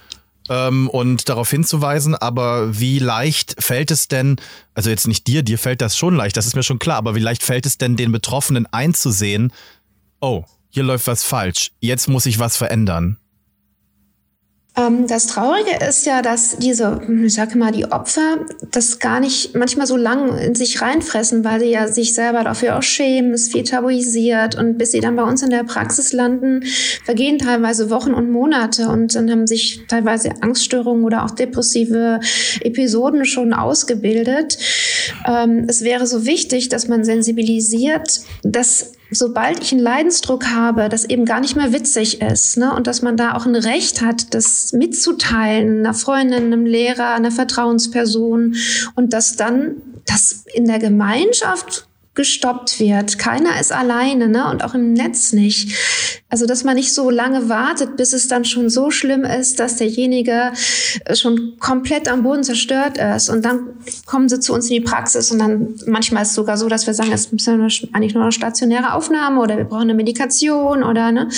ähm, 0.48 0.88
und 0.88 1.28
darauf 1.28 1.50
hinzuweisen, 1.50 2.14
aber 2.14 2.78
wie 2.78 2.98
leicht 2.98 3.56
fällt 3.58 3.90
es 3.90 4.08
denn, 4.08 4.36
also 4.74 4.90
jetzt 4.90 5.06
nicht 5.06 5.26
dir, 5.26 5.42
dir 5.42 5.58
fällt 5.58 5.80
das 5.80 5.96
schon 5.96 6.16
leicht, 6.16 6.36
das 6.36 6.46
ist 6.46 6.56
mir 6.56 6.62
schon 6.62 6.78
klar, 6.78 6.96
aber 6.96 7.14
wie 7.14 7.20
leicht 7.20 7.42
fällt 7.42 7.66
es 7.66 7.78
denn 7.78 7.96
den 7.96 8.12
Betroffenen 8.12 8.66
einzusehen, 8.66 9.52
oh, 10.20 10.44
hier 10.70 10.82
läuft 10.82 11.06
was 11.06 11.22
falsch, 11.22 11.72
jetzt 11.80 12.08
muss 12.08 12.26
ich 12.26 12.38
was 12.38 12.56
verändern? 12.56 13.18
Ähm, 14.76 15.06
das 15.06 15.26
Traurige 15.26 15.84
ist 15.88 16.06
ja, 16.06 16.22
dass 16.22 16.56
diese, 16.58 17.00
ich 17.24 17.34
sage 17.34 17.56
mal, 17.56 17.72
die 17.72 17.86
Opfer 17.86 18.44
das 18.70 18.98
gar 18.98 19.20
nicht 19.20 19.54
manchmal 19.54 19.86
so 19.86 19.96
lang 19.96 20.36
in 20.38 20.54
sich 20.54 20.82
reinfressen, 20.82 21.44
weil 21.44 21.60
sie 21.60 21.70
ja 21.70 21.88
sich 21.88 22.14
selber 22.14 22.44
dafür 22.44 22.76
auch 22.78 22.82
schämen, 22.82 23.32
es 23.32 23.48
viel 23.48 23.64
tabuisiert 23.64 24.56
und 24.56 24.76
bis 24.76 24.92
sie 24.92 25.00
dann 25.00 25.16
bei 25.16 25.22
uns 25.22 25.42
in 25.42 25.50
der 25.50 25.64
Praxis 25.64 26.12
landen, 26.12 26.62
vergehen 27.04 27.38
teilweise 27.38 27.90
Wochen 27.90 28.12
und 28.12 28.30
Monate 28.30 28.88
und 28.88 29.14
dann 29.14 29.30
haben 29.30 29.46
sich 29.46 29.82
teilweise 29.88 30.30
Angststörungen 30.42 31.04
oder 31.04 31.24
auch 31.24 31.30
depressive 31.30 32.20
Episoden 32.60 33.24
schon 33.24 33.54
ausgebildet. 33.54 34.58
Ähm, 35.26 35.64
es 35.68 35.82
wäre 35.82 36.06
so 36.06 36.26
wichtig, 36.26 36.68
dass 36.68 36.88
man 36.88 37.04
sensibilisiert, 37.04 38.20
dass 38.42 38.95
sobald 39.10 39.62
ich 39.62 39.72
einen 39.72 39.82
Leidensdruck 39.82 40.46
habe, 40.46 40.88
das 40.88 41.04
eben 41.04 41.24
gar 41.24 41.40
nicht 41.40 41.56
mehr 41.56 41.72
witzig 41.72 42.20
ist 42.20 42.56
ne? 42.56 42.74
und 42.74 42.86
dass 42.86 43.02
man 43.02 43.16
da 43.16 43.34
auch 43.34 43.46
ein 43.46 43.56
Recht 43.56 44.02
hat, 44.02 44.34
das 44.34 44.72
mitzuteilen, 44.72 45.80
einer 45.80 45.94
Freundin, 45.94 46.44
einem 46.44 46.66
Lehrer, 46.66 47.14
einer 47.14 47.30
Vertrauensperson 47.30 48.56
und 48.94 49.12
dass 49.12 49.36
dann 49.36 49.76
das 50.06 50.44
in 50.54 50.66
der 50.66 50.78
Gemeinschaft 50.78 51.88
gestoppt 52.16 52.80
wird. 52.80 53.18
Keiner 53.18 53.60
ist 53.60 53.72
alleine, 53.72 54.28
ne? 54.28 54.50
Und 54.50 54.64
auch 54.64 54.74
im 54.74 54.92
Netz 54.92 55.32
nicht. 55.32 55.74
Also, 56.28 56.46
dass 56.46 56.64
man 56.64 56.74
nicht 56.74 56.92
so 56.92 57.08
lange 57.08 57.48
wartet, 57.48 57.96
bis 57.96 58.12
es 58.12 58.26
dann 58.26 58.44
schon 58.44 58.68
so 58.68 58.90
schlimm 58.90 59.22
ist, 59.22 59.60
dass 59.60 59.76
derjenige 59.76 60.52
äh, 61.04 61.14
schon 61.14 61.56
komplett 61.60 62.08
am 62.08 62.24
Boden 62.24 62.42
zerstört 62.42 62.98
ist. 62.98 63.28
Und 63.28 63.44
dann 63.44 63.68
kommen 64.06 64.28
sie 64.28 64.40
zu 64.40 64.52
uns 64.52 64.68
in 64.68 64.74
die 64.74 64.80
Praxis 64.80 65.30
und 65.30 65.38
dann 65.38 65.74
manchmal 65.86 66.22
ist 66.22 66.30
es 66.30 66.34
sogar 66.34 66.56
so, 66.56 66.68
dass 66.68 66.86
wir 66.86 66.94
sagen, 66.94 67.12
es 67.12 67.26
ist 67.26 67.48
eigentlich 67.48 68.14
nur 68.14 68.24
eine 68.24 68.32
stationäre 68.32 68.94
Aufnahme 68.94 69.40
oder 69.40 69.56
wir 69.56 69.64
brauchen 69.64 69.82
eine 69.82 69.94
Medikation 69.94 70.82
oder 70.82 71.12
ne. 71.12 71.28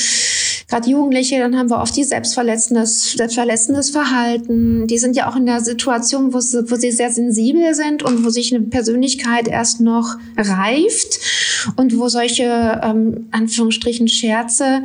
Gerade 0.69 0.91
Jugendliche, 0.91 1.39
dann 1.39 1.57
haben 1.57 1.71
wir 1.71 1.81
oft 1.81 1.97
die 1.97 2.05
selbstverletzendes, 2.05 3.13
selbstverletzendes 3.13 3.89
Verhalten. 3.89 4.87
Die 4.87 4.99
sind 4.99 5.17
ja 5.17 5.31
auch 5.31 5.37
in 5.37 5.47
der 5.47 5.61
Situation, 5.61 6.35
wo 6.35 6.41
sie, 6.41 6.71
wo 6.71 6.77
sie 6.77 6.93
sehr 6.93 7.11
sensibel 7.11 7.75
sind 7.75 8.03
und 8.03 8.23
wo 8.23 8.29
sich 8.29 8.55
eine 8.55 8.65
Persönlichkeit 8.65 9.49
erst 9.49 9.81
noch 9.81 10.17
reift 10.37 11.21
und 11.77 11.97
wo 11.97 12.09
solche 12.09 12.81
ähm, 12.83 13.29
Anführungsstrichen 13.31 14.09
Scherze 14.09 14.83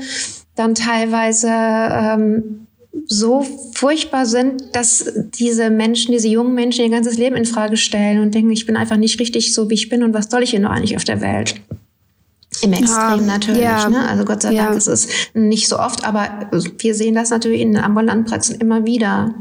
dann 0.56 0.74
teilweise 0.74 1.50
ähm, 1.50 2.68
so 3.06 3.46
furchtbar 3.76 4.26
sind, 4.26 4.64
dass 4.74 5.12
diese 5.38 5.70
Menschen, 5.70 6.14
diese 6.14 6.30
jungen 6.30 6.54
Menschen 6.54 6.86
ihr 6.86 6.92
ganzes 6.92 7.18
Leben 7.18 7.36
in 7.36 7.46
Frage 7.46 7.76
stellen 7.76 8.22
und 8.22 8.34
denken, 8.34 8.52
ich 8.52 8.66
bin 8.66 8.78
einfach 8.78 8.98
nicht 8.98 9.20
richtig 9.20 9.54
so, 9.54 9.70
wie 9.70 9.74
ich 9.74 9.90
bin 9.90 10.04
und 10.04 10.14
was 10.14 10.30
soll 10.30 10.44
ich 10.44 10.52
hier 10.52 10.62
noch 10.62 10.72
eigentlich 10.72 10.96
auf 10.96 11.04
der 11.04 11.20
Welt? 11.20 11.56
Im 12.64 12.74
Extrem 12.74 13.20
ja, 13.20 13.26
natürlich. 13.26 13.62
Ja, 13.62 13.90
ne? 13.90 14.08
Also 14.08 14.26
Gott 14.26 14.42
sei 14.42 14.54
ja. 14.54 14.66
Dank 14.66 14.78
ist 14.78 14.88
es 14.88 15.08
nicht 15.34 15.68
so 15.68 15.80
oft, 15.80 16.06
aber 16.06 16.50
wir 16.78 16.96
sehen 16.96 17.16
das 17.16 17.30
natürlich 17.30 17.62
in 17.62 17.74
den 17.74 17.84
ambulanten 17.84 18.26
Praxen 18.26 18.56
immer 18.56 18.86
wieder. 18.86 19.34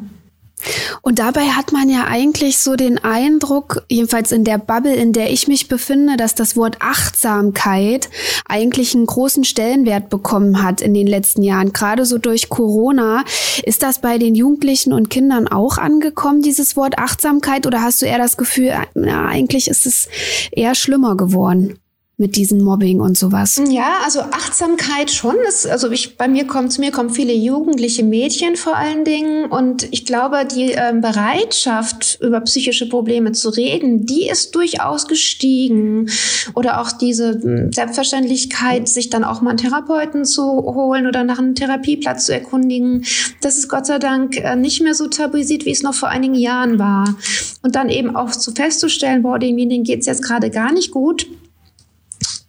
Und 1.00 1.18
dabei 1.18 1.48
hat 1.48 1.72
man 1.72 1.88
ja 1.88 2.06
eigentlich 2.06 2.58
so 2.58 2.76
den 2.76 3.02
Eindruck, 3.02 3.84
jedenfalls 3.88 4.32
in 4.32 4.44
der 4.44 4.58
Bubble, 4.58 4.94
in 4.94 5.12
der 5.12 5.32
ich 5.32 5.48
mich 5.48 5.68
befinde, 5.68 6.16
dass 6.16 6.34
das 6.34 6.56
Wort 6.56 6.76
Achtsamkeit 6.80 8.08
eigentlich 8.46 8.94
einen 8.94 9.06
großen 9.06 9.44
Stellenwert 9.44 10.08
bekommen 10.10 10.62
hat 10.62 10.80
in 10.80 10.94
den 10.94 11.06
letzten 11.06 11.42
Jahren. 11.42 11.72
Gerade 11.72 12.06
so 12.06 12.18
durch 12.18 12.48
Corona. 12.48 13.24
Ist 13.64 13.82
das 13.82 14.00
bei 14.00 14.18
den 14.18 14.34
Jugendlichen 14.34 14.92
und 14.92 15.10
Kindern 15.10 15.48
auch 15.48 15.78
angekommen, 15.78 16.42
dieses 16.42 16.76
Wort 16.76 16.98
Achtsamkeit? 16.98 17.66
Oder 17.66 17.82
hast 17.82 18.02
du 18.02 18.06
eher 18.06 18.18
das 18.18 18.36
Gefühl, 18.36 18.72
na, 18.94 19.26
eigentlich 19.26 19.68
ist 19.68 19.86
es 19.86 20.08
eher 20.52 20.74
schlimmer 20.74 21.16
geworden? 21.16 21.78
Mit 22.18 22.36
diesem 22.36 22.62
Mobbing 22.62 23.00
und 23.00 23.16
sowas? 23.16 23.60
Ja, 23.68 24.00
also 24.04 24.20
Achtsamkeit 24.20 25.10
schon. 25.10 25.34
Das, 25.44 25.66
also 25.66 25.90
ich, 25.90 26.16
bei 26.16 26.28
mir 26.28 26.46
kommt, 26.46 26.72
zu 26.72 26.80
mir 26.80 26.92
kommen 26.92 27.10
viele 27.10 27.32
jugendliche 27.32 28.04
Mädchen 28.04 28.56
vor 28.56 28.76
allen 28.76 29.04
Dingen 29.04 29.46
und 29.46 29.88
ich 29.90 30.04
glaube, 30.04 30.46
die 30.46 30.72
äh, 30.72 30.92
Bereitschaft, 30.94 32.18
über 32.20 32.40
psychische 32.42 32.88
Probleme 32.88 33.32
zu 33.32 33.48
reden, 33.48 34.06
die 34.06 34.28
ist 34.28 34.54
durchaus 34.54 35.08
gestiegen. 35.08 36.10
Oder 36.54 36.80
auch 36.80 36.92
diese 36.92 37.40
hm, 37.42 37.72
Selbstverständlichkeit, 37.72 38.88
sich 38.88 39.10
dann 39.10 39.24
auch 39.24 39.40
mal 39.40 39.50
einen 39.50 39.58
Therapeuten 39.58 40.24
zu 40.24 40.44
holen 40.44 41.06
oder 41.06 41.24
nach 41.24 41.38
einem 41.38 41.54
Therapieplatz 41.54 42.26
zu 42.26 42.34
erkundigen. 42.34 43.04
Das 43.40 43.56
ist 43.56 43.68
Gott 43.68 43.86
sei 43.86 43.98
Dank 43.98 44.36
äh, 44.36 44.54
nicht 44.54 44.82
mehr 44.82 44.94
so 44.94 45.08
tabuisiert, 45.08 45.64
wie 45.64 45.72
es 45.72 45.82
noch 45.82 45.94
vor 45.94 46.10
einigen 46.10 46.34
Jahren 46.34 46.78
war. 46.78 47.16
Und 47.62 47.74
dann 47.74 47.88
eben 47.88 48.14
auch 48.14 48.30
zu 48.30 48.52
festzustellen, 48.52 49.22
boah, 49.22 49.38
demjenigen 49.38 49.82
geht 49.82 50.00
es 50.00 50.06
jetzt 50.06 50.22
gerade 50.22 50.50
gar 50.50 50.72
nicht 50.72 50.90
gut 50.90 51.26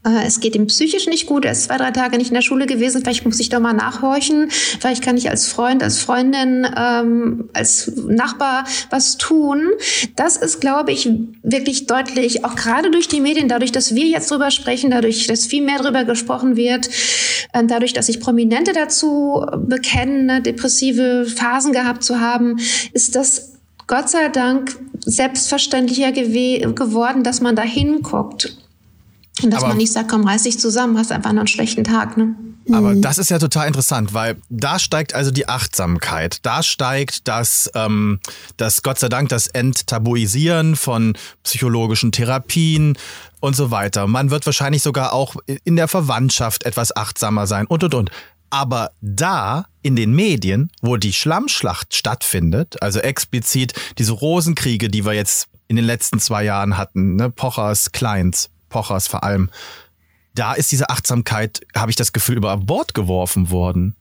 es 0.04 0.40
geht 0.40 0.56
ihm 0.56 0.68
psychisch 0.68 1.08
nicht 1.08 1.28
gut, 1.28 1.46
er 1.46 1.54
ist 1.54 1.64
zwei, 1.64 1.78
drei 1.78 1.92
Tage 1.92 2.18
nicht 2.18 2.28
in 2.28 2.34
der 2.34 2.42
Schule 2.42 2.66
gewesen, 2.66 3.02
vielleicht 3.02 3.26
muss 3.26 3.40
ich 3.40 3.50
doch 3.50 3.60
mal 3.60 3.74
nachhorchen, 3.74 4.50
vielleicht 4.50 5.04
kann 5.04 5.16
ich 5.16 5.30
als 5.30 5.48
Freund, 5.48 5.82
als 5.82 6.00
Freundin, 6.00 6.68
ähm, 6.78 7.50
als 7.54 7.92
Nachbar 7.96 8.66
was 8.90 9.18
tun. 9.18 9.70
Das 10.16 10.36
ist, 10.36 10.60
glaube 10.60 10.92
ich, 10.92 11.10
wirklich 11.42 11.88
deutlich, 11.88 12.44
auch 12.44 12.56
gerade 12.56 12.92
durch 12.92 13.08
die 13.08 13.22
Medien, 13.22 13.48
dadurch, 13.48 13.72
dass 13.72 13.96
wir 13.96 14.06
jetzt 14.06 14.30
drüber 14.30 14.52
sprechen, 14.52 14.92
dadurch, 14.92 15.28
dass 15.28 15.46
viel 15.46 15.64
mehr 15.64 15.80
drüber 15.80 16.04
gesprochen 16.04 16.58
wird, 16.58 16.90
äh, 17.54 17.64
dadurch, 17.64 17.94
dass 17.94 18.08
sich 18.08 18.20
Prominente 18.20 18.74
dazu 18.74 19.46
bekennen, 19.58 20.26
ne, 20.26 20.42
depressive 20.42 21.26
Phasen 21.26 21.72
gehabt 21.72 22.04
zu 22.04 22.20
haben, 22.20 22.58
ist 22.92 23.16
das 23.16 23.54
Gott 23.88 24.10
sei 24.10 24.30
Dank 24.30 24.78
selbstverständlicher 25.06 26.12
geworden, 26.12 27.24
dass 27.24 27.42
man 27.42 27.56
da 27.56 27.64
hinguckt. 27.64 28.63
Und 29.44 29.52
dass 29.52 29.62
aber, 29.62 29.70
man 29.70 29.78
nicht 29.78 29.92
sagt, 29.92 30.10
komm, 30.10 30.26
reiß 30.26 30.44
dich 30.44 30.60
zusammen, 30.60 30.98
hast 30.98 31.12
einfach 31.12 31.32
nur 31.32 31.42
einen 31.42 31.48
schlechten 31.48 31.84
Tag, 31.84 32.18
ne? 32.18 32.36
Aber 32.72 32.94
mhm. 32.94 33.02
das 33.02 33.18
ist 33.18 33.30
ja 33.30 33.40
total 33.40 33.68
interessant, 33.68 34.14
weil 34.14 34.38
da 34.50 34.80
steigt 34.80 35.14
also 35.14 35.32
die 35.32 35.50
Achtsamkeit, 35.50 36.40
da 36.44 36.64
steigt 36.64 37.28
das, 37.28 37.70
ähm, 37.76 38.20
das 38.56 38.84
Gott 38.84 39.00
sei 39.00 39.10
Dank 39.10 39.30
das 39.30 39.48
Enttabuisieren 39.48 40.76
von 40.78 41.18
psychologischen 41.44 42.14
Therapien 42.14 42.98
und 43.42 43.56
so 43.56 43.70
weiter. 43.70 44.08
Man 44.08 44.32
wird 44.32 44.46
wahrscheinlich 44.46 44.82
sogar 44.82 45.12
auch 45.12 45.36
in 45.66 45.76
der 45.76 45.90
Verwandtschaft 45.90 46.64
etwas 46.64 46.96
achtsamer 46.96 47.48
sein 47.48 47.68
und 47.68 47.84
und 47.84 47.94
und. 47.94 48.12
Aber 48.50 48.92
da 49.02 49.66
in 49.82 49.96
den 49.96 50.14
Medien, 50.14 50.72
wo 50.82 50.96
die 50.98 51.12
Schlammschlacht 51.12 51.94
stattfindet, 51.96 52.82
also 52.82 53.00
explizit 53.00 53.74
diese 53.98 54.14
Rosenkriege, 54.14 54.90
die 54.90 55.06
wir 55.06 55.14
jetzt 55.14 55.48
in 55.68 55.76
den 55.76 55.86
letzten 55.86 56.20
zwei 56.20 56.44
Jahren 56.44 56.78
hatten, 56.78 57.16
ne, 57.16 57.32
Pochers, 57.32 57.92
Kleins, 57.92 58.50
Pochers 58.74 59.08
vor 59.08 59.24
allem, 59.24 59.50
da 60.36 60.54
ist 60.54 60.72
diese 60.72 60.90
Achtsamkeit, 60.90 61.62
habe 61.76 61.92
ich 61.92 61.96
das 61.96 62.12
Gefühl, 62.12 62.38
über 62.38 62.58
Bord 62.58 62.94
geworfen 62.94 63.52
worden. 63.52 63.96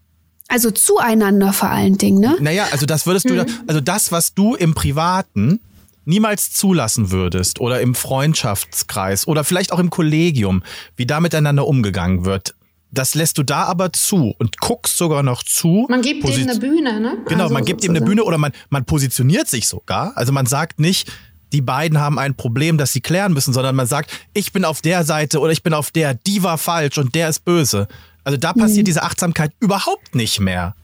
Also 0.48 0.70
zueinander 0.70 1.52
vor 1.52 1.70
allen 1.70 1.98
Dingen, 1.98 2.20
ne? 2.20 2.36
Naja, 2.40 2.66
also 2.72 2.86
das 2.86 3.06
würdest 3.06 3.28
du, 3.28 3.34
mhm. 3.34 3.46
also 3.66 3.80
das, 3.80 4.12
was 4.12 4.34
du 4.34 4.54
im 4.54 4.74
Privaten 4.74 5.60
niemals 6.04 6.52
zulassen 6.52 7.10
würdest 7.10 7.60
oder 7.60 7.80
im 7.80 7.94
Freundschaftskreis 7.94 9.28
oder 9.28 9.44
vielleicht 9.44 9.72
auch 9.72 9.78
im 9.78 9.90
Kollegium, 9.90 10.62
wie 10.96 11.06
da 11.06 11.20
miteinander 11.20 11.66
umgegangen 11.66 12.24
wird, 12.24 12.54
das 12.90 13.14
lässt 13.14 13.38
du 13.38 13.42
da 13.42 13.64
aber 13.64 13.92
zu 13.92 14.34
und 14.38 14.58
guckst 14.58 14.96
sogar 14.98 15.22
noch 15.22 15.42
zu. 15.42 15.86
Man 15.88 16.02
gibt 16.02 16.28
ihm 16.28 16.48
eine 16.48 16.58
Bühne, 16.58 17.00
ne? 17.00 17.18
Genau, 17.26 17.44
also 17.44 17.54
man 17.54 17.64
gibt 17.64 17.84
ihm 17.84 17.90
eine 17.90 18.02
Bühne 18.02 18.24
oder 18.24 18.36
man, 18.36 18.52
man 18.68 18.84
positioniert 18.84 19.48
sich 19.48 19.68
sogar. 19.68 20.12
Also 20.16 20.32
man 20.32 20.44
sagt 20.44 20.80
nicht, 20.80 21.10
die 21.52 21.60
beiden 21.60 21.98
haben 21.98 22.18
ein 22.18 22.34
Problem, 22.34 22.78
das 22.78 22.92
sie 22.92 23.00
klären 23.00 23.32
müssen, 23.32 23.52
sondern 23.52 23.76
man 23.76 23.86
sagt, 23.86 24.10
ich 24.34 24.52
bin 24.52 24.64
auf 24.64 24.80
der 24.80 25.04
Seite 25.04 25.40
oder 25.40 25.52
ich 25.52 25.62
bin 25.62 25.74
auf 25.74 25.90
der, 25.90 26.14
die 26.14 26.42
war 26.42 26.58
falsch 26.58 26.98
und 26.98 27.14
der 27.14 27.28
ist 27.28 27.44
böse. 27.44 27.88
Also 28.24 28.38
da 28.38 28.52
passiert 28.52 28.84
mhm. 28.84 28.86
diese 28.86 29.02
Achtsamkeit 29.02 29.52
überhaupt 29.60 30.14
nicht 30.14 30.40
mehr. 30.40 30.74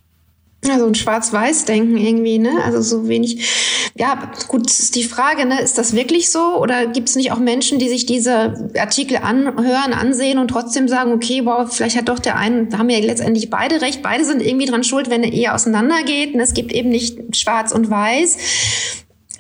Also 0.68 0.86
ein 0.86 0.94
Schwarz-Weiß-Denken 0.96 1.96
irgendwie, 1.96 2.38
ne? 2.40 2.50
Also 2.64 2.82
so 2.82 3.08
wenig. 3.08 3.92
Ja, 3.96 4.32
gut, 4.48 4.68
ist 4.68 4.96
die 4.96 5.04
Frage, 5.04 5.46
ne? 5.46 5.60
Ist 5.60 5.78
das 5.78 5.94
wirklich 5.94 6.30
so? 6.30 6.56
Oder 6.60 6.86
gibt 6.86 7.08
es 7.08 7.14
nicht 7.14 7.30
auch 7.30 7.38
Menschen, 7.38 7.78
die 7.78 7.88
sich 7.88 8.06
diese 8.06 8.70
Artikel 8.76 9.18
anhören, 9.18 9.92
ansehen 9.92 10.38
und 10.38 10.48
trotzdem 10.48 10.88
sagen, 10.88 11.12
okay, 11.12 11.42
wow, 11.44 11.72
vielleicht 11.72 11.96
hat 11.96 12.08
doch 12.08 12.18
der 12.18 12.36
eine, 12.36 12.66
da 12.66 12.78
haben 12.78 12.90
ja 12.90 12.98
letztendlich 12.98 13.50
beide 13.50 13.80
recht, 13.80 14.02
beide 14.02 14.24
sind 14.24 14.42
irgendwie 14.42 14.66
dran 14.66 14.82
schuld, 14.82 15.10
wenn 15.10 15.22
eine 15.22 15.32
Ehe 15.32 15.54
auseinandergeht. 15.54 16.34
Und 16.34 16.40
es 16.40 16.54
gibt 16.54 16.72
eben 16.72 16.88
nicht 16.88 17.36
schwarz 17.36 17.70
und 17.70 17.88
weiß 17.88 18.36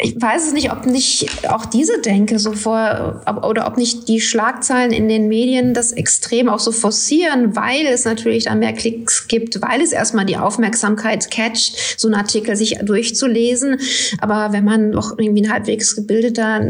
ich 0.00 0.20
weiß 0.20 0.46
es 0.46 0.52
nicht, 0.52 0.70
ob 0.70 0.86
nicht 0.86 1.50
auch 1.50 1.66
diese 1.66 2.00
Denke 2.00 2.38
so 2.38 2.52
vor, 2.52 3.20
oder 3.42 3.66
ob 3.66 3.76
nicht 3.76 4.06
die 4.06 4.20
Schlagzeilen 4.20 4.92
in 4.92 5.08
den 5.08 5.26
Medien 5.26 5.74
das 5.74 5.90
extrem 5.90 6.48
auch 6.48 6.60
so 6.60 6.70
forcieren, 6.70 7.56
weil 7.56 7.84
es 7.86 8.04
natürlich 8.04 8.44
dann 8.44 8.60
mehr 8.60 8.72
Klicks 8.72 9.26
gibt, 9.26 9.60
weil 9.60 9.80
es 9.80 9.90
erstmal 9.90 10.24
die 10.24 10.36
Aufmerksamkeit 10.36 11.30
catcht, 11.32 11.98
so 11.98 12.06
einen 12.06 12.14
Artikel 12.14 12.54
sich 12.54 12.78
durchzulesen. 12.80 13.80
Aber 14.20 14.52
wenn 14.52 14.64
man 14.64 14.92
doch 14.92 15.18
irgendwie 15.18 15.42
ein 15.42 15.52
halbwegs 15.52 15.96
gebildeter 15.96 16.64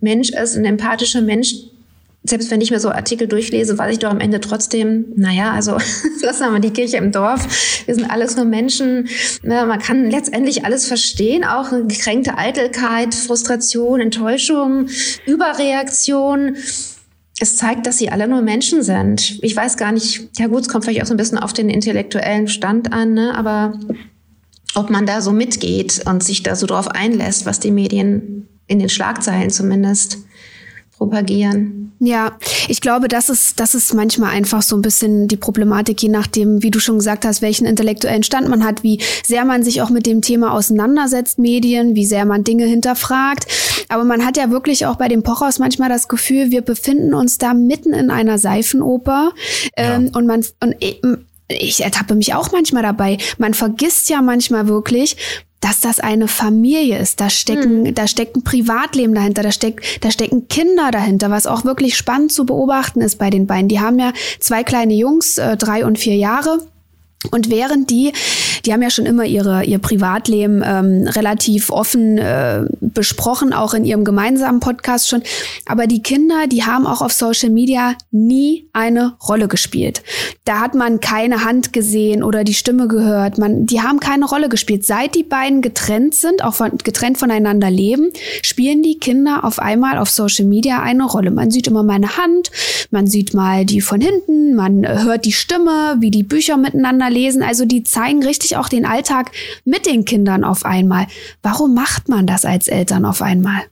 Mensch 0.00 0.30
ist, 0.30 0.56
ein 0.56 0.66
empathischer 0.66 1.22
Mensch, 1.22 1.54
selbst 2.28 2.50
wenn 2.50 2.60
ich 2.60 2.70
mir 2.70 2.80
so 2.80 2.90
Artikel 2.90 3.28
durchlese, 3.28 3.78
weiß 3.78 3.92
ich 3.92 3.98
doch 3.98 4.10
am 4.10 4.20
Ende 4.20 4.40
trotzdem, 4.40 5.06
naja, 5.16 5.52
also 5.52 5.72
lassen 6.22 6.40
wir 6.40 6.50
mal 6.50 6.60
die 6.60 6.70
Kirche 6.72 6.96
im 6.96 7.12
Dorf. 7.12 7.84
Wir 7.86 7.94
sind 7.94 8.10
alles 8.10 8.36
nur 8.36 8.44
Menschen. 8.44 9.08
Man 9.42 9.78
kann 9.78 10.10
letztendlich 10.10 10.64
alles 10.64 10.86
verstehen, 10.86 11.44
auch 11.44 11.70
gekränkte 11.70 12.36
Eitelkeit, 12.36 13.14
Frustration, 13.14 14.00
Enttäuschung, 14.00 14.88
Überreaktion. 15.26 16.56
Es 17.38 17.56
zeigt, 17.56 17.86
dass 17.86 17.98
sie 17.98 18.10
alle 18.10 18.28
nur 18.28 18.42
Menschen 18.42 18.82
sind. 18.82 19.38
Ich 19.42 19.54
weiß 19.54 19.76
gar 19.76 19.92
nicht, 19.92 20.28
ja 20.38 20.46
gut, 20.46 20.62
es 20.62 20.68
kommt 20.68 20.84
vielleicht 20.84 21.02
auch 21.02 21.06
so 21.06 21.14
ein 21.14 21.18
bisschen 21.18 21.38
auf 21.38 21.52
den 21.52 21.68
intellektuellen 21.68 22.48
Stand 22.48 22.92
an, 22.92 23.14
ne? 23.14 23.34
aber 23.36 23.78
ob 24.74 24.90
man 24.90 25.06
da 25.06 25.20
so 25.20 25.32
mitgeht 25.32 26.02
und 26.06 26.22
sich 26.22 26.42
da 26.42 26.56
so 26.56 26.66
drauf 26.66 26.88
einlässt, 26.88 27.46
was 27.46 27.60
die 27.60 27.70
Medien 27.70 28.48
in 28.66 28.78
den 28.78 28.88
Schlagzeilen 28.88 29.50
zumindest 29.50 30.18
propagieren. 30.96 31.92
Ja, 31.98 32.36
ich 32.68 32.80
glaube, 32.80 33.08
das 33.08 33.28
ist, 33.28 33.58
das 33.58 33.74
ist 33.74 33.94
manchmal 33.94 34.30
einfach 34.30 34.62
so 34.62 34.76
ein 34.76 34.82
bisschen 34.82 35.28
die 35.28 35.36
Problematik, 35.36 36.02
je 36.02 36.08
nachdem, 36.08 36.62
wie 36.62 36.70
du 36.70 36.78
schon 36.78 36.98
gesagt 36.98 37.24
hast, 37.24 37.40
welchen 37.40 37.66
intellektuellen 37.66 38.22
Stand 38.22 38.48
man 38.48 38.64
hat, 38.64 38.82
wie 38.82 39.00
sehr 39.24 39.44
man 39.44 39.62
sich 39.62 39.80
auch 39.80 39.90
mit 39.90 40.04
dem 40.06 40.20
Thema 40.20 40.52
auseinandersetzt, 40.52 41.38
Medien, 41.38 41.94
wie 41.94 42.04
sehr 42.04 42.24
man 42.26 42.44
Dinge 42.44 42.66
hinterfragt. 42.66 43.46
Aber 43.88 44.04
man 44.04 44.26
hat 44.26 44.36
ja 44.36 44.50
wirklich 44.50 44.84
auch 44.86 44.96
bei 44.96 45.08
dem 45.08 45.22
Pochhaus 45.22 45.58
manchmal 45.58 45.88
das 45.88 46.08
Gefühl, 46.08 46.50
wir 46.50 46.62
befinden 46.62 47.14
uns 47.14 47.38
da 47.38 47.54
mitten 47.54 47.92
in 47.92 48.10
einer 48.10 48.38
Seifenoper 48.38 49.32
ja. 49.76 49.96
ähm, 49.96 50.10
und 50.14 50.26
man 50.26 50.44
und 50.60 50.76
ich 51.48 51.84
ertappe 51.84 52.14
mich 52.14 52.34
auch 52.34 52.52
manchmal 52.52 52.82
dabei. 52.82 53.18
Man 53.38 53.54
vergisst 53.54 54.08
ja 54.08 54.20
manchmal 54.22 54.68
wirklich, 54.68 55.16
dass 55.60 55.80
das 55.80 56.00
eine 56.00 56.28
Familie 56.28 56.98
ist. 56.98 57.20
Da 57.20 57.30
stecken, 57.30 57.82
mhm. 57.82 57.94
da 57.94 58.06
steckt 58.06 58.36
ein 58.36 58.44
Privatleben 58.44 59.14
dahinter, 59.14 59.42
da 59.42 59.52
steckt, 59.52 60.04
da 60.04 60.10
stecken 60.10 60.48
Kinder 60.48 60.90
dahinter, 60.90 61.30
was 61.30 61.46
auch 61.46 61.64
wirklich 61.64 61.96
spannend 61.96 62.32
zu 62.32 62.46
beobachten 62.46 63.00
ist 63.00 63.16
bei 63.16 63.30
den 63.30 63.46
beiden. 63.46 63.68
Die 63.68 63.80
haben 63.80 63.98
ja 63.98 64.12
zwei 64.38 64.64
kleine 64.64 64.94
Jungs, 64.94 65.38
äh, 65.38 65.56
drei 65.56 65.84
und 65.84 65.98
vier 65.98 66.16
Jahre. 66.16 66.60
Und 67.30 67.50
während 67.50 67.90
die, 67.90 68.12
die 68.64 68.72
haben 68.72 68.82
ja 68.82 68.90
schon 68.90 69.06
immer 69.06 69.24
ihre, 69.24 69.64
ihr 69.64 69.78
Privatleben 69.78 70.62
ähm, 70.64 71.08
relativ 71.08 71.70
offen 71.70 72.18
äh, 72.18 72.64
besprochen, 72.80 73.52
auch 73.52 73.74
in 73.74 73.84
ihrem 73.84 74.04
gemeinsamen 74.04 74.60
Podcast 74.60 75.08
schon. 75.08 75.22
Aber 75.66 75.86
die 75.86 76.02
Kinder, 76.02 76.46
die 76.46 76.64
haben 76.64 76.86
auch 76.86 77.02
auf 77.02 77.12
Social 77.12 77.50
Media 77.50 77.94
nie 78.10 78.68
eine 78.72 79.16
Rolle 79.26 79.48
gespielt. 79.48 80.02
Da 80.44 80.60
hat 80.60 80.74
man 80.74 81.00
keine 81.00 81.44
Hand 81.44 81.72
gesehen 81.72 82.22
oder 82.22 82.44
die 82.44 82.54
Stimme 82.54 82.86
gehört. 82.86 83.38
Man, 83.38 83.66
die 83.66 83.80
haben 83.80 83.98
keine 83.98 84.26
Rolle 84.26 84.48
gespielt. 84.48 84.84
Seit 84.84 85.14
die 85.14 85.24
beiden 85.24 85.62
getrennt 85.62 86.14
sind, 86.14 86.44
auch 86.44 86.54
von, 86.54 86.78
getrennt 86.78 87.18
voneinander 87.18 87.70
leben, 87.70 88.10
spielen 88.42 88.82
die 88.82 88.98
Kinder 88.98 89.44
auf 89.44 89.58
einmal 89.58 89.98
auf 89.98 90.10
Social 90.10 90.44
Media 90.44 90.82
eine 90.82 91.04
Rolle. 91.04 91.30
Man 91.30 91.50
sieht 91.50 91.66
immer 91.66 91.82
meine 91.82 92.16
Hand, 92.16 92.50
man 92.90 93.06
sieht 93.06 93.34
mal 93.34 93.64
die 93.64 93.80
von 93.80 94.00
hinten, 94.00 94.54
man 94.54 94.86
hört 94.86 95.24
die 95.24 95.32
Stimme, 95.32 95.96
wie 95.98 96.10
die 96.10 96.22
Bücher 96.22 96.56
miteinander 96.56 97.05
lesen. 97.10 97.42
Also 97.42 97.64
die 97.64 97.82
zeigen 97.82 98.22
richtig 98.22 98.56
auch 98.56 98.68
den 98.68 98.86
Alltag 98.86 99.32
mit 99.64 99.86
den 99.86 100.04
Kindern 100.04 100.44
auf 100.44 100.64
einmal. 100.64 101.06
Warum 101.42 101.74
macht 101.74 102.08
man 102.08 102.26
das 102.26 102.44
als 102.44 102.68
Eltern 102.68 103.04
auf 103.04 103.22
einmal? 103.22 103.62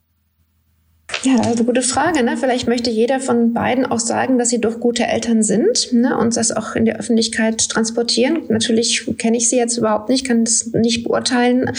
Ja, 1.22 1.40
also 1.40 1.64
gute 1.64 1.82
Frage. 1.82 2.22
Ne? 2.22 2.36
Vielleicht 2.36 2.68
möchte 2.68 2.90
jeder 2.90 3.18
von 3.18 3.54
beiden 3.54 3.86
auch 3.86 3.98
sagen, 3.98 4.38
dass 4.38 4.50
sie 4.50 4.60
doch 4.60 4.80
gute 4.80 5.04
Eltern 5.04 5.42
sind 5.42 5.92
ne? 5.92 6.18
und 6.18 6.36
das 6.36 6.52
auch 6.52 6.76
in 6.76 6.84
der 6.84 6.98
Öffentlichkeit 6.98 7.68
transportieren. 7.68 8.42
Natürlich 8.48 9.06
kenne 9.18 9.36
ich 9.36 9.48
sie 9.48 9.56
jetzt 9.56 9.78
überhaupt 9.78 10.08
nicht, 10.08 10.26
kann 10.26 10.44
das 10.44 10.66
nicht 10.72 11.04
beurteilen. 11.04 11.70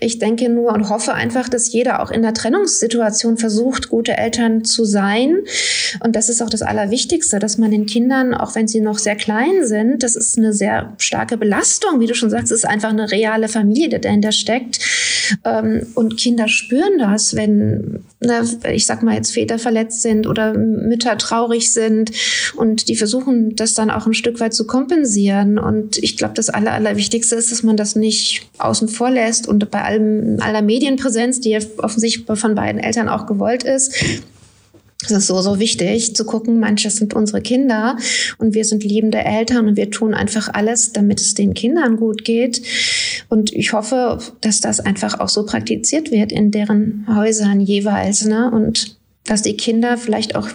Ich 0.00 0.18
denke 0.18 0.48
nur 0.48 0.72
und 0.72 0.88
hoffe 0.88 1.12
einfach, 1.12 1.48
dass 1.48 1.72
jeder 1.72 2.02
auch 2.02 2.10
in 2.10 2.22
der 2.22 2.32
Trennungssituation 2.34 3.36
versucht, 3.36 3.88
gute 3.90 4.16
Eltern 4.16 4.64
zu 4.64 4.84
sein. 4.84 5.38
Und 6.02 6.16
das 6.16 6.28
ist 6.28 6.42
auch 6.42 6.50
das 6.50 6.62
Allerwichtigste, 6.62 7.38
dass 7.38 7.58
man 7.58 7.70
den 7.70 7.86
Kindern, 7.86 8.32
auch 8.32 8.54
wenn 8.54 8.68
sie 8.68 8.80
noch 8.80 8.98
sehr 8.98 9.16
klein 9.16 9.66
sind, 9.66 10.02
das 10.02 10.16
ist 10.16 10.38
eine 10.38 10.52
sehr 10.52 10.94
starke 10.98 11.36
Belastung. 11.36 12.00
Wie 12.00 12.06
du 12.06 12.14
schon 12.14 12.30
sagst, 12.30 12.52
ist 12.52 12.66
einfach 12.66 12.90
eine 12.90 13.10
reale 13.10 13.48
Familie, 13.48 13.88
die 13.88 14.00
dahinter 14.00 14.32
steckt. 14.32 14.78
Ähm, 15.44 15.86
und 15.94 16.16
Kinder 16.16 16.48
spüren 16.48 16.98
das, 16.98 17.34
wenn, 17.34 18.04
ne, 18.20 18.44
ich 18.72 18.86
sag 18.86 19.02
mal 19.02 19.14
jetzt 19.14 19.32
Väter 19.32 19.58
verletzt 19.58 20.02
sind 20.02 20.26
oder 20.26 20.54
Mütter 20.54 21.16
traurig 21.18 21.72
sind 21.72 22.10
und 22.56 22.88
die 22.88 22.96
versuchen 22.96 23.56
das 23.56 23.74
dann 23.74 23.90
auch 23.90 24.06
ein 24.06 24.14
Stück 24.14 24.40
weit 24.40 24.54
zu 24.54 24.66
kompensieren. 24.66 25.58
Und 25.58 25.98
ich 25.98 26.16
glaube, 26.16 26.34
das 26.34 26.50
Aller, 26.50 26.72
Allerwichtigste 26.72 27.36
ist, 27.36 27.52
dass 27.52 27.62
man 27.62 27.76
das 27.76 27.96
nicht 27.96 28.48
außen 28.58 28.88
vor 28.88 29.10
lässt 29.10 29.48
und 29.48 29.70
bei 29.70 29.82
allem, 29.82 30.38
aller 30.40 30.62
Medienpräsenz, 30.62 31.40
die 31.40 31.50
ja 31.50 31.60
offensichtlich 31.78 32.24
von 32.38 32.54
beiden 32.54 32.80
Eltern 32.80 33.08
auch 33.08 33.26
gewollt 33.26 33.62
ist, 33.62 33.94
es 35.06 35.10
ist 35.10 35.26
so, 35.26 35.40
so 35.40 35.58
wichtig 35.58 36.14
zu 36.14 36.24
gucken, 36.24 36.60
manche 36.60 36.90
sind 36.90 37.14
unsere 37.14 37.40
Kinder 37.40 37.96
und 38.38 38.54
wir 38.54 38.64
sind 38.64 38.84
liebende 38.84 39.18
Eltern 39.18 39.68
und 39.68 39.76
wir 39.76 39.90
tun 39.90 40.14
einfach 40.14 40.48
alles, 40.52 40.92
damit 40.92 41.20
es 41.20 41.34
den 41.34 41.54
Kindern 41.54 41.96
gut 41.96 42.24
geht. 42.24 42.62
Und 43.28 43.52
ich 43.52 43.72
hoffe, 43.72 44.18
dass 44.40 44.60
das 44.60 44.80
einfach 44.80 45.20
auch 45.20 45.28
so 45.28 45.44
praktiziert 45.44 46.10
wird 46.10 46.32
in 46.32 46.50
deren 46.50 47.06
Häusern 47.08 47.60
jeweils. 47.60 48.24
Ne? 48.24 48.50
Und 48.50 48.96
dass 49.24 49.42
die 49.42 49.56
Kinder 49.56 49.96
vielleicht 49.96 50.36
auch 50.36 50.48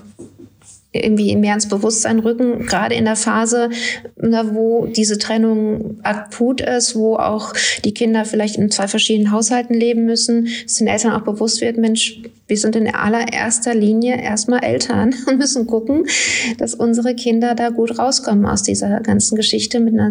irgendwie 0.92 1.36
mehr 1.36 1.54
ins 1.54 1.68
Bewusstsein 1.68 2.20
rücken, 2.20 2.66
gerade 2.66 2.96
in 2.96 3.06
der 3.06 3.16
Phase, 3.16 3.70
wo 4.16 4.88
diese 4.88 5.20
Trennung 5.20 6.00
akut 6.02 6.62
ist, 6.62 6.96
wo 6.96 7.16
auch 7.16 7.54
die 7.86 7.94
Kinder 7.94 8.26
vielleicht 8.26 8.56
in 8.56 8.72
zwei 8.72 8.88
verschiedenen 8.88 9.32
Haushalten 9.32 9.76
leben 9.76 10.06
müssen, 10.06 10.50
dass 10.64 10.76
den 10.76 10.88
Eltern 10.88 11.14
auch 11.14 11.22
bewusst 11.22 11.62
wird, 11.62 11.78
Mensch, 11.78 12.20
wir 12.48 12.58
sind 12.58 12.76
in 12.76 12.92
allererster 12.92 13.76
Linie 13.76 14.20
erstmal 14.20 14.64
Eltern 14.64 15.14
und 15.28 15.38
müssen 15.38 15.68
gucken, 15.68 16.08
dass 16.58 16.74
unsere 16.74 17.14
Kinder 17.14 17.54
da 17.54 17.70
gut 17.70 18.00
rauskommen 18.00 18.48
aus 18.48 18.64
dieser 18.64 19.00
ganzen 19.02 19.36
Geschichte 19.36 19.80
mit 19.80 19.94
einer 19.94 20.10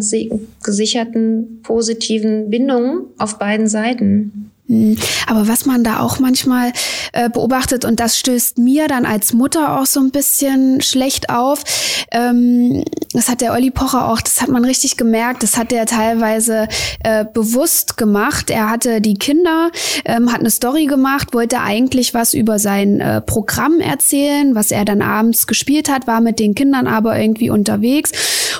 gesicherten, 0.63 1.59
positiven 1.61 2.49
Bindung 2.49 3.07
auf 3.17 3.37
beiden 3.37 3.67
Seiten. 3.67 4.48
Hm. 4.69 4.97
Aber 5.25 5.47
was 5.47 5.65
man 5.65 5.83
da 5.83 5.99
auch 5.99 6.19
manchmal 6.19 6.71
äh, 7.11 7.27
beobachtet, 7.29 7.85
und 7.85 7.99
das 7.99 8.19
stößt 8.19 8.59
mir 8.59 8.87
dann 8.87 9.05
als 9.05 9.33
Mutter 9.33 9.79
auch 9.79 9.87
so 9.87 9.99
ein 9.99 10.11
bisschen 10.11 10.81
schlecht 10.81 11.31
auf, 11.31 11.63
ähm, 12.11 12.85
das 13.11 13.29
hat 13.29 13.41
der 13.41 13.53
Olli 13.53 13.71
Pocher 13.71 14.07
auch, 14.07 14.21
das 14.21 14.41
hat 14.41 14.49
man 14.49 14.63
richtig 14.63 14.95
gemerkt, 14.95 15.41
das 15.41 15.57
hat 15.57 15.73
er 15.73 15.87
teilweise 15.87 16.67
äh, 17.03 17.25
bewusst 17.25 17.97
gemacht. 17.97 18.51
Er 18.51 18.69
hatte 18.69 19.01
die 19.01 19.15
Kinder, 19.15 19.71
ähm, 20.05 20.31
hat 20.31 20.41
eine 20.41 20.51
Story 20.51 20.85
gemacht, 20.85 21.33
wollte 21.33 21.61
eigentlich 21.61 22.13
was 22.13 22.35
über 22.35 22.59
sein 22.59 22.99
äh, 22.99 23.21
Programm 23.21 23.79
erzählen, 23.79 24.53
was 24.53 24.69
er 24.69 24.85
dann 24.85 25.01
abends 25.01 25.47
gespielt 25.47 25.89
hat, 25.89 26.05
war 26.05 26.21
mit 26.21 26.39
den 26.39 26.53
Kindern 26.53 26.85
aber 26.85 27.19
irgendwie 27.19 27.49
unterwegs. 27.49 28.11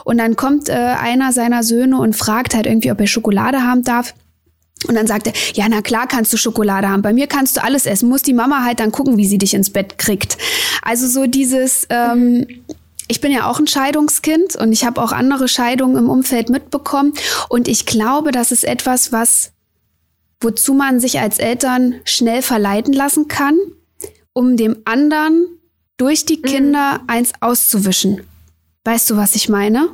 Und 0.06 0.18
dann 0.18 0.36
kommt 0.36 0.70
äh, 0.70 0.74
einer 0.74 1.34
seiner 1.34 1.62
Söhne 1.62 2.00
und 2.00 2.16
fragt 2.16 2.56
halt 2.56 2.66
irgendwie, 2.66 2.92
ob 2.92 3.00
er 3.00 3.06
Schokolade 3.08 3.62
haben 3.62 3.84
darf. 3.84 4.16
Und 4.88 4.96
dann 4.96 5.08
sagt 5.08 5.28
er, 5.28 5.34
ja, 5.54 5.68
na 5.70 5.82
klar 5.82 6.08
kannst 6.08 6.32
du 6.32 6.38
Schokolade 6.38 6.90
haben. 6.90 7.02
Bei 7.02 7.14
mir 7.14 7.28
kannst 7.28 7.58
du 7.58 7.64
alles 7.64 7.86
essen. 7.86 8.08
Muss 8.10 8.22
die 8.22 8.34
Mama 8.34 8.64
halt 8.64 8.80
dann 8.80 8.92
gucken, 8.92 9.18
wie 9.18 9.28
sie 9.28 9.38
dich 9.38 9.54
ins 9.54 9.70
Bett 9.70 9.98
kriegt. 9.98 10.38
Also 10.82 11.08
so 11.08 11.28
dieses, 11.28 11.86
ähm, 11.90 12.48
ich 13.10 13.20
bin 13.20 13.32
ja 13.32 13.50
auch 13.50 13.60
ein 13.60 13.68
Scheidungskind 13.68 14.56
und 14.56 14.72
ich 14.72 14.86
habe 14.86 15.02
auch 15.02 15.12
andere 15.12 15.48
Scheidungen 15.48 15.98
im 15.98 16.10
Umfeld 16.10 16.50
mitbekommen. 16.50 17.14
Und 17.50 17.68
ich 17.68 17.86
glaube, 17.86 18.32
das 18.32 18.52
ist 18.52 18.64
etwas, 18.64 19.12
was, 19.12 19.52
wozu 20.40 20.74
man 20.74 21.00
sich 21.00 21.20
als 21.20 21.40
Eltern 21.40 21.96
schnell 22.06 22.42
verleiten 22.42 22.94
lassen 22.94 23.28
kann, 23.28 23.58
um 24.32 24.56
dem 24.56 24.78
anderen 24.86 25.48
durch 25.98 26.26
die 26.26 26.38
mhm. 26.38 26.44
Kinder 26.44 27.00
mhm. 27.00 27.10
eins 27.10 27.34
auszuwischen. 27.42 28.22
Weißt 28.86 29.10
du, 29.10 29.18
was 29.18 29.36
ich 29.36 29.50
meine? 29.50 29.90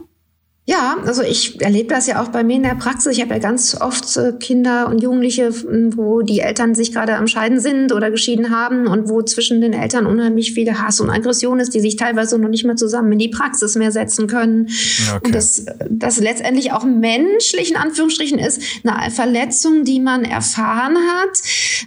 Ja, 0.68 0.98
also 1.06 1.22
ich 1.22 1.62
erlebe 1.62 1.90
das 1.90 2.08
ja 2.08 2.24
auch 2.24 2.30
bei 2.30 2.44
mir 2.44 2.56
in 2.56 2.64
der 2.64 2.74
Praxis. 2.74 3.14
Ich 3.14 3.22
habe 3.22 3.36
ja 3.36 3.40
ganz 3.40 3.80
oft 3.80 4.18
äh, 4.18 4.34
Kinder 4.40 4.88
und 4.88 5.00
Jugendliche, 5.00 5.54
wo 5.96 6.24
die 6.24 6.40
Eltern 6.40 6.74
sich 6.74 6.92
gerade 6.92 7.18
am 7.18 7.28
Scheiden 7.28 7.60
sind 7.60 7.92
oder 7.92 8.10
geschieden 8.10 8.50
haben 8.50 8.88
und 8.88 9.08
wo 9.08 9.22
zwischen 9.22 9.62
den 9.62 9.74
Eltern 9.74 10.08
unheimlich 10.08 10.54
viel 10.54 10.74
Hass 10.74 11.00
und 11.00 11.12
Aggression 11.12 11.60
ist, 11.60 11.76
die 11.76 11.82
sich 11.82 11.98
teilweise 11.98 12.40
noch 12.40 12.50
nicht 12.50 12.66
mehr 12.66 12.76
zusammen 12.78 13.12
in 13.12 13.20
die 13.20 13.30
Praxis 13.30 13.76
mehr 13.76 13.92
setzen 13.92 14.26
können. 14.26 14.68
Okay. 15.08 15.20
Und 15.24 15.36
das, 15.36 15.68
das 15.88 16.20
letztendlich 16.20 16.72
auch 16.72 16.84
menschlich 16.84 17.70
in 17.70 17.78
Anführungsstrichen 17.78 18.40
ist, 18.40 18.60
eine 18.84 19.12
Verletzung, 19.12 19.84
die 19.84 20.00
man 20.00 20.24
erfahren 20.24 20.98
hat. 20.98 21.40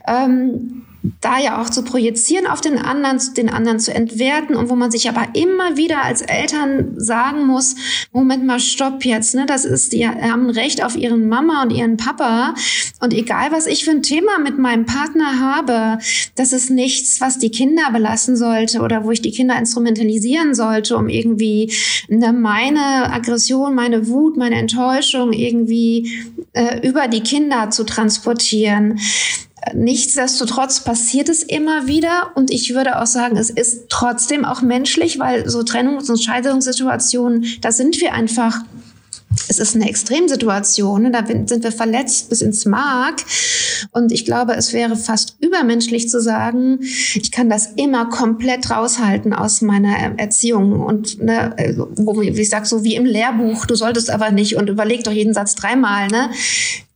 Ähm, 0.07 0.85
da 1.20 1.38
ja 1.38 1.62
auch 1.62 1.70
zu 1.70 1.84
projizieren 1.84 2.46
auf 2.46 2.61
den 2.61 2.78
anderen, 2.78 3.20
den 3.36 3.49
anderen 3.49 3.78
zu 3.78 3.94
entwerten 3.94 4.57
und 4.57 4.68
wo 4.68 4.74
man 4.74 4.90
sich 4.90 5.09
aber 5.09 5.28
immer 5.34 5.76
wieder 5.76 6.03
als 6.03 6.22
Eltern 6.22 6.94
sagen 6.96 7.46
muss, 7.46 7.76
Moment 8.12 8.44
mal, 8.44 8.59
stopp 8.59 9.05
jetzt, 9.05 9.34
ne, 9.34 9.46
das 9.46 9.64
ist, 9.64 9.92
die 9.92 10.09
haben 10.09 10.51
Recht 10.51 10.82
auf 10.84 10.96
ihren 10.96 11.28
Mama 11.28 11.62
und 11.62 11.70
ihren 11.70 11.96
Papa 11.96 12.55
und 13.01 13.14
egal 13.14 13.53
was 13.53 13.66
ich 13.66 13.84
für 13.84 13.92
ein 13.92 14.03
Thema 14.03 14.38
mit 14.38 14.59
meinem 14.59 14.86
Partner 14.86 15.38
habe, 15.40 16.03
das 16.34 16.53
ist 16.53 16.70
nichts, 16.70 17.20
was 17.20 17.38
die 17.38 17.51
Kinder 17.51 17.90
belassen 17.92 18.36
sollte 18.36 18.80
oder 18.80 19.05
wo 19.05 19.12
ich 19.12 19.22
die 19.22 19.32
Kinder 19.32 19.57
instrumentalisieren 19.57 20.55
sollte, 20.55 20.96
um 20.96 21.09
irgendwie 21.09 21.72
ne, 22.09 22.32
meine 22.32 23.12
Aggression, 23.12 23.74
meine 23.74 24.09
Wut, 24.09 24.36
meine 24.36 24.57
Enttäuschung 24.57 25.32
irgendwie 25.32 26.26
äh, 26.53 26.86
über 26.86 27.09
die 27.09 27.20
Kinder 27.20 27.70
zu 27.70 27.84
transportieren. 27.84 28.99
Nichtsdestotrotz 29.74 30.80
passiert 30.80 31.28
es 31.28 31.42
immer 31.42 31.86
wieder 31.86 32.30
und 32.34 32.50
ich 32.50 32.74
würde 32.74 33.00
auch 33.00 33.06
sagen, 33.06 33.36
es 33.36 33.50
ist 33.50 33.88
trotzdem 33.88 34.44
auch 34.44 34.62
menschlich, 34.62 35.18
weil 35.18 35.48
so 35.48 35.61
Trennungs- 35.61 36.11
und 36.11 36.22
Scheidungssituationen, 36.22 37.46
da 37.61 37.72
sind 37.72 38.00
wir 38.00 38.14
einfach 38.14 38.61
es 39.48 39.59
ist 39.59 39.74
eine 39.74 39.88
Extremsituation, 39.88 41.02
ne? 41.02 41.11
da 41.11 41.24
sind 41.24 41.62
wir 41.62 41.72
verletzt 41.72 42.28
bis 42.28 42.40
ins 42.40 42.64
Mark. 42.64 43.24
Und 43.92 44.11
ich 44.11 44.24
glaube, 44.24 44.54
es 44.54 44.72
wäre 44.72 44.96
fast 44.96 45.36
übermenschlich 45.40 46.09
zu 46.09 46.20
sagen, 46.20 46.80
ich 46.82 47.30
kann 47.30 47.48
das 47.48 47.68
immer 47.76 48.06
komplett 48.06 48.70
raushalten 48.70 49.32
aus 49.32 49.62
meiner 49.62 50.18
Erziehung. 50.18 50.80
Und 50.80 51.22
ne, 51.22 51.54
wo, 51.96 52.20
wie 52.20 52.28
ich 52.28 52.50
sage, 52.50 52.66
so 52.66 52.84
wie 52.84 52.96
im 52.96 53.04
Lehrbuch, 53.04 53.66
du 53.66 53.74
solltest 53.74 54.11
aber 54.11 54.30
nicht 54.30 54.56
und 54.56 54.68
überleg 54.68 55.04
doch 55.04 55.12
jeden 55.12 55.34
Satz 55.34 55.54
dreimal. 55.54 56.09
Ne? 56.09 56.30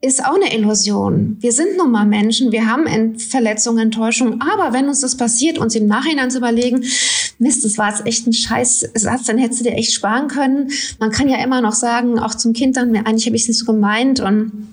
Ist 0.04 0.24
auch 0.24 0.34
eine 0.34 0.52
Illusion. 0.52 1.36
Wir 1.38 1.52
sind 1.52 1.76
nun 1.78 1.92
mal 1.92 2.04
Menschen, 2.04 2.50
wir 2.50 2.66
haben 2.66 3.18
Verletzungen, 3.18 3.78
Enttäuschungen, 3.78 4.42
aber 4.42 4.72
wenn 4.72 4.88
uns 4.88 5.00
das 5.00 5.16
passiert, 5.16 5.58
uns 5.58 5.76
im 5.76 5.86
Nachhinein 5.86 6.28
zu 6.28 6.38
überlegen, 6.38 6.84
Mist, 7.38 7.64
das 7.64 7.78
war 7.78 7.90
jetzt 7.90 8.04
echt 8.04 8.26
ein 8.26 8.32
scheiß 8.32 8.90
Satz, 8.94 9.26
dann 9.26 9.38
hättest 9.38 9.60
du 9.60 9.64
dir 9.64 9.76
echt 9.76 9.92
sparen 9.92 10.26
können. 10.26 10.70
Man 10.98 11.12
kann 11.12 11.28
ja 11.28 11.42
immer 11.42 11.60
noch 11.60 11.72
sagen, 11.72 12.18
auch 12.18 12.34
zum 12.34 12.52
Kind 12.52 12.76
dann, 12.76 12.94
eigentlich 12.96 13.26
habe 13.26 13.36
ich 13.36 13.42
es 13.42 13.48
nicht 13.48 13.58
so 13.58 13.64
gemeint 13.64 14.18
und 14.18 14.72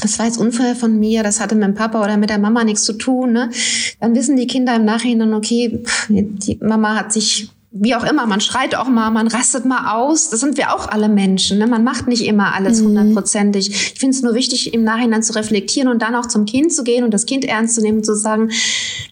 das 0.00 0.16
war 0.20 0.26
jetzt 0.26 0.38
Unfall 0.38 0.76
von 0.76 0.98
mir, 1.00 1.24
das 1.24 1.40
hatte 1.40 1.56
mit 1.56 1.64
dem 1.64 1.74
Papa 1.74 2.02
oder 2.02 2.16
mit 2.16 2.30
der 2.30 2.38
Mama 2.38 2.62
nichts 2.62 2.84
zu 2.84 2.92
tun. 2.92 3.32
Ne? 3.32 3.50
Dann 3.98 4.14
wissen 4.14 4.36
die 4.36 4.46
Kinder 4.46 4.76
im 4.76 4.84
Nachhinein, 4.84 5.34
okay, 5.34 5.82
die 6.08 6.56
Mama 6.60 6.94
hat 6.94 7.12
sich 7.12 7.50
wie 7.80 7.94
auch 7.94 8.04
immer, 8.04 8.26
man 8.26 8.40
schreit 8.40 8.74
auch 8.74 8.88
mal, 8.88 9.10
man 9.10 9.28
rastet 9.28 9.64
mal 9.64 9.94
aus. 9.94 10.30
Das 10.30 10.40
sind 10.40 10.56
wir 10.56 10.74
auch 10.74 10.88
alle 10.88 11.08
Menschen. 11.08 11.58
Ne? 11.58 11.66
Man 11.66 11.84
macht 11.84 12.08
nicht 12.08 12.24
immer 12.24 12.54
alles 12.54 12.80
mhm. 12.80 12.86
hundertprozentig. 12.86 13.70
Ich 13.70 14.00
finde 14.00 14.16
es 14.16 14.22
nur 14.22 14.34
wichtig, 14.34 14.74
im 14.74 14.84
Nachhinein 14.84 15.22
zu 15.22 15.34
reflektieren 15.34 15.88
und 15.88 16.02
dann 16.02 16.14
auch 16.14 16.26
zum 16.26 16.44
Kind 16.46 16.72
zu 16.72 16.84
gehen 16.84 17.04
und 17.04 17.12
das 17.12 17.26
Kind 17.26 17.44
ernst 17.44 17.74
zu 17.74 17.80
nehmen 17.80 17.98
und 17.98 18.04
zu 18.04 18.14
sagen, 18.14 18.50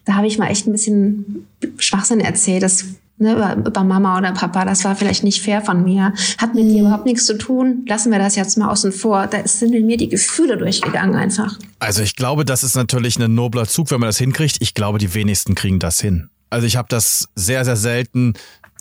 da 0.05 0.15
habe 0.15 0.27
ich 0.27 0.37
mal 0.37 0.47
echt 0.47 0.67
ein 0.67 0.71
bisschen 0.71 1.47
Schwachsinn 1.77 2.19
erzählt. 2.19 2.63
Das 2.63 2.85
ne, 3.17 3.33
über, 3.33 3.55
über, 3.55 3.83
Mama 3.83 4.17
oder 4.17 4.31
Papa, 4.31 4.65
das 4.65 4.83
war 4.83 4.95
vielleicht 4.95 5.23
nicht 5.23 5.41
fair 5.41 5.61
von 5.61 5.83
mir, 5.83 6.13
hat 6.37 6.55
mit 6.55 6.65
mhm. 6.65 6.69
dir 6.69 6.81
überhaupt 6.81 7.05
nichts 7.05 7.25
zu 7.25 7.37
tun, 7.37 7.85
lassen 7.87 8.11
wir 8.11 8.19
das 8.19 8.35
jetzt 8.35 8.57
mal 8.57 8.69
außen 8.69 8.91
vor. 8.91 9.27
Da 9.27 9.47
sind 9.47 9.73
in 9.73 9.85
mir 9.85 9.97
die 9.97 10.09
Gefühle 10.09 10.57
durchgegangen 10.57 11.15
einfach. 11.15 11.57
Also 11.79 12.01
ich 12.01 12.15
glaube, 12.15 12.45
das 12.45 12.63
ist 12.63 12.75
natürlich 12.75 13.19
ein 13.19 13.33
nobler 13.33 13.67
Zug, 13.67 13.91
wenn 13.91 13.99
man 13.99 14.09
das 14.09 14.17
hinkriegt. 14.17 14.57
Ich 14.59 14.73
glaube, 14.73 14.99
die 14.99 15.13
wenigsten 15.13 15.55
kriegen 15.55 15.79
das 15.79 15.99
hin. 15.99 16.29
Also 16.49 16.65
ich 16.67 16.77
habe 16.77 16.87
das 16.89 17.27
sehr, 17.35 17.65
sehr 17.65 17.75
selten 17.75 18.33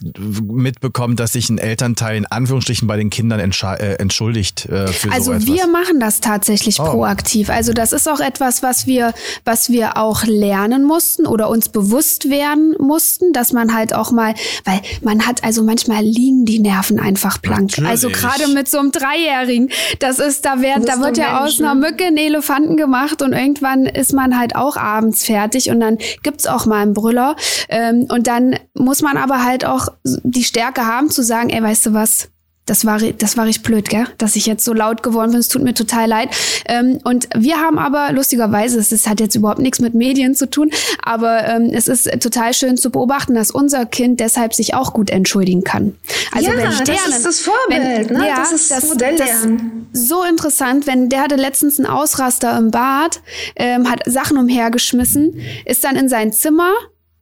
mitbekommen, 0.02 1.16
dass 1.16 1.32
sich 1.32 1.48
ein 1.48 1.58
Elternteil 1.58 2.16
in 2.16 2.26
Anführungsstrichen 2.26 2.86
bei 2.86 2.96
den 2.96 3.10
Kindern 3.10 3.40
äh, 3.40 3.94
entschuldigt 3.94 4.66
äh, 4.66 4.88
für 4.88 5.10
Also 5.10 5.38
so 5.38 5.46
wir 5.46 5.66
machen 5.66 6.00
das 6.00 6.20
tatsächlich 6.20 6.80
oh. 6.80 6.84
proaktiv. 6.84 7.48
Also 7.48 7.72
das 7.72 7.92
ist 7.92 8.08
auch 8.08 8.20
etwas, 8.20 8.62
was 8.62 8.86
wir, 8.86 9.14
was 9.44 9.70
wir 9.70 9.96
auch 9.96 10.24
lernen 10.24 10.84
mussten 10.84 11.26
oder 11.26 11.48
uns 11.48 11.68
bewusst 11.68 12.28
werden 12.28 12.74
mussten, 12.78 13.32
dass 13.32 13.52
man 13.52 13.74
halt 13.74 13.94
auch 13.94 14.10
mal, 14.12 14.34
weil 14.64 14.80
man 15.02 15.26
hat 15.26 15.44
also 15.44 15.62
manchmal 15.62 16.02
liegen 16.02 16.44
die 16.44 16.58
Nerven 16.58 17.00
einfach 17.00 17.38
blank. 17.38 17.70
Natürlich. 17.70 17.90
Also 17.90 18.08
gerade 18.10 18.48
mit 18.48 18.68
so 18.68 18.78
einem 18.78 18.92
Dreijährigen, 18.92 19.70
das 19.98 20.18
ist, 20.18 20.44
da 20.44 20.60
wird, 20.60 20.88
da 20.88 21.00
wird 21.00 21.16
ja 21.16 21.44
aus 21.44 21.58
einer 21.58 21.74
Mücke 21.74 22.04
ein 22.04 22.16
Elefanten 22.16 22.76
gemacht 22.76 23.22
und 23.22 23.32
irgendwann 23.32 23.86
ist 23.86 24.12
man 24.12 24.38
halt 24.38 24.56
auch 24.56 24.76
abends 24.76 25.24
fertig 25.24 25.70
und 25.70 25.80
dann 25.80 25.98
gibt's 26.22 26.46
auch 26.46 26.66
mal 26.66 26.82
einen 26.82 26.92
Brüller 26.92 27.36
ähm, 27.68 28.06
und 28.10 28.26
dann 28.26 28.56
muss 28.74 29.02
man 29.02 29.16
aber 29.16 29.42
halt 29.42 29.64
auch 29.64 29.85
die 30.04 30.44
Stärke 30.44 30.86
haben 30.86 31.10
zu 31.10 31.22
sagen, 31.22 31.50
ey, 31.50 31.62
weißt 31.62 31.86
du 31.86 31.94
was, 31.94 32.28
das 32.66 32.84
war, 32.84 32.98
das 32.98 33.36
war 33.36 33.46
richtig 33.46 33.62
blöd, 33.62 33.88
gell? 33.88 34.06
Dass 34.18 34.34
ich 34.34 34.44
jetzt 34.44 34.64
so 34.64 34.72
laut 34.72 35.04
geworden 35.04 35.30
bin. 35.30 35.38
Es 35.38 35.46
tut 35.46 35.62
mir 35.62 35.72
total 35.72 36.08
leid. 36.08 36.30
Ähm, 36.66 36.98
und 37.04 37.28
wir 37.36 37.58
haben 37.58 37.78
aber 37.78 38.10
lustigerweise, 38.12 38.80
es 38.80 39.06
hat 39.06 39.20
jetzt 39.20 39.36
überhaupt 39.36 39.60
nichts 39.60 39.78
mit 39.78 39.94
Medien 39.94 40.34
zu 40.34 40.50
tun, 40.50 40.72
aber 41.00 41.46
ähm, 41.46 41.70
es 41.72 41.86
ist 41.86 42.10
total 42.20 42.52
schön 42.54 42.76
zu 42.76 42.90
beobachten, 42.90 43.34
dass 43.34 43.52
unser 43.52 43.86
Kind 43.86 44.18
deshalb 44.18 44.52
sich 44.52 44.74
auch 44.74 44.92
gut 44.92 45.10
entschuldigen 45.10 45.62
kann. 45.62 45.96
Also 46.32 46.50
ja, 46.50 46.56
wenn 46.56 46.72
Sternen, 46.72 47.00
das 47.06 47.16
ist 47.16 47.26
das 47.26 47.40
Vorbild, 47.40 48.10
wenn, 48.10 48.18
ne? 48.18 48.26
Ja, 48.26 48.36
das 48.36 48.50
ist 48.50 48.70
das, 48.72 48.88
Modelllernen. 48.88 49.86
Das 49.92 50.08
so 50.08 50.24
interessant, 50.24 50.88
wenn 50.88 51.08
der 51.08 51.22
hatte 51.22 51.36
letztens 51.36 51.78
einen 51.78 51.86
Ausraster 51.86 52.58
im 52.58 52.72
Bad, 52.72 53.20
ähm, 53.54 53.88
hat 53.88 54.00
Sachen 54.06 54.38
umhergeschmissen, 54.38 55.40
ist 55.64 55.84
dann 55.84 55.94
in 55.94 56.08
sein 56.08 56.32
Zimmer 56.32 56.72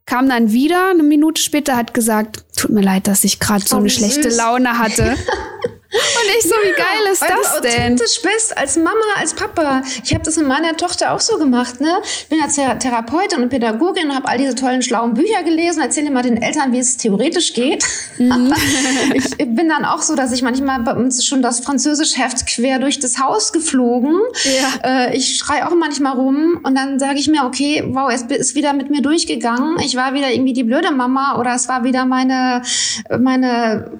kam 0.05 0.29
dann 0.29 0.51
wieder 0.51 0.89
eine 0.91 1.03
Minute 1.03 1.41
später, 1.41 1.75
hat 1.75 1.93
gesagt, 1.93 2.43
tut 2.55 2.71
mir 2.71 2.81
leid, 2.81 3.07
dass 3.07 3.23
ich 3.23 3.39
gerade 3.39 3.65
so 3.65 3.77
eine 3.77 3.89
schlechte 3.89 4.29
Laune 4.29 4.77
hatte. 4.77 5.15
Und 5.95 6.37
ich 6.37 6.43
so, 6.43 6.49
ja, 6.49 6.69
wie 6.69 6.73
geil 6.73 7.11
ist 7.11 7.21
das 7.21 7.55
du 7.55 7.61
denn? 7.61 7.71
authentisch 7.71 8.21
bist, 8.21 8.57
als 8.57 8.77
Mama, 8.77 9.05
als 9.17 9.33
Papa. 9.33 9.81
Ich 10.03 10.13
habe 10.13 10.23
das 10.23 10.37
in 10.37 10.47
meiner 10.47 10.75
Tochter 10.75 11.13
auch 11.13 11.19
so 11.19 11.37
gemacht. 11.37 11.79
Ne? 11.79 12.01
Ich 12.03 12.27
bin 12.27 12.39
ja 12.39 12.75
Therapeutin 12.75 13.41
und 13.41 13.49
Pädagogin 13.49 14.09
und 14.09 14.15
habe 14.15 14.27
all 14.27 14.37
diese 14.37 14.55
tollen, 14.55 14.81
schlauen 14.81 15.13
Bücher 15.13 15.43
gelesen. 15.43 15.81
Erzähle 15.81 16.11
mal 16.11 16.23
den 16.23 16.37
Eltern, 16.37 16.73
wie 16.73 16.79
es 16.79 16.97
theoretisch 16.97 17.53
geht. 17.53 17.85
Mhm. 18.17 18.53
ich 19.13 19.37
bin 19.37 19.69
dann 19.69 19.85
auch 19.85 20.01
so, 20.01 20.15
dass 20.15 20.31
ich 20.31 20.41
manchmal 20.41 20.81
bei 20.81 20.93
uns 20.93 21.25
schon 21.25 21.41
das 21.41 21.61
Französisch-Heft 21.61 22.47
quer 22.47 22.79
durch 22.79 22.99
das 22.99 23.19
Haus 23.19 23.53
geflogen. 23.53 24.19
Ja. 24.43 25.07
Äh, 25.07 25.17
ich 25.17 25.37
schrei 25.37 25.65
auch 25.65 25.75
manchmal 25.75 26.13
rum 26.13 26.59
und 26.63 26.75
dann 26.75 26.99
sage 26.99 27.19
ich 27.19 27.27
mir, 27.27 27.45
okay, 27.45 27.83
wow, 27.87 28.11
es 28.11 28.23
ist 28.23 28.55
wieder 28.55 28.73
mit 28.73 28.89
mir 28.89 29.01
durchgegangen. 29.01 29.77
Ich 29.79 29.95
war 29.95 30.13
wieder 30.13 30.31
irgendwie 30.31 30.53
die 30.53 30.63
blöde 30.63 30.91
Mama 30.91 31.37
oder 31.39 31.55
es 31.55 31.67
war 31.67 31.83
wieder 31.83 32.05
meine, 32.05 32.61
meine 33.17 33.91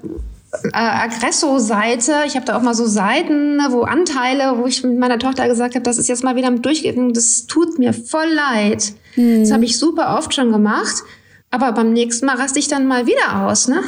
äh, 0.64 0.70
Aggresso-Seite. 0.74 2.24
Ich 2.26 2.36
habe 2.36 2.45
da 2.45 2.58
auch 2.58 2.62
mal 2.62 2.74
so 2.74 2.86
Seiten, 2.86 3.60
wo 3.70 3.82
Anteile, 3.82 4.58
wo 4.58 4.66
ich 4.66 4.84
mit 4.84 4.97
meiner 4.97 5.20
Tochter 5.20 5.47
gesagt 5.47 5.76
habe, 5.76 5.84
das 5.84 5.97
ist 5.97 6.10
jetzt 6.10 6.24
mal 6.24 6.36
wieder 6.36 6.51
mit 6.51 6.66
durchgegangen. 6.66 7.14
Das 7.14 7.47
tut 7.47 7.80
mir 7.80 7.93
voll 7.93 8.28
leid. 8.28 8.93
Mhm. 9.16 9.41
Das 9.41 9.51
habe 9.51 9.66
ich 9.66 9.78
super 9.78 10.18
oft 10.18 10.34
schon 10.34 10.51
gemacht. 10.51 11.03
Aber 11.51 11.72
beim 11.72 11.93
nächsten 11.93 12.26
Mal 12.26 12.36
raste 12.36 12.60
ich 12.60 12.68
dann 12.68 12.88
mal 12.88 13.08
wieder 13.08 13.45
aus, 13.45 13.68
ne? 13.68 13.82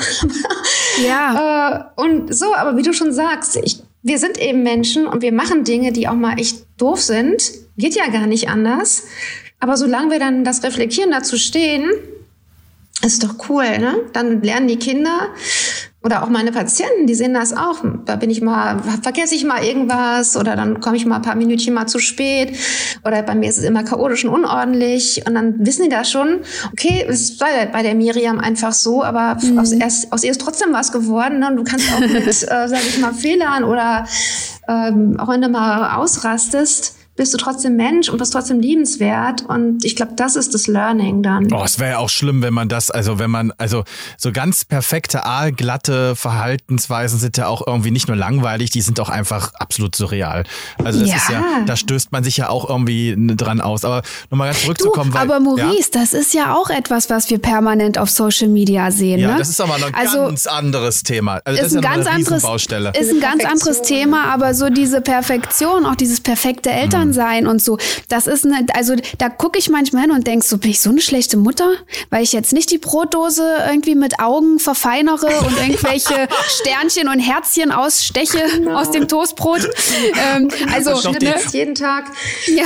ja. 1.05 1.91
äh, 1.97 2.01
und 2.01 2.33
so, 2.33 2.53
aber 2.55 2.77
wie 2.77 2.83
du 2.83 2.93
schon 2.93 3.11
sagst, 3.11 3.57
ich, 3.61 3.81
wir 4.03 4.19
sind 4.19 4.39
eben 4.39 4.63
Menschen 4.63 5.05
und 5.05 5.21
wir 5.21 5.33
machen 5.33 5.63
Dinge, 5.63 5.91
die 5.91 6.07
auch 6.07 6.15
mal 6.15 6.39
echt 6.39 6.65
doof 6.77 7.01
sind. 7.01 7.51
Geht 7.77 7.95
ja 7.95 8.07
gar 8.07 8.25
nicht 8.25 8.49
anders. 8.49 9.03
Aber 9.59 9.75
solange 9.75 10.11
wir 10.11 10.19
dann 10.19 10.43
das 10.43 10.63
Reflektieren 10.63 11.11
dazu 11.11 11.37
stehen, 11.37 11.89
ist 13.03 13.23
doch 13.23 13.49
cool, 13.49 13.77
ne? 13.77 13.95
Dann 14.13 14.41
lernen 14.41 14.67
die 14.67 14.79
Kinder 14.79 15.27
oder 16.03 16.23
auch 16.23 16.29
meine 16.29 16.51
Patienten, 16.51 17.07
die 17.07 17.15
sehen 17.15 17.33
das 17.33 17.53
auch. 17.53 17.83
Da 18.05 18.15
bin 18.15 18.29
ich 18.29 18.41
mal, 18.41 18.79
vergesse 19.01 19.35
ich 19.35 19.43
mal 19.43 19.63
irgendwas 19.63 20.37
oder 20.37 20.55
dann 20.55 20.79
komme 20.79 20.95
ich 20.95 21.05
mal 21.05 21.17
ein 21.17 21.21
paar 21.21 21.35
Minütchen 21.35 21.73
mal 21.73 21.87
zu 21.87 21.99
spät 21.99 22.55
oder 23.03 23.23
bei 23.23 23.35
mir 23.35 23.49
ist 23.49 23.57
es 23.57 23.63
immer 23.63 23.83
chaotisch 23.83 24.23
und 24.23 24.33
unordentlich 24.33 25.23
und 25.25 25.33
dann 25.33 25.55
wissen 25.65 25.83
die 25.83 25.89
das 25.89 26.09
schon. 26.09 26.41
Okay, 26.71 27.05
es 27.07 27.37
bei, 27.37 27.65
bei 27.71 27.81
der 27.81 27.95
Miriam 27.95 28.39
einfach 28.39 28.73
so, 28.73 29.03
aber 29.03 29.37
mhm. 29.41 29.57
aus, 29.57 29.71
erst, 29.71 30.13
aus 30.13 30.23
ihr 30.23 30.31
ist 30.31 30.39
trotzdem 30.39 30.71
was 30.71 30.91
geworden. 30.91 31.39
Ne? 31.39 31.49
Und 31.49 31.57
du 31.57 31.63
kannst 31.63 31.91
auch 31.91 31.99
mit, 31.99 32.27
äh, 32.27 32.33
sag 32.45 32.79
ich 32.87 32.99
mal, 32.99 33.13
Fehlern 33.13 33.63
oder 33.63 34.05
ähm, 34.69 35.19
auch 35.19 35.29
wenn 35.29 35.41
du 35.41 35.49
mal 35.49 35.97
ausrastest, 35.97 36.96
bist 37.17 37.33
du 37.33 37.37
trotzdem 37.37 37.75
Mensch 37.75 38.07
und 38.09 38.17
bist 38.17 38.31
trotzdem 38.31 38.59
liebenswert. 38.59 39.43
Und 39.47 39.83
ich 39.83 39.95
glaube, 39.95 40.13
das 40.15 40.35
ist 40.35 40.53
das 40.53 40.67
Learning 40.67 41.23
dann. 41.23 41.51
Oh, 41.51 41.63
es 41.65 41.79
wäre 41.79 41.91
ja 41.91 41.97
auch 41.97 42.09
schlimm, 42.09 42.41
wenn 42.41 42.53
man 42.53 42.69
das, 42.69 42.89
also 42.91 43.19
wenn 43.19 43.29
man, 43.31 43.51
also 43.57 43.83
so 44.17 44.31
ganz 44.31 44.63
perfekte, 44.63 45.25
aalglatte 45.25 46.15
Verhaltensweisen 46.15 47.19
sind 47.19 47.37
ja 47.37 47.47
auch 47.47 47.65
irgendwie 47.65 47.91
nicht 47.91 48.07
nur 48.07 48.15
langweilig, 48.15 48.69
die 48.69 48.81
sind 48.81 48.99
auch 48.99 49.09
einfach 49.09 49.53
absolut 49.55 49.95
surreal. 49.95 50.43
Also 50.83 50.99
das 50.99 51.09
Ja. 51.09 51.15
ist 51.15 51.29
ja, 51.29 51.43
da 51.65 51.75
stößt 51.75 52.11
man 52.11 52.23
sich 52.23 52.37
ja 52.37 52.49
auch 52.49 52.69
irgendwie 52.69 53.15
dran 53.35 53.61
aus. 53.61 53.83
Aber 53.83 54.03
nochmal 54.29 54.49
ganz 54.49 54.61
zurückzukommen, 54.61 55.11
du, 55.11 55.17
weil. 55.17 55.23
aber 55.23 55.39
Maurice, 55.39 55.89
ja, 55.93 55.99
das 56.01 56.13
ist 56.13 56.33
ja 56.33 56.55
auch 56.55 56.69
etwas, 56.69 57.09
was 57.09 57.29
wir 57.29 57.39
permanent 57.39 57.97
auf 57.97 58.09
Social 58.09 58.47
Media 58.47 58.91
sehen. 58.91 59.19
ja, 59.19 59.31
ne? 59.31 59.37
das 59.39 59.49
ist 59.49 59.59
aber 59.59 59.75
ein 59.75 59.93
also, 59.93 60.19
ganz 60.19 60.45
anderes 60.47 61.03
Thema. 61.03 61.41
Also 61.43 61.57
das 61.61 61.67
ist 61.67 61.71
ist 61.71 61.75
ein 61.77 61.81
ganz 61.81 62.05
eine 62.05 62.15
anderes 62.15 62.33
Riesenbaustelle. 62.35 62.91
ist 62.99 63.09
ein 63.09 63.19
ganz 63.19 63.43
anderes. 63.43 63.81
Thema, 63.81 64.25
aber 64.25 64.53
so 64.53 64.69
diese 64.69 65.01
Perfektion, 65.01 65.85
auch 65.85 65.95
dieses 65.95 66.19
perfekte 66.19 66.69
Elternsein 67.07 67.47
und 67.47 67.61
so, 67.61 67.77
das 68.09 68.27
ist 68.27 68.45
eine, 68.45 68.65
also 68.73 68.95
da 69.17 69.29
gucke 69.29 69.59
ich 69.59 69.69
manchmal 69.69 70.03
hin 70.03 70.11
und 70.11 70.27
denk 70.27 70.43
so, 70.43 70.57
bin 70.57 70.71
ich 70.71 70.79
so 70.79 70.89
eine 70.89 71.01
schlechte 71.01 71.37
Mutter, 71.37 71.69
weil 72.09 72.23
ich 72.23 72.33
jetzt 72.33 72.53
nicht 72.53 72.71
die 72.71 72.77
Brotdose 72.77 73.43
irgendwie 73.67 73.95
mit 73.95 74.19
Augen 74.19 74.59
verfeinere 74.59 75.27
und 75.27 75.57
irgendwelche 75.61 76.27
Sternchen 76.47 77.07
und 77.07 77.19
Herzchen 77.19 77.71
aussteche 77.71 78.39
aus 78.73 78.91
dem 78.91 79.07
Toastbrot. 79.07 79.69
Ähm, 80.35 80.49
also 80.73 81.09
ne, 81.11 81.17
Jetzt 81.21 81.53
jeden 81.53 81.75
Tag. 81.75 82.05
ja. 82.47 82.65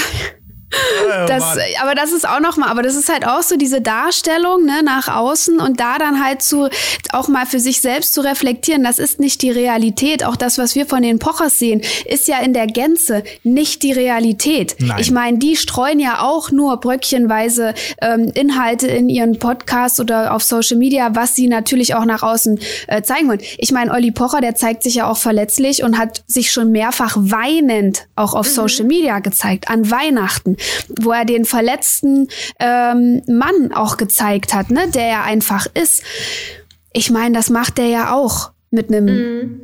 Oh 0.74 1.26
Das, 1.28 1.40
Mann. 1.56 1.60
aber 1.82 1.96
das 1.96 2.12
ist 2.12 2.28
auch 2.28 2.40
noch 2.40 2.58
mal, 2.58 2.70
aber 2.70 2.82
das 2.82 2.96
ist 2.96 3.10
halt 3.10 3.26
auch 3.28 3.42
so 3.44 3.58
diese 3.58 3.82
Darstellung 3.82 4.66
ne, 4.66 4.82
nach 4.84 5.08
außen 5.08 5.60
und 5.60 5.80
da 5.80 5.98
dann 5.98 6.24
halt 6.24 6.42
zu 6.42 6.70
auch 7.12 7.28
mal 7.28 7.46
für 7.46 7.60
sich 7.60 7.82
selbst 7.82 8.14
zu 8.14 8.22
reflektieren, 8.22 8.84
das 8.84 9.00
ist 9.00 9.20
nicht 9.20 9.42
die 9.42 9.52
Realität. 9.52 10.24
Auch 10.24 10.36
das, 10.36 10.58
was 10.58 10.76
wir 10.76 10.86
von 10.86 11.02
den 11.02 11.20
Pochers 11.20 11.60
sehen, 11.60 11.82
ist 12.06 12.28
ja 12.28 12.40
in 12.40 12.54
der 12.54 12.68
Gänze 12.68 13.24
nicht 13.44 13.84
die 13.84 13.92
Realität. 13.92 14.76
Nein. 14.80 14.98
Ich 15.00 15.12
meine, 15.12 15.38
die 15.38 15.56
streuen 15.58 16.00
ja 16.00 16.22
auch 16.22 16.52
nur 16.52 16.78
bröckchenweise 16.80 17.74
ähm, 18.02 18.32
Inhalte 18.34 18.88
in 18.88 19.10
ihren 19.10 19.40
Podcasts 19.40 20.00
oder 20.00 20.34
auf 20.34 20.44
Social 20.44 20.78
Media, 20.78 21.16
was 21.16 21.36
sie 21.36 21.48
natürlich 21.48 21.96
auch 21.96 22.06
nach 22.06 22.24
außen 22.24 22.60
äh, 22.88 23.02
zeigen 23.02 23.28
wollen. 23.28 23.42
Ich 23.58 23.72
meine, 23.72 23.92
Olli 23.92 24.12
Pocher, 24.12 24.42
der 24.42 24.56
zeigt 24.56 24.84
sich 24.84 24.96
ja 24.96 25.08
auch 25.10 25.18
verletzlich 25.18 25.84
und 25.84 25.98
hat 25.98 26.24
sich 26.28 26.52
schon 26.52 26.72
mehrfach 26.72 27.18
weinend 27.18 28.08
auch 28.16 28.34
auf 28.34 28.48
Social 28.48 28.86
Media 28.86 29.20
gezeigt, 29.20 29.70
an 29.70 29.90
Weihnachten, 29.92 30.56
wo 31.00 31.12
er 31.12 31.26
den 31.26 31.46
verletzten 31.46 32.28
ähm, 32.60 33.22
Mann 33.28 33.72
auch 33.74 33.98
gezeigt 33.98 34.54
hat, 34.54 34.70
ne, 34.72 34.90
der 34.94 35.06
er 35.06 35.24
einfach 35.24 35.68
ist. 35.74 36.04
Ich 36.94 37.10
meine, 37.10 37.36
das 37.36 37.50
macht 37.50 37.78
der 37.78 37.88
ja 37.88 38.14
auch 38.14 38.52
mit 38.70 38.90
einem 38.94 39.62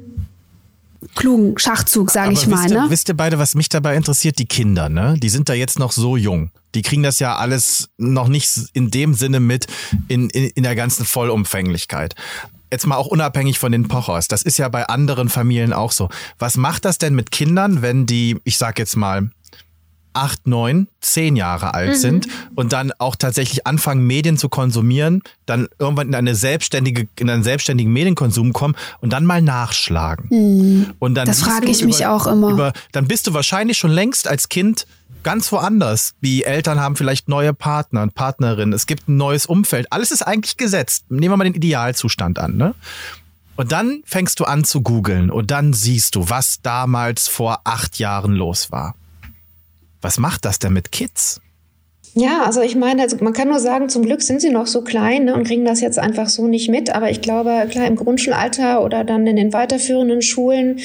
klugen 1.15 1.57
Schachzug, 1.57 2.11
sage 2.11 2.33
ich 2.33 2.47
mal. 2.47 2.63
wisst, 2.63 2.71
ihr, 2.71 2.81
Ne? 2.83 2.89
wisst 2.89 3.09
ihr 3.09 3.15
beide, 3.17 3.39
was 3.39 3.55
mich 3.55 3.69
dabei 3.69 3.95
interessiert? 3.95 4.39
Die 4.39 4.45
Kinder, 4.47 4.89
ne? 4.89 5.15
Die 5.17 5.29
sind 5.29 5.49
da 5.49 5.53
jetzt 5.53 5.79
noch 5.79 5.91
so 5.91 6.17
jung. 6.17 6.51
Die 6.75 6.81
kriegen 6.81 7.03
das 7.03 7.19
ja 7.19 7.35
alles 7.37 7.89
noch 7.97 8.27
nicht 8.27 8.49
in 8.73 8.91
dem 8.91 9.13
Sinne 9.13 9.39
mit 9.39 9.67
in, 10.07 10.29
in, 10.29 10.45
in 10.49 10.63
der 10.63 10.75
ganzen 10.75 11.05
Vollumfänglichkeit. 11.05 12.15
Jetzt 12.71 12.85
mal 12.85 12.97
auch 12.97 13.07
unabhängig 13.07 13.59
von 13.59 13.71
den 13.71 13.87
Pochers. 13.87 14.27
Das 14.27 14.41
ist 14.41 14.57
ja 14.57 14.67
bei 14.67 14.85
anderen 14.87 15.29
Familien 15.29 15.71
auch 15.71 15.91
so. 15.93 16.09
Was 16.37 16.57
macht 16.57 16.83
das 16.83 16.97
denn 16.97 17.15
mit 17.15 17.31
Kindern, 17.31 17.81
wenn 17.81 18.05
die, 18.05 18.37
ich 18.43 18.57
sag 18.57 18.77
jetzt 18.77 18.97
mal, 18.97 19.29
acht, 20.13 20.47
neun, 20.47 20.87
zehn 21.01 21.35
Jahre 21.35 21.73
alt 21.73 21.97
sind 21.97 22.27
und 22.55 22.73
dann 22.73 22.91
auch 22.97 23.15
tatsächlich 23.15 23.67
anfangen, 23.67 24.05
Medien 24.05 24.37
zu 24.37 24.49
konsumieren, 24.49 25.21
dann 25.45 25.67
irgendwann 25.79 26.07
in 26.07 26.15
eine 26.15 26.35
selbstständige, 26.35 27.07
in 27.19 27.29
einen 27.29 27.43
selbstständigen 27.43 27.91
Medienkonsum 27.93 28.53
kommen 28.53 28.75
und 29.01 29.13
dann 29.13 29.25
mal 29.25 29.41
nachschlagen. 29.41 30.93
Und 30.99 31.15
dann 31.15 31.27
Das 31.27 31.41
frage 31.41 31.67
ich 31.69 31.83
mich 31.83 32.05
auch 32.05 32.27
immer. 32.27 32.49
Über, 32.49 32.73
dann 32.91 33.07
bist 33.07 33.27
du 33.27 33.33
wahrscheinlich 33.33 33.77
schon 33.77 33.91
längst 33.91 34.27
als 34.27 34.49
Kind 34.49 34.87
ganz 35.23 35.51
woanders. 35.51 36.13
Die 36.21 36.43
Eltern 36.43 36.79
haben 36.79 36.95
vielleicht 36.95 37.27
neue 37.27 37.53
Partner 37.53 38.01
und 38.03 38.15
Partnerinnen. 38.15 38.73
Es 38.73 38.87
gibt 38.87 39.09
ein 39.09 39.17
neues 39.17 39.45
Umfeld. 39.45 39.91
Alles 39.91 40.11
ist 40.11 40.21
eigentlich 40.21 40.57
gesetzt. 40.57 41.05
Nehmen 41.09 41.33
wir 41.33 41.37
mal 41.37 41.43
den 41.43 41.53
Idealzustand 41.53 42.39
an, 42.39 42.55
ne? 42.57 42.75
Und 43.57 43.71
dann 43.71 44.03
fängst 44.05 44.39
du 44.39 44.45
an 44.45 44.63
zu 44.63 44.81
googeln 44.81 45.31
und 45.31 45.49
dann 45.49 45.73
siehst 45.73 46.15
du, 46.15 46.29
was 46.29 46.61
damals 46.61 47.27
vor 47.27 47.61
acht 47.63 47.97
Jahren 47.97 48.33
los 48.33 48.71
war. 48.71 48.95
Was 50.01 50.17
macht 50.19 50.45
das 50.45 50.59
denn 50.59 50.73
mit 50.73 50.91
Kids? 50.91 51.41
Ja, 52.13 52.43
also 52.45 52.61
ich 52.61 52.75
meine, 52.75 53.03
also 53.03 53.17
man 53.19 53.33
kann 53.33 53.47
nur 53.47 53.59
sagen, 53.59 53.89
zum 53.89 54.03
Glück 54.03 54.23
sind 54.23 54.41
sie 54.41 54.49
noch 54.49 54.65
so 54.65 54.81
klein 54.81 55.25
ne, 55.25 55.35
und 55.35 55.45
kriegen 55.45 55.65
das 55.65 55.81
jetzt 55.81 55.99
einfach 55.99 56.29
so 56.29 56.47
nicht 56.47 56.67
mit. 56.67 56.89
Aber 56.89 57.11
ich 57.11 57.21
glaube, 57.21 57.67
klar, 57.69 57.85
im 57.85 57.95
Grundschulalter 57.95 58.83
oder 58.83 59.03
dann 59.03 59.27
in 59.27 59.35
den 59.35 59.53
weiterführenden 59.53 60.23
Schulen 60.23 60.79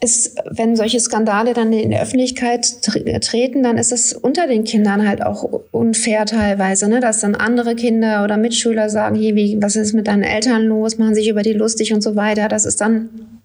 ist, 0.00 0.38
wenn 0.50 0.74
solche 0.74 1.00
Skandale 1.00 1.52
dann 1.52 1.70
in 1.70 1.90
die 1.90 1.98
Öffentlichkeit 1.98 2.64
tre- 2.80 3.20
treten, 3.20 3.62
dann 3.62 3.76
ist 3.76 3.92
es 3.92 4.14
unter 4.14 4.46
den 4.46 4.64
Kindern 4.64 5.06
halt 5.06 5.22
auch 5.22 5.42
unfair 5.70 6.24
teilweise, 6.24 6.88
ne, 6.88 7.00
dass 7.00 7.20
dann 7.20 7.34
andere 7.34 7.74
Kinder 7.74 8.24
oder 8.24 8.38
Mitschüler 8.38 8.88
sagen, 8.88 9.16
hey, 9.16 9.34
wie, 9.34 9.58
was 9.60 9.76
ist 9.76 9.92
mit 9.92 10.06
deinen 10.06 10.22
Eltern 10.22 10.64
los, 10.64 10.96
machen 10.96 11.14
sich 11.14 11.28
über 11.28 11.42
die 11.42 11.52
lustig 11.52 11.92
und 11.92 12.00
so 12.00 12.16
weiter. 12.16 12.48
Das 12.48 12.64
ist 12.64 12.80
dann 12.80 13.42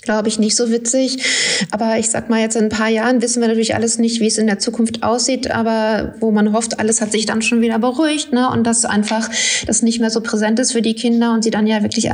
glaube 0.00 0.28
ich, 0.28 0.38
nicht 0.38 0.56
so 0.56 0.70
witzig. 0.70 1.18
Aber 1.70 1.98
ich 1.98 2.10
sag 2.10 2.30
mal, 2.30 2.40
jetzt 2.40 2.56
in 2.56 2.64
ein 2.64 2.68
paar 2.70 2.88
Jahren 2.88 3.20
wissen 3.20 3.40
wir 3.40 3.48
natürlich 3.48 3.74
alles 3.74 3.98
nicht, 3.98 4.20
wie 4.20 4.26
es 4.26 4.38
in 4.38 4.46
der 4.46 4.58
Zukunft 4.58 5.02
aussieht. 5.02 5.50
Aber 5.50 6.14
wo 6.20 6.30
man 6.30 6.52
hofft, 6.52 6.80
alles 6.80 7.00
hat 7.00 7.12
sich 7.12 7.26
dann 7.26 7.42
schon 7.42 7.60
wieder 7.60 7.78
beruhigt, 7.78 8.32
ne? 8.32 8.50
Und 8.50 8.64
dass 8.64 8.84
einfach 8.84 9.28
das 9.66 9.82
nicht 9.82 10.00
mehr 10.00 10.10
so 10.10 10.20
präsent 10.20 10.58
ist 10.58 10.72
für 10.72 10.82
die 10.82 10.94
Kinder 10.94 11.34
und 11.34 11.44
sie 11.44 11.50
dann 11.50 11.66
ja 11.66 11.82
wirklich 11.82 12.10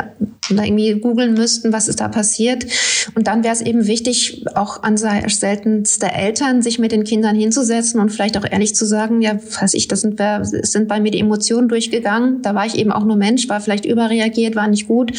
da 0.56 0.64
irgendwie 0.64 0.94
googeln 1.00 1.34
müssten, 1.34 1.72
was 1.72 1.88
ist 1.88 2.00
da 2.00 2.08
passiert. 2.08 2.66
Und 3.14 3.26
dann 3.26 3.44
wäre 3.44 3.54
es 3.54 3.60
eben 3.60 3.86
wichtig, 3.86 4.44
auch 4.54 4.82
an 4.82 4.96
seltenste 4.96 6.12
Eltern, 6.12 6.62
sich 6.62 6.78
mit 6.78 6.92
den 6.92 7.04
Kindern 7.04 7.36
hinzusetzen 7.36 8.00
und 8.00 8.10
vielleicht 8.10 8.36
auch 8.38 8.44
ehrlich 8.50 8.74
zu 8.74 8.86
sagen, 8.86 9.20
ja, 9.20 9.34
weiß 9.60 9.74
ich, 9.74 9.88
das 9.88 10.02
sind, 10.02 10.20
sind 10.42 10.88
bei 10.88 11.00
mir 11.00 11.10
die 11.10 11.20
Emotionen 11.20 11.68
durchgegangen. 11.68 12.42
Da 12.42 12.54
war 12.54 12.66
ich 12.66 12.76
eben 12.76 12.92
auch 12.92 13.04
nur 13.04 13.16
Mensch, 13.16 13.48
war 13.48 13.60
vielleicht 13.60 13.84
überreagiert, 13.84 14.56
war 14.56 14.68
nicht 14.68 14.88
gut. 14.88 15.12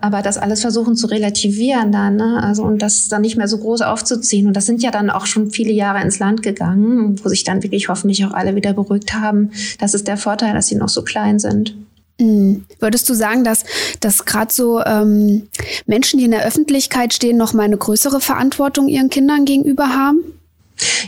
Aber 0.00 0.22
das 0.22 0.38
alles 0.38 0.60
versuchen 0.60 0.96
zu 0.96 1.06
relativieren 1.06 1.92
dann, 1.92 2.16
ne? 2.16 2.42
Also, 2.42 2.64
und 2.64 2.82
das 2.82 3.08
dann 3.08 3.22
nicht 3.22 3.36
mehr 3.36 3.48
so 3.48 3.58
groß 3.58 3.82
aufzuziehen. 3.82 4.46
Und 4.46 4.56
das 4.56 4.66
sind 4.66 4.82
ja 4.82 4.90
dann 4.90 5.10
auch 5.10 5.26
schon 5.26 5.50
viele 5.50 5.72
Jahre 5.72 6.02
ins 6.02 6.18
Land 6.18 6.42
gegangen, 6.42 7.18
wo 7.22 7.28
sich 7.28 7.44
dann 7.44 7.62
wirklich 7.62 7.88
hoffentlich 7.88 8.24
auch 8.24 8.32
alle 8.32 8.54
wieder 8.54 8.72
beruhigt 8.72 9.14
haben. 9.14 9.50
Das 9.78 9.94
ist 9.94 10.08
der 10.08 10.16
Vorteil, 10.16 10.54
dass 10.54 10.66
sie 10.66 10.76
noch 10.76 10.88
so 10.88 11.02
klein 11.02 11.38
sind. 11.38 11.76
Mhm. 12.18 12.64
Würdest 12.80 13.08
du 13.08 13.14
sagen, 13.14 13.44
dass, 13.44 13.64
dass 14.00 14.24
gerade 14.24 14.52
so 14.52 14.80
ähm, 14.80 15.48
Menschen, 15.86 16.18
die 16.18 16.24
in 16.24 16.32
der 16.32 16.44
Öffentlichkeit 16.44 17.14
stehen, 17.14 17.36
noch 17.36 17.52
mal 17.52 17.62
eine 17.62 17.78
größere 17.78 18.20
Verantwortung 18.20 18.88
ihren 18.88 19.08
Kindern 19.08 19.44
gegenüber 19.44 19.94
haben? 19.94 20.18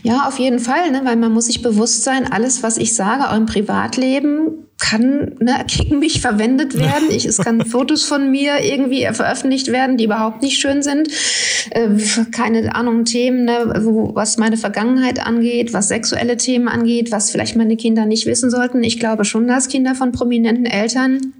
Ja, 0.02 0.26
auf 0.26 0.38
jeden 0.38 0.58
Fall, 0.58 0.90
ne? 0.90 1.02
weil 1.04 1.16
man 1.16 1.32
muss 1.32 1.46
sich 1.46 1.62
bewusst 1.62 2.02
sein, 2.02 2.30
alles, 2.30 2.62
was 2.62 2.76
ich 2.76 2.94
sage, 2.94 3.28
auch 3.28 3.36
im 3.36 3.46
Privatleben, 3.46 4.66
kann 4.80 5.36
ne, 5.38 5.64
gegen 5.66 6.00
mich 6.00 6.20
verwendet 6.20 6.76
werden. 6.76 7.10
Ich, 7.10 7.24
es 7.26 7.38
kann 7.38 7.60
Fotos 7.66 8.04
von 8.04 8.30
mir 8.30 8.60
irgendwie 8.62 9.06
veröffentlicht 9.12 9.68
werden, 9.68 9.96
die 9.96 10.04
überhaupt 10.04 10.42
nicht 10.42 10.58
schön 10.58 10.82
sind. 10.82 11.08
Äh, 11.70 11.90
keine 12.32 12.74
Ahnung, 12.74 13.04
Themen, 13.04 13.44
ne, 13.44 13.80
wo, 13.82 14.14
was 14.14 14.38
meine 14.38 14.56
Vergangenheit 14.56 15.24
angeht, 15.24 15.72
was 15.72 15.88
sexuelle 15.88 16.36
Themen 16.36 16.66
angeht, 16.66 17.12
was 17.12 17.30
vielleicht 17.30 17.56
meine 17.56 17.76
Kinder 17.76 18.06
nicht 18.06 18.26
wissen 18.26 18.50
sollten. 18.50 18.82
Ich 18.82 18.98
glaube 18.98 19.24
schon, 19.24 19.46
dass 19.46 19.68
Kinder 19.68 19.94
von 19.94 20.12
prominenten 20.12 20.66
Eltern 20.66 21.34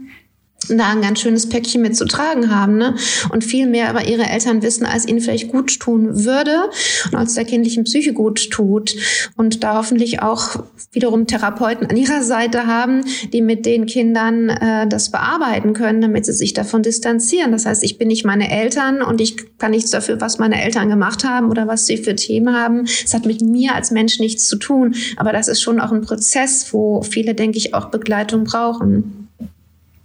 da 0.69 0.91
ein 0.91 1.01
ganz 1.01 1.21
schönes 1.21 1.49
Päckchen 1.49 1.83
mit 1.83 1.97
zu 1.97 2.05
tragen 2.05 2.55
haben, 2.55 2.77
ne? 2.77 2.95
Und 3.31 3.45
viel 3.45 3.67
mehr 3.67 3.91
über 3.91 4.07
ihre 4.07 4.25
Eltern 4.25 4.63
wissen, 4.63 4.87
als 4.87 5.07
ihnen 5.07 5.21
vielleicht 5.21 5.51
gut 5.51 5.81
tun 5.81 6.25
würde 6.25 6.71
und 7.11 7.19
als 7.19 7.35
der 7.35 7.45
kindlichen 7.45 7.85
Psyche 7.85 8.13
gut 8.13 8.51
tut. 8.51 8.95
Und 9.37 9.65
da 9.65 9.77
hoffentlich 9.77 10.23
auch 10.23 10.63
wiederum 10.93 11.27
Therapeuten 11.27 11.87
an 11.87 11.97
ihrer 11.97 12.23
Seite 12.23 12.67
haben, 12.67 13.05
die 13.33 13.43
mit 13.43 13.67
den 13.67 13.87
Kindern 13.87 14.49
äh, 14.49 14.87
das 14.87 15.11
bearbeiten 15.11 15.73
können, 15.73 16.01
damit 16.01 16.27
sie 16.27 16.33
sich 16.33 16.53
davon 16.53 16.83
distanzieren. 16.83 17.53
Das 17.53 17.67
heißt, 17.67 17.83
ich 17.83 17.99
bin 17.99 18.09
nicht 18.09 18.25
meine 18.25 18.51
Eltern 18.51 19.03
und 19.03 19.21
ich 19.21 19.59
kann 19.59 19.71
nichts 19.71 19.91
dafür, 19.91 20.21
was 20.21 20.39
meine 20.39 20.63
Eltern 20.63 20.89
gemacht 20.89 21.25
haben 21.25 21.51
oder 21.51 21.67
was 21.67 21.87
sie 21.87 21.97
für 21.97 22.15
Themen 22.15 22.55
haben. 22.55 22.85
Es 22.85 23.15
hat 23.15 23.27
mit 23.27 23.41
mir 23.41 23.75
als 23.75 23.91
Mensch 23.91 24.19
nichts 24.19 24.47
zu 24.47 24.57
tun. 24.57 24.95
Aber 25.17 25.33
das 25.33 25.49
ist 25.49 25.63
schon 25.63 25.81
auch 25.81 25.93
ein 25.93 26.03
Prozess, 26.03 26.73
wo 26.73 27.03
viele, 27.03 27.35
denke 27.35 27.59
ich, 27.59 27.75
auch 27.75 27.87
Begleitung 27.87 28.45
brauchen. 28.45 29.20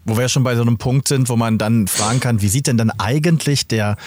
Wo 0.05 0.17
wir 0.17 0.29
schon 0.29 0.43
bei 0.43 0.55
so 0.55 0.61
einem 0.61 0.77
Punkt 0.77 1.07
sind, 1.07 1.29
wo 1.29 1.35
man 1.35 1.57
dann 1.57 1.87
fragen 1.87 2.19
kann, 2.19 2.41
wie 2.41 2.47
sieht 2.47 2.67
denn 2.67 2.77
dann 2.77 2.91
eigentlich 2.91 3.67
der, 3.67 3.97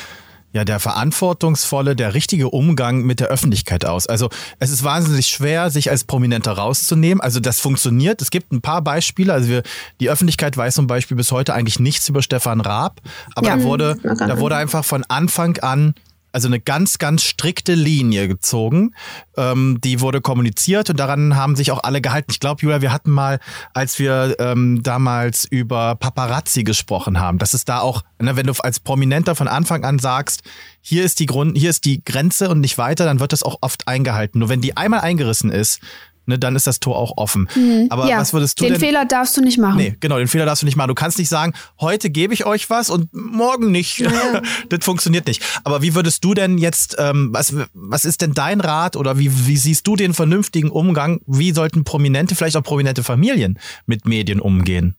ja, 0.53 0.65
der 0.65 0.79
verantwortungsvolle, 0.81 1.97
der 1.97 2.15
richtige 2.15 2.49
Umgang 2.51 3.03
mit 3.03 3.19
der 3.21 3.27
Öffentlichkeit 3.29 3.85
aus? 3.85 4.07
Also 4.07 4.29
es 4.61 4.71
ist 4.71 4.85
wahnsinnig 4.85 5.27
schwer, 5.27 5.71
sich 5.71 5.91
als 5.91 6.05
Prominenter 6.05 6.53
rauszunehmen. 6.53 7.21
Also 7.21 7.41
das 7.41 7.61
funktioniert. 7.61 8.23
Es 8.23 8.31
gibt 8.31 8.53
ein 8.53 8.61
paar 8.61 8.81
Beispiele. 8.83 9.33
Also 9.33 9.49
wir, 9.49 9.63
die 10.01 10.09
Öffentlichkeit 10.09 10.57
weiß 10.57 10.75
zum 10.77 10.87
Beispiel 10.87 11.17
bis 11.17 11.33
heute 11.33 11.53
eigentlich 11.55 11.81
nichts 11.81 12.09
über 12.09 12.23
Stefan 12.23 12.61
Raab. 12.61 13.01
Aber 13.35 13.49
Ja. 13.49 13.57
da 13.57 13.63
wurde, 13.65 13.97
Mhm. 14.03 14.19
da 14.19 14.39
wurde 14.39 14.57
einfach 14.57 14.85
von 14.85 15.05
Anfang 15.09 15.59
an 15.59 15.95
also 16.33 16.49
eine 16.49 16.61
ganz, 16.61 16.99
ganz 16.99 17.23
strikte 17.23 17.75
Linie 17.75 18.29
gezogen. 18.29 18.95
Ähm, 19.37 19.79
die 19.83 20.01
wurde 20.01 20.21
kommuniziert 20.21 20.91
und 20.91 20.99
daran 20.99 21.37
haben 21.37 21.57
sich 21.57 21.71
auch 21.71 21.83
alle 21.83 22.01
gehalten. 22.01 22.31
Ich 22.31 22.41
glaube, 22.41 22.63
Julia, 22.63 22.81
wir 22.81 22.93
hatten 22.93 23.11
mal, 23.11 23.41
als 23.75 23.99
wir 23.99 24.37
ähm, 24.39 24.83
damals 24.83 25.45
über 25.45 25.95
Paparazzi 25.95 26.65
gesprochen 26.65 27.21
haben, 27.21 27.39
dass 27.39 27.55
es 27.55 27.65
da 27.65 27.81
auch, 27.81 28.03
ne, 28.21 28.37
wenn 28.37 28.47
du 28.47 28.53
als 28.61 28.81
Prominenter 28.81 29.35
von 29.35 29.49
Anfang 29.49 29.85
an 29.85 29.99
sagst, 29.99 30.43
hier 30.81 31.05
ist 31.05 31.21
die 31.21 31.27
Grund, 31.27 31.57
hier 31.57 31.71
ist 31.71 31.85
die 31.85 32.03
Grenze 32.05 32.49
und 32.49 32.61
nicht 32.61 32.79
weiter, 32.79 33.05
dann 33.05 33.21
wird 33.21 33.33
das 33.33 33.43
auch 33.43 33.59
oft 33.61 33.89
eingehalten. 33.89 34.39
Nur 34.39 34.49
wenn 34.49 34.61
die 34.61 34.77
einmal 34.77 35.01
eingerissen 35.01 35.51
ist, 35.51 35.81
ne, 36.29 36.39
dann 36.39 36.55
ist 36.55 36.67
das 36.67 36.79
Tor 36.79 36.97
auch 36.97 37.15
offen. 37.17 37.49
Mhm. 37.57 37.87
Aber 37.91 38.07
ja, 38.07 38.19
was 38.19 38.33
würdest 38.33 38.61
du 38.61 38.65
den 38.65 38.75
denn? 38.75 38.81
Den 38.81 38.87
Fehler 38.87 39.05
darfst 39.05 39.37
du 39.37 39.41
nicht 39.41 39.59
machen. 39.59 39.79
Nee, 39.79 39.97
genau, 39.99 40.19
den 40.19 40.29
Fehler 40.29 40.47
darfst 40.47 40.63
du 40.63 40.67
nicht 40.67 40.77
machen. 40.77 40.89
Du 40.89 40.95
kannst 40.95 41.19
nicht 41.19 41.29
sagen, 41.29 41.55
heute 41.81 42.11
gebe 42.11 42.35
ich 42.35 42.47
euch 42.47 42.71
was 42.71 42.91
und 42.91 43.13
morgen 43.13 43.71
nicht. 43.71 43.99
Ja. 43.99 44.11
das 44.69 44.85
funktioniert 44.85 45.27
nicht. 45.27 45.43
Aber 45.65 45.83
wie 45.83 45.95
würdest 45.95 46.25
du 46.25 46.35
denn 46.35 46.59
jetzt, 46.59 46.97
ähm, 46.99 47.31
was, 47.33 47.55
was 47.73 48.05
ist 48.05 48.21
denn 48.21 48.35
dein 48.35 48.61
Rat 48.61 48.97
oder 48.97 49.19
wie, 49.19 49.47
wie 49.47 49.57
siehst 49.57 49.87
du 49.87 49.97
den 49.97 50.15
vernünftigen 50.15 50.71
Umgang? 50.71 51.21
Wie 51.27 51.53
sollten 51.53 51.85
Prominente, 51.85 52.35
vielleicht 52.35 52.57
auch 52.57 52.63
prominente 52.63 53.03
Familien 53.03 53.59
mit 53.87 54.07
Medien 54.07 54.41
umgehen? 54.41 54.95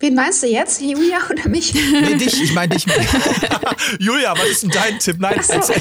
Wen 0.00 0.14
meinst 0.14 0.44
du 0.44 0.46
jetzt? 0.46 0.80
Julia 0.80 1.18
oder 1.28 1.48
mich? 1.48 1.74
Nee, 1.74 2.14
dich. 2.14 2.40
Ich 2.40 2.54
meine 2.54 2.76
dich. 2.76 2.86
Julia, 3.98 4.32
was 4.32 4.48
ist 4.48 4.62
denn 4.62 4.70
dein 4.70 4.98
Tipp? 5.00 5.16
Nein, 5.18 5.42
so. 5.42 5.54
als, 5.54 5.72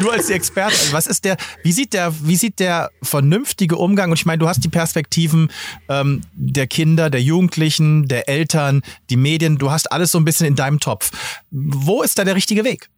nur 0.00 0.12
als 0.12 0.26
die 0.26 0.32
Expertin. 0.32 0.92
Was 0.92 1.06
ist 1.06 1.24
der, 1.24 1.36
wie 1.62 1.70
sieht 1.70 1.92
der, 1.92 2.12
wie 2.20 2.34
sieht 2.34 2.58
der 2.58 2.90
vernünftige 3.00 3.76
Umgang? 3.76 4.10
Und 4.10 4.18
ich 4.18 4.26
meine, 4.26 4.38
du 4.38 4.48
hast 4.48 4.64
die 4.64 4.68
Perspektiven 4.68 5.52
ähm, 5.88 6.22
der 6.34 6.66
Kinder, 6.66 7.10
der 7.10 7.22
Jugendlichen, 7.22 8.08
der 8.08 8.28
Eltern, 8.28 8.82
die 9.08 9.16
Medien. 9.16 9.56
Du 9.56 9.70
hast 9.70 9.92
alles 9.92 10.10
so 10.10 10.18
ein 10.18 10.24
bisschen 10.24 10.48
in 10.48 10.56
deinem 10.56 10.80
Topf. 10.80 11.12
Wo 11.52 12.02
ist 12.02 12.18
da 12.18 12.24
der 12.24 12.34
richtige 12.34 12.64
Weg? 12.64 12.88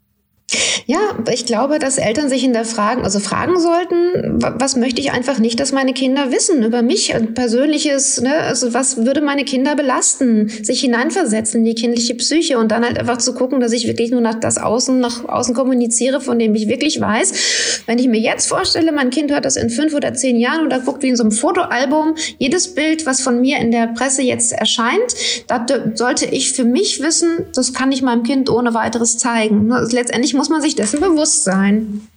Ja, 0.86 0.98
ich 1.30 1.46
glaube, 1.46 1.78
dass 1.78 1.98
Eltern 1.98 2.28
sich 2.28 2.44
in 2.44 2.52
der 2.52 2.64
Fragen, 2.64 3.04
also 3.04 3.20
fragen 3.20 3.58
sollten, 3.58 4.38
was 4.58 4.76
möchte 4.76 5.00
ich 5.00 5.12
einfach 5.12 5.38
nicht, 5.38 5.60
dass 5.60 5.72
meine 5.72 5.92
Kinder 5.92 6.30
wissen 6.30 6.62
über 6.62 6.82
mich, 6.82 7.14
persönliches, 7.34 8.20
ne? 8.20 8.34
also 8.34 8.74
was 8.74 9.04
würde 9.04 9.20
meine 9.20 9.44
Kinder 9.44 9.76
belasten, 9.76 10.48
sich 10.48 10.80
hineinversetzen 10.80 11.60
in 11.60 11.64
die 11.64 11.74
kindliche 11.74 12.14
Psyche 12.14 12.58
und 12.58 12.70
dann 12.70 12.84
halt 12.84 12.98
einfach 12.98 13.18
zu 13.18 13.34
gucken, 13.34 13.60
dass 13.60 13.72
ich 13.72 13.86
wirklich 13.86 14.10
nur 14.10 14.20
nach 14.20 14.34
das 14.34 14.58
Außen, 14.58 14.98
nach 14.98 15.28
außen 15.28 15.54
kommuniziere, 15.54 16.20
von 16.20 16.38
dem 16.38 16.54
ich 16.54 16.68
wirklich 16.68 17.00
weiß. 17.00 17.82
Wenn 17.86 17.98
ich 17.98 18.08
mir 18.08 18.20
jetzt 18.20 18.48
vorstelle, 18.48 18.92
mein 18.92 19.10
Kind 19.10 19.30
hört 19.30 19.44
das 19.44 19.56
in 19.56 19.70
fünf 19.70 19.94
oder 19.94 20.14
zehn 20.14 20.36
Jahren 20.36 20.66
oder 20.66 20.80
guckt 20.80 21.02
wie 21.02 21.08
in 21.08 21.16
so 21.16 21.22
einem 21.22 21.32
Fotoalbum, 21.32 22.14
jedes 22.38 22.74
Bild, 22.74 23.06
was 23.06 23.20
von 23.20 23.40
mir 23.40 23.58
in 23.58 23.70
der 23.70 23.88
Presse 23.88 24.22
jetzt 24.22 24.52
erscheint, 24.52 25.14
da 25.46 25.64
sollte 25.94 26.26
ich 26.26 26.52
für 26.52 26.64
mich 26.64 27.02
wissen, 27.02 27.46
das 27.54 27.72
kann 27.72 27.92
ich 27.92 28.02
meinem 28.02 28.22
Kind 28.22 28.50
ohne 28.50 28.74
weiteres 28.74 29.18
zeigen. 29.18 29.72
Letztendlich 29.90 30.34
muss 30.34 30.41
man 30.48 30.62
sich 30.62 30.74
dessen 30.74 31.00
bewusst 31.00 31.44
sein. 31.44 32.08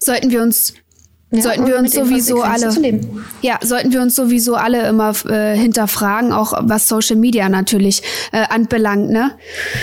Sollten 0.00 0.30
wir 0.30 0.42
uns 0.42 0.74
ja, 1.30 1.42
sollten 1.42 1.66
wir 1.66 1.76
uns 1.76 1.92
sowieso 1.92 2.40
alle 2.40 2.72
ja 3.42 3.58
sollten 3.62 3.92
wir 3.92 4.00
uns 4.00 4.16
sowieso 4.16 4.54
alle 4.54 4.88
immer 4.88 5.12
äh, 5.26 5.54
hinterfragen 5.58 6.32
auch 6.32 6.54
was 6.62 6.88
Social 6.88 7.16
Media 7.16 7.50
natürlich 7.50 8.02
äh, 8.32 8.46
anbelangt 8.48 9.10
ne 9.10 9.32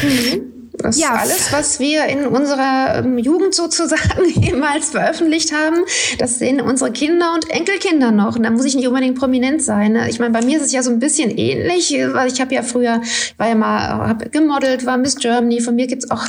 mhm. 0.02 0.55
Das 0.78 1.00
ja. 1.00 1.14
alles, 1.14 1.52
was 1.52 1.80
wir 1.80 2.06
in 2.06 2.26
unserer 2.26 3.00
ähm, 3.00 3.18
Jugend 3.18 3.54
sozusagen 3.54 4.30
jemals 4.42 4.90
veröffentlicht 4.90 5.52
haben, 5.54 5.84
das 6.20 6.40
sehen 6.40 6.62
unsere 6.62 6.92
Kinder 6.92 7.34
und 7.34 7.50
Enkelkinder 7.50 8.12
noch. 8.12 8.36
Und 8.36 8.44
da 8.44 8.50
muss 8.50 8.66
ich 8.66 8.76
nicht 8.76 8.88
unbedingt 8.88 9.18
prominent 9.18 9.64
sein. 9.64 9.94
Ne? 9.94 10.10
Ich 10.10 10.20
meine, 10.20 10.34
bei 10.34 10.44
mir 10.44 10.58
ist 10.58 10.66
es 10.66 10.72
ja 10.72 10.84
so 10.84 10.92
ein 10.92 11.00
bisschen 11.00 11.30
ähnlich, 11.30 11.92
weil 12.12 12.32
ich 12.32 12.42
habe 12.42 12.54
ja 12.54 12.64
früher, 12.64 13.02
war 13.38 13.48
ja 13.48 13.56
mal, 13.56 14.08
hab 14.08 14.32
gemodelt, 14.32 14.86
war 14.86 14.98
Miss 14.98 15.16
Germany. 15.16 15.62
Von 15.62 15.76
mir 15.76 15.88
gibt's 15.88 16.10
auch 16.12 16.24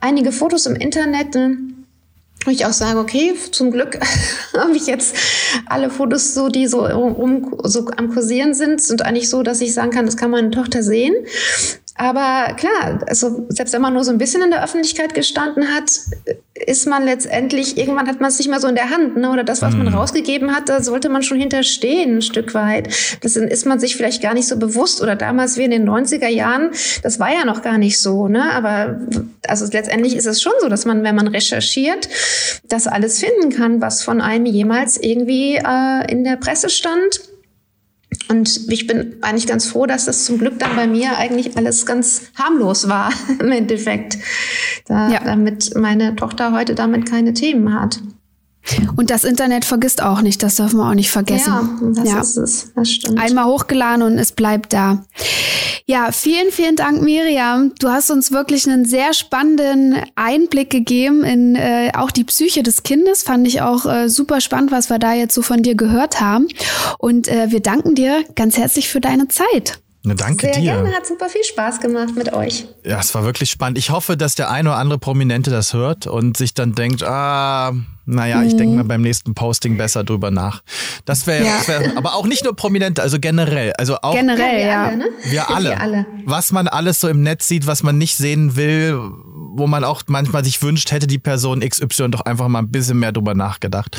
einige 0.00 0.32
Fotos 0.32 0.66
im 0.66 0.76
Internet. 0.76 1.34
Ne? 1.34 1.58
wo 2.44 2.50
ich 2.50 2.66
auch 2.66 2.72
sage, 2.72 2.98
okay, 2.98 3.34
zum 3.50 3.70
Glück 3.70 3.98
habe 4.56 4.76
ich 4.76 4.86
jetzt 4.86 5.16
alle 5.66 5.90
Fotos 5.90 6.34
so, 6.34 6.48
die 6.48 6.66
so, 6.66 6.88
um, 6.88 7.56
so 7.62 7.86
am 7.96 8.12
Kursieren 8.12 8.54
sind, 8.54 8.82
sind 8.82 9.02
eigentlich 9.02 9.28
so, 9.28 9.42
dass 9.42 9.60
ich 9.60 9.74
sagen 9.74 9.90
kann, 9.90 10.06
das 10.06 10.16
kann 10.16 10.30
meine 10.30 10.50
Tochter 10.50 10.82
sehen. 10.82 11.14
Aber 11.94 12.54
klar, 12.54 13.00
also 13.06 13.44
selbst 13.50 13.74
wenn 13.74 13.82
man 13.82 13.92
nur 13.92 14.02
so 14.02 14.10
ein 14.10 14.18
bisschen 14.18 14.42
in 14.42 14.50
der 14.50 14.64
Öffentlichkeit 14.64 15.12
gestanden 15.12 15.74
hat, 15.74 15.90
ist 16.54 16.86
man 16.86 17.04
letztendlich, 17.04 17.76
irgendwann 17.76 18.08
hat 18.08 18.20
man 18.20 18.30
es 18.30 18.38
nicht 18.38 18.48
mehr 18.48 18.60
so 18.60 18.68
in 18.68 18.74
der 18.74 18.90
Hand, 18.90 19.16
ne? 19.16 19.30
oder 19.30 19.44
das, 19.44 19.60
was 19.60 19.74
man 19.74 19.86
mhm. 19.86 19.94
rausgegeben 19.94 20.54
hat, 20.54 20.68
da 20.68 20.82
sollte 20.82 21.10
man 21.10 21.22
schon 21.22 21.38
hinterstehen, 21.38 22.18
ein 22.18 22.22
Stück 22.22 22.54
weit. 22.54 22.88
Das 23.20 23.36
ist 23.36 23.66
man 23.66 23.78
sich 23.78 23.96
vielleicht 23.96 24.22
gar 24.22 24.32
nicht 24.32 24.48
so 24.48 24.56
bewusst. 24.56 25.02
Oder 25.02 25.16
damals 25.16 25.58
wie 25.58 25.64
in 25.64 25.70
den 25.70 25.88
90er 25.88 26.28
Jahren, 26.28 26.70
das 27.02 27.20
war 27.20 27.32
ja 27.32 27.44
noch 27.44 27.62
gar 27.62 27.78
nicht 27.78 28.00
so, 28.00 28.26
ne? 28.26 28.50
Aber 28.52 29.00
also 29.46 29.66
letztendlich 29.70 30.16
ist 30.16 30.26
es 30.26 30.40
schon 30.40 30.52
so, 30.60 30.68
dass 30.68 30.86
man, 30.86 31.02
wenn 31.02 31.14
man 31.14 31.28
recherchiert, 31.28 32.08
das 32.64 32.86
alles 32.86 33.18
finden 33.18 33.50
kann, 33.50 33.80
was 33.82 34.02
von 34.02 34.20
einem 34.20 34.46
jemals 34.46 34.96
irgendwie 34.96 35.56
äh, 35.56 36.10
in 36.10 36.24
der 36.24 36.36
Presse 36.36 36.70
stand 36.70 37.20
und 38.28 38.72
ich 38.72 38.86
bin 38.86 39.16
eigentlich 39.22 39.46
ganz 39.46 39.66
froh, 39.66 39.86
dass 39.86 40.04
das 40.06 40.24
zum 40.24 40.38
Glück 40.38 40.58
dann 40.58 40.76
bei 40.76 40.86
mir 40.86 41.16
eigentlich 41.16 41.56
alles 41.56 41.86
ganz 41.86 42.30
harmlos 42.34 42.88
war 42.88 43.12
im 43.38 43.52
Endeffekt, 43.52 44.18
da, 44.86 45.10
ja. 45.10 45.20
damit 45.24 45.76
meine 45.76 46.16
Tochter 46.16 46.52
heute 46.52 46.74
damit 46.74 47.08
keine 47.08 47.34
Themen 47.34 47.78
hat. 47.78 48.00
Und 48.96 49.10
das 49.10 49.24
Internet 49.24 49.64
vergisst 49.64 50.02
auch 50.02 50.22
nicht, 50.22 50.42
das 50.42 50.56
dürfen 50.56 50.78
wir 50.78 50.88
auch 50.88 50.94
nicht 50.94 51.10
vergessen. 51.10 51.52
Ja, 51.52 52.02
das 52.02 52.08
ja. 52.08 52.20
ist 52.20 52.36
es, 52.36 52.72
das 52.74 52.90
stimmt. 52.90 53.18
Einmal 53.18 53.46
hochgeladen 53.46 54.02
und 54.02 54.18
es 54.18 54.32
bleibt 54.32 54.72
da. 54.72 55.04
Ja, 55.86 56.12
vielen, 56.12 56.52
vielen 56.52 56.76
Dank, 56.76 57.02
Miriam. 57.02 57.72
Du 57.78 57.88
hast 57.88 58.10
uns 58.10 58.30
wirklich 58.30 58.68
einen 58.68 58.84
sehr 58.84 59.14
spannenden 59.14 59.96
Einblick 60.14 60.70
gegeben 60.70 61.24
in 61.24 61.56
äh, 61.56 61.90
auch 61.94 62.12
die 62.12 62.24
Psyche 62.24 62.62
des 62.62 62.84
Kindes. 62.84 63.22
Fand 63.22 63.46
ich 63.48 63.62
auch 63.62 63.84
äh, 63.84 64.08
super 64.08 64.40
spannend, 64.40 64.70
was 64.70 64.90
wir 64.90 64.98
da 64.98 65.12
jetzt 65.12 65.34
so 65.34 65.42
von 65.42 65.62
dir 65.62 65.74
gehört 65.74 66.20
haben. 66.20 66.46
Und 66.98 67.26
äh, 67.26 67.50
wir 67.50 67.60
danken 67.60 67.96
dir 67.96 68.24
ganz 68.36 68.56
herzlich 68.56 68.88
für 68.88 69.00
deine 69.00 69.26
Zeit. 69.28 69.80
Ne, 70.04 70.16
danke 70.16 70.46
Sehr 70.46 70.54
dir. 70.54 70.62
gerne, 70.62 70.92
hat 70.92 71.06
super 71.06 71.28
viel 71.28 71.44
Spaß 71.44 71.78
gemacht 71.78 72.16
mit 72.16 72.32
euch. 72.32 72.66
Ja, 72.84 72.98
es 72.98 73.14
war 73.14 73.24
wirklich 73.24 73.50
spannend. 73.50 73.78
Ich 73.78 73.90
hoffe, 73.90 74.16
dass 74.16 74.34
der 74.34 74.50
eine 74.50 74.70
oder 74.70 74.78
andere 74.78 74.98
Prominente 74.98 75.50
das 75.50 75.74
hört 75.74 76.08
und 76.08 76.36
sich 76.36 76.54
dann 76.54 76.74
denkt, 76.74 77.04
ah, 77.04 77.72
naja, 78.04 78.38
mhm. 78.38 78.46
ich 78.48 78.56
denke 78.56 78.76
mal 78.76 78.84
beim 78.84 79.02
nächsten 79.02 79.34
Posting 79.34 79.76
besser 79.76 80.02
drüber 80.02 80.32
nach. 80.32 80.62
Das 81.04 81.28
wäre, 81.28 81.44
ja. 81.44 81.68
wär, 81.68 81.96
aber 81.96 82.16
auch 82.16 82.26
nicht 82.26 82.42
nur 82.42 82.56
Prominente, 82.56 83.00
also 83.00 83.20
generell. 83.20 83.74
Also 83.78 83.96
auch 84.02 84.14
generell, 84.14 84.66
ja. 84.66 84.66
Wir 84.66 84.74
alle, 84.88 84.96
ne? 84.96 85.04
wir 85.30 85.50
alle. 85.50 85.68
Wir 85.68 85.80
alle. 85.80 86.06
Was 86.24 86.50
man 86.50 86.66
alles 86.66 86.98
so 86.98 87.06
im 87.06 87.22
Netz 87.22 87.46
sieht, 87.46 87.68
was 87.68 87.84
man 87.84 87.96
nicht 87.96 88.16
sehen 88.16 88.56
will, 88.56 88.98
wo 89.54 89.66
man 89.66 89.84
auch 89.84 90.02
manchmal 90.06 90.44
sich 90.44 90.62
wünscht, 90.62 90.90
hätte 90.92 91.06
die 91.06 91.18
Person 91.18 91.60
XY 91.60 92.10
doch 92.10 92.22
einfach 92.22 92.48
mal 92.48 92.60
ein 92.60 92.70
bisschen 92.70 92.98
mehr 92.98 93.12
drüber 93.12 93.34
nachgedacht. 93.34 93.96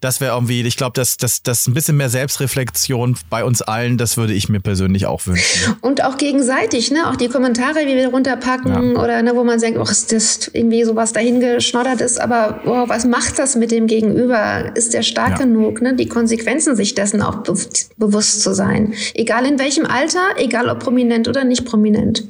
Das 0.00 0.20
wäre 0.20 0.34
irgendwie, 0.34 0.62
ich 0.62 0.76
glaube, 0.76 0.92
dass 0.94 1.16
das, 1.16 1.42
das 1.42 1.66
ein 1.66 1.74
bisschen 1.74 1.96
mehr 1.96 2.08
Selbstreflexion 2.08 3.16
bei 3.30 3.44
uns 3.44 3.62
allen, 3.62 3.98
das 3.98 4.16
würde 4.16 4.32
ich 4.32 4.48
mir 4.48 4.60
persönlich 4.60 5.06
auch 5.06 5.26
wünschen. 5.26 5.76
Und 5.80 6.04
auch 6.04 6.16
gegenseitig, 6.16 6.90
ne? 6.90 7.08
Auch 7.08 7.16
die 7.16 7.28
Kommentare, 7.28 7.80
wie 7.86 7.94
wir 7.94 8.08
runterpacken 8.08 8.94
ja. 8.94 9.02
oder 9.02 9.22
ne, 9.22 9.34
wo 9.34 9.44
man 9.44 9.60
denkt, 9.60 9.78
oh, 9.78 9.82
ist 9.82 10.12
das 10.12 10.50
irgendwie 10.52 10.84
sowas 10.84 11.12
dahingeschnoddert 11.12 12.00
ist, 12.00 12.20
aber 12.20 12.60
oh, 12.64 12.88
was 12.88 13.04
macht 13.04 13.38
das 13.38 13.56
mit 13.56 13.70
dem 13.70 13.86
Gegenüber? 13.86 14.76
Ist 14.76 14.94
der 14.94 15.02
stark 15.02 15.30
ja. 15.30 15.44
genug, 15.44 15.80
ne? 15.80 15.94
Die 15.94 16.08
Konsequenzen 16.08 16.76
sich 16.76 16.94
dessen 16.94 17.22
auch 17.22 17.42
be 17.42 17.54
bewusst 17.96 18.42
zu 18.42 18.54
sein. 18.54 18.94
Egal 19.14 19.44
in 19.46 19.58
welchem 19.58 19.84
Alter, 19.84 20.20
egal 20.36 20.68
ob 20.68 20.78
prominent 20.78 21.28
oder 21.28 21.44
nicht 21.44 21.64
prominent. 21.64 22.24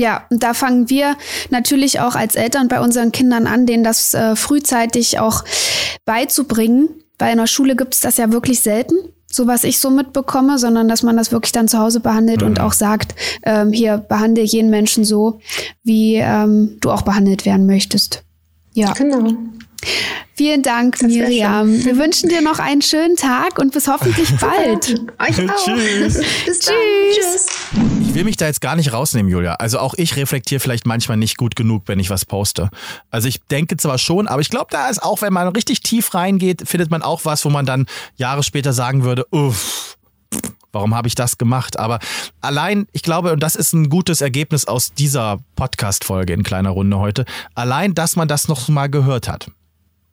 Ja, 0.00 0.24
und 0.30 0.42
da 0.42 0.54
fangen 0.54 0.88
wir 0.88 1.14
natürlich 1.50 2.00
auch 2.00 2.14
als 2.14 2.34
Eltern 2.34 2.68
bei 2.68 2.80
unseren 2.80 3.12
Kindern 3.12 3.46
an, 3.46 3.66
denen 3.66 3.84
das 3.84 4.14
äh, 4.14 4.34
frühzeitig 4.34 5.18
auch 5.18 5.44
beizubringen. 6.06 6.88
Weil 7.18 7.32
in 7.32 7.36
der 7.36 7.46
Schule 7.46 7.76
gibt 7.76 7.94
es 7.94 8.00
das 8.00 8.16
ja 8.16 8.32
wirklich 8.32 8.60
selten, 8.60 8.94
so 9.30 9.46
was 9.46 9.62
ich 9.62 9.78
so 9.78 9.90
mitbekomme, 9.90 10.58
sondern 10.58 10.88
dass 10.88 11.02
man 11.02 11.18
das 11.18 11.32
wirklich 11.32 11.52
dann 11.52 11.68
zu 11.68 11.78
Hause 11.78 12.00
behandelt 12.00 12.40
mhm. 12.40 12.46
und 12.46 12.60
auch 12.60 12.72
sagt, 12.72 13.14
ähm, 13.42 13.72
hier 13.72 13.98
behandle 13.98 14.42
jeden 14.42 14.70
Menschen 14.70 15.04
so, 15.04 15.40
wie 15.82 16.14
ähm, 16.14 16.78
du 16.80 16.90
auch 16.90 17.02
behandelt 17.02 17.44
werden 17.44 17.66
möchtest. 17.66 18.24
Ja. 18.72 18.94
Genau. 18.94 19.34
Vielen 20.34 20.62
Dank, 20.62 20.98
das 20.98 21.08
Miriam. 21.08 21.84
Wir 21.84 21.96
wünschen 21.98 22.28
dir 22.28 22.40
noch 22.40 22.58
einen 22.58 22.82
schönen 22.82 23.16
Tag 23.16 23.58
und 23.58 23.72
bis 23.72 23.88
hoffentlich 23.88 24.30
bald. 24.40 25.00
Euch 25.18 25.50
auch. 25.50 25.64
Tschüss. 25.64 26.20
Bis 26.46 26.58
dann. 26.60 26.74
Tschüss. 27.12 27.46
Ich 28.08 28.14
will 28.14 28.24
mich 28.24 28.36
da 28.36 28.46
jetzt 28.46 28.60
gar 28.60 28.74
nicht 28.74 28.92
rausnehmen, 28.92 29.30
Julia. 29.30 29.54
Also 29.54 29.78
auch 29.78 29.94
ich 29.94 30.16
reflektiere 30.16 30.58
vielleicht 30.60 30.86
manchmal 30.86 31.16
nicht 31.16 31.36
gut 31.36 31.56
genug, 31.56 31.84
wenn 31.86 32.00
ich 32.00 32.10
was 32.10 32.24
poste. 32.24 32.70
Also 33.10 33.28
ich 33.28 33.40
denke 33.50 33.76
zwar 33.76 33.98
schon, 33.98 34.26
aber 34.26 34.40
ich 34.40 34.48
glaube, 34.48 34.66
da 34.70 34.88
ist 34.88 35.02
auch, 35.02 35.22
wenn 35.22 35.32
man 35.32 35.46
richtig 35.48 35.80
tief 35.82 36.12
reingeht, 36.14 36.66
findet 36.66 36.90
man 36.90 37.02
auch 37.02 37.24
was, 37.24 37.44
wo 37.44 37.50
man 37.50 37.66
dann 37.66 37.86
Jahre 38.16 38.42
später 38.42 38.72
sagen 38.72 39.04
würde, 39.04 39.26
uff, 39.30 39.96
warum 40.72 40.94
habe 40.94 41.06
ich 41.06 41.14
das 41.14 41.38
gemacht? 41.38 41.78
Aber 41.78 42.00
allein, 42.40 42.86
ich 42.92 43.02
glaube, 43.02 43.32
und 43.32 43.42
das 43.42 43.54
ist 43.54 43.74
ein 43.74 43.88
gutes 43.88 44.20
Ergebnis 44.20 44.64
aus 44.64 44.92
dieser 44.92 45.38
Podcast-Folge 45.54 46.32
in 46.32 46.42
kleiner 46.42 46.70
Runde 46.70 46.98
heute, 46.98 47.24
allein, 47.54 47.94
dass 47.94 48.16
man 48.16 48.26
das 48.26 48.48
noch 48.48 48.68
mal 48.68 48.88
gehört 48.88 49.28
hat 49.28 49.50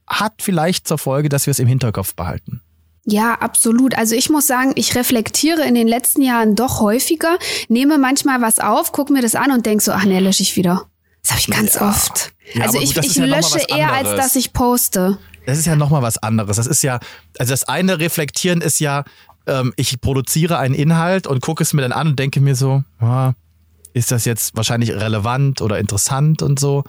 hat 0.08 0.41
vielleicht 0.41 0.88
zur 0.88 0.97
Folge, 0.97 1.30
dass 1.30 1.45
wir 1.45 1.51
es 1.51 1.60
im 1.60 1.68
Hinterkopf 1.68 2.16
behalten. 2.16 2.62
Ja, 3.10 3.36
absolut. 3.36 3.97
Also 3.97 4.16
ich 4.16 4.30
muss 4.30 4.47
sagen, 4.47 4.74
ich 4.76 4.95
reflektiere 4.95 5.66
in 5.66 5.76
den 5.76 5.88
letzten 5.88 6.22
Jahren 6.22 6.55
doch 6.55 6.82
häufiger, 6.82 7.38
nehme 7.70 7.97
manchmal 7.97 8.41
was 8.41 8.60
auf, 8.60 8.91
gucke 8.91 9.14
mir 9.14 9.22
das 9.22 9.34
an 9.34 9.51
und 9.51 9.66
denke 9.66 9.82
so, 9.82 9.93
ach 9.93 10.03
nee, 10.03 10.20
lösche 10.20 10.43
ich 10.43 10.58
wieder. 10.58 10.88
Das 11.22 11.32
habe 11.32 11.39
ich 11.39 11.47
ganz 11.47 11.76
ja. 11.76 11.89
oft. 11.89 12.34
Ja, 12.53 12.64
also 12.64 12.80
ich, 12.80 12.95
gut, 12.95 13.05
ich 13.05 13.12
ist 13.12 13.16
ja 13.18 13.26
lösche 13.26 13.60
eher, 13.70 13.93
als 13.93 14.10
dass 14.16 14.36
ich 14.36 14.51
poste. 14.51 15.18
Das 15.45 15.58
ist 15.58 15.66
ja 15.66 15.78
nochmal 15.78 16.01
was 16.01 16.18
anderes. 16.18 16.58
Das 16.58 16.68
ist 16.68 16.82
ja, 16.84 16.99
also 17.39 17.53
das 17.53 17.64
eine 17.64 17.99
Reflektieren 17.99 18.60
ist 18.60 18.80
ja, 18.80 19.05
ähm, 19.45 19.74
ich 19.78 20.01
produziere 20.01 20.58
einen 20.58 20.76
Inhalt 20.76 21.28
und 21.28 21.39
gucke 21.39 21.64
es 21.64 21.72
mir 21.72 21.84
dann 21.84 21.93
an 21.93 22.10
und 22.10 22.20
denke 22.20 22.41
mir 22.41 22.55
so, 22.55 22.84
ah, 22.99 23.34
ist 23.93 24.12
das 24.12 24.26
jetzt 24.26 24.58
wahrscheinlich 24.58 24.91
relevant 24.91 25.62
oder 25.62 25.80
interessant 25.80 26.41
und 26.41 26.60
so. 26.60 26.84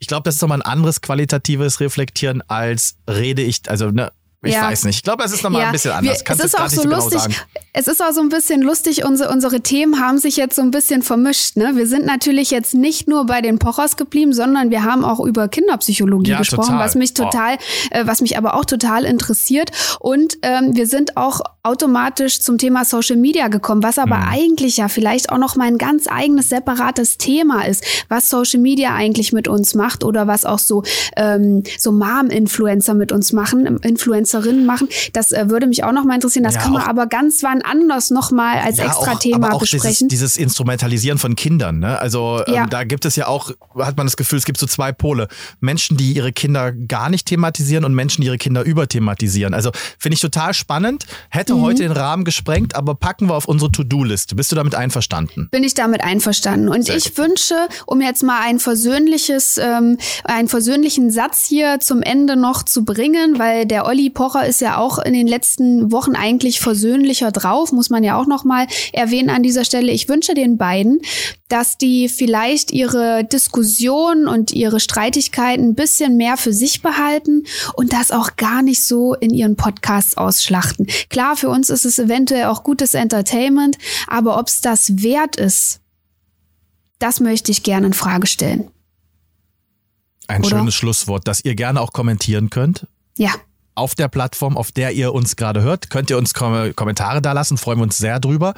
Ich 0.00 0.06
glaube, 0.06 0.24
das 0.24 0.36
ist 0.36 0.42
nochmal 0.42 0.62
ein 0.62 0.70
anderes 0.70 1.02
qualitatives 1.02 1.78
Reflektieren 1.78 2.42
als 2.48 2.96
rede 3.08 3.42
ich, 3.42 3.70
also 3.70 3.90
ne, 3.90 4.10
ich 4.42 4.54
Ja. 4.54 4.62
weiß 4.62 4.84
nicht. 4.84 4.96
Ich 4.96 5.02
glaube, 5.02 5.22
es 5.24 5.32
ist 5.32 5.42
nochmal 5.42 5.62
ein 5.62 5.72
bisschen 5.72 5.90
anders. 5.92 6.18
es 6.18 6.24
Kannst 6.24 6.42
du 6.42 6.46
ist 6.46 6.58
auch 6.58 6.68
so 6.68 6.82
genau 6.82 6.96
lustig. 6.96 7.20
sagen. 7.20 7.34
Es 7.72 7.86
ist 7.88 8.02
auch 8.02 8.12
so 8.12 8.20
ein 8.20 8.30
bisschen 8.30 8.62
lustig. 8.62 9.04
Unsere, 9.04 9.30
unsere 9.30 9.60
Themen 9.60 10.00
haben 10.00 10.18
sich 10.18 10.36
jetzt 10.36 10.56
so 10.56 10.62
ein 10.62 10.70
bisschen 10.70 11.02
vermischt. 11.02 11.56
Ne? 11.56 11.72
Wir 11.76 11.86
sind 11.86 12.06
natürlich 12.06 12.50
jetzt 12.50 12.74
nicht 12.74 13.06
nur 13.06 13.26
bei 13.26 13.42
den 13.42 13.58
Pochers 13.58 13.96
geblieben, 13.96 14.32
sondern 14.32 14.70
wir 14.70 14.82
haben 14.84 15.04
auch 15.04 15.20
über 15.20 15.46
Kinderpsychologie 15.48 16.30
Ja, 16.32 16.38
gesprochen, 16.38 16.68
total. 16.72 16.84
was 16.84 16.94
mich 16.94 17.10
Oh. 17.18 17.24
total, 17.24 17.58
äh, 17.90 18.06
was 18.06 18.22
mich 18.22 18.38
aber 18.38 18.54
auch 18.54 18.64
total 18.64 19.04
interessiert. 19.04 19.70
Und 20.00 20.38
ähm, 20.42 20.74
wir 20.74 20.86
sind 20.86 21.16
auch 21.16 21.40
automatisch 21.62 22.40
zum 22.40 22.56
Thema 22.58 22.84
Social 22.86 23.16
Media 23.16 23.48
gekommen, 23.48 23.82
was 23.82 23.98
aber 23.98 24.16
Mhm. 24.16 24.28
eigentlich 24.30 24.76
ja 24.78 24.88
vielleicht 24.88 25.30
auch 25.30 25.38
noch 25.38 25.56
mal 25.56 25.66
ein 25.66 25.76
ganz 25.78 26.06
eigenes 26.08 26.48
separates 26.48 27.18
Thema 27.18 27.66
ist, 27.66 27.84
was 28.08 28.30
Social 28.30 28.60
Media 28.60 28.94
eigentlich 28.94 29.32
mit 29.32 29.46
uns 29.46 29.74
macht 29.74 30.02
oder 30.02 30.26
was 30.26 30.44
auch 30.46 30.58
so 30.58 30.82
ähm, 31.16 31.62
so 31.78 31.92
Mom-Influencer 31.92 32.94
mit 32.94 33.12
uns 33.12 33.32
machen, 33.32 33.66
ähm, 33.66 33.78
Influencerinnen 34.34 34.66
machen. 34.66 34.88
Das 35.12 35.32
äh, 35.32 35.48
würde 35.50 35.66
mich 35.66 35.84
auch 35.84 35.92
noch 35.92 36.04
mal 36.04 36.14
interessieren. 36.14 36.44
Das 36.44 36.54
Ja, 36.54 36.60
kann 36.62 36.72
man 36.72 36.82
auch- 36.82 36.88
aber 36.88 37.06
ganz 37.06 37.42
wann 37.42 37.62
anders 37.62 38.10
noch 38.10 38.30
mal 38.30 38.58
als 38.58 38.78
Ja, 38.78 38.86
extra 38.86 39.12
auch, 39.12 39.18
Thema 39.18 39.48
aber 39.48 39.56
auch 39.56 39.60
dieses, 39.62 39.82
besprechen. 39.82 40.08
dieses 40.08 40.36
Instrumentalisieren 40.36 41.18
von 41.18 41.36
Kindern. 41.36 41.78
Ne? 41.80 41.98
Also 41.98 42.42
Ja. 42.46 42.64
ähm, 42.64 42.70
da 42.70 42.84
gibt 42.84 43.04
es 43.04 43.16
ja 43.16 43.26
auch, 43.26 43.50
hat 43.78 43.96
man 43.96 44.06
das 44.06 44.16
Gefühl, 44.16 44.38
es 44.38 44.44
gibt 44.44 44.58
so 44.58 44.66
zwei 44.66 44.92
Pole. 44.92 45.28
Menschen, 45.60 45.96
die 45.96 46.12
ihre 46.12 46.32
Kinder 46.32 46.72
gar 46.72 47.08
nicht 47.10 47.26
thematisieren 47.26 47.84
und 47.84 47.94
Menschen, 47.94 48.22
die 48.22 48.26
ihre 48.28 48.38
Kinder 48.38 48.62
überthematisieren. 48.62 49.54
Also 49.54 49.70
finde 49.98 50.14
ich 50.14 50.20
total 50.20 50.54
spannend. 50.54 51.04
Hätte 51.30 51.54
Mhm. 51.54 51.60
heute 51.62 51.82
den 51.82 51.92
Rahmen 51.92 52.24
gesprengt, 52.24 52.74
aber 52.76 52.94
packen 52.94 53.28
wir 53.28 53.34
auf 53.34 53.46
unsere 53.46 53.70
To-Do-Liste. 53.72 54.34
Bist 54.34 54.52
du 54.52 54.56
damit 54.56 54.74
einverstanden? 54.74 55.48
bin 55.50 55.64
ich 55.64 55.74
damit 55.74 56.02
einverstanden. 56.04 56.68
Und 56.68 56.84
Sehr 56.86 56.96
ich 56.96 57.16
wünsche, 57.18 57.54
um 57.86 58.00
jetzt 58.00 58.22
mal 58.22 58.40
ein 58.42 58.58
versöhnliches, 58.58 59.58
ähm, 59.58 59.98
einen 60.24 60.48
versöhnlichen 60.48 61.10
Satz 61.10 61.44
hier 61.46 61.80
zum 61.80 62.02
Ende 62.02 62.36
noch 62.36 62.62
zu 62.62 62.84
bringen, 62.84 63.38
weil 63.38 63.66
der 63.66 63.86
Olli 63.86 64.10
Pocher 64.20 64.46
ist 64.46 64.60
ja 64.60 64.76
auch 64.76 64.98
in 64.98 65.14
den 65.14 65.26
letzten 65.26 65.92
Wochen 65.92 66.14
eigentlich 66.14 66.60
versöhnlicher 66.60 67.32
drauf, 67.32 67.72
muss 67.72 67.88
man 67.88 68.04
ja 68.04 68.20
auch 68.20 68.26
noch 68.26 68.44
mal 68.44 68.66
erwähnen 68.92 69.30
an 69.30 69.42
dieser 69.42 69.64
Stelle. 69.64 69.92
Ich 69.92 70.10
wünsche 70.10 70.34
den 70.34 70.58
beiden, 70.58 71.00
dass 71.48 71.78
die 71.78 72.06
vielleicht 72.10 72.70
ihre 72.70 73.24
Diskussion 73.24 74.28
und 74.28 74.52
ihre 74.52 74.78
Streitigkeiten 74.78 75.70
ein 75.70 75.74
bisschen 75.74 76.18
mehr 76.18 76.36
für 76.36 76.52
sich 76.52 76.82
behalten 76.82 77.44
und 77.72 77.94
das 77.94 78.10
auch 78.10 78.36
gar 78.36 78.60
nicht 78.60 78.84
so 78.84 79.14
in 79.14 79.32
ihren 79.32 79.56
Podcasts 79.56 80.18
ausschlachten. 80.18 80.86
Klar, 81.08 81.34
für 81.34 81.48
uns 81.48 81.70
ist 81.70 81.86
es 81.86 81.98
eventuell 81.98 82.44
auch 82.44 82.62
gutes 82.62 82.92
Entertainment, 82.92 83.78
aber 84.06 84.38
ob 84.38 84.48
es 84.48 84.60
das 84.60 85.02
wert 85.02 85.36
ist, 85.36 85.80
das 86.98 87.20
möchte 87.20 87.52
ich 87.52 87.62
gerne 87.62 87.86
in 87.86 87.94
Frage 87.94 88.26
stellen. 88.26 88.70
Ein 90.28 90.44
Oder? 90.44 90.58
schönes 90.58 90.74
Schlusswort, 90.74 91.26
das 91.26 91.42
ihr 91.42 91.54
gerne 91.54 91.80
auch 91.80 91.94
kommentieren 91.94 92.50
könnt. 92.50 92.86
Ja, 93.16 93.32
auf 93.80 93.94
der 93.94 94.08
Plattform, 94.08 94.58
auf 94.58 94.72
der 94.72 94.92
ihr 94.92 95.14
uns 95.14 95.36
gerade 95.36 95.62
hört. 95.62 95.88
Könnt 95.88 96.10
ihr 96.10 96.18
uns 96.18 96.34
Kom 96.34 96.74
Kommentare 96.76 97.22
da 97.22 97.32
lassen, 97.32 97.56
freuen 97.56 97.78
wir 97.78 97.84
uns 97.84 97.96
sehr 97.96 98.20
drüber. 98.20 98.52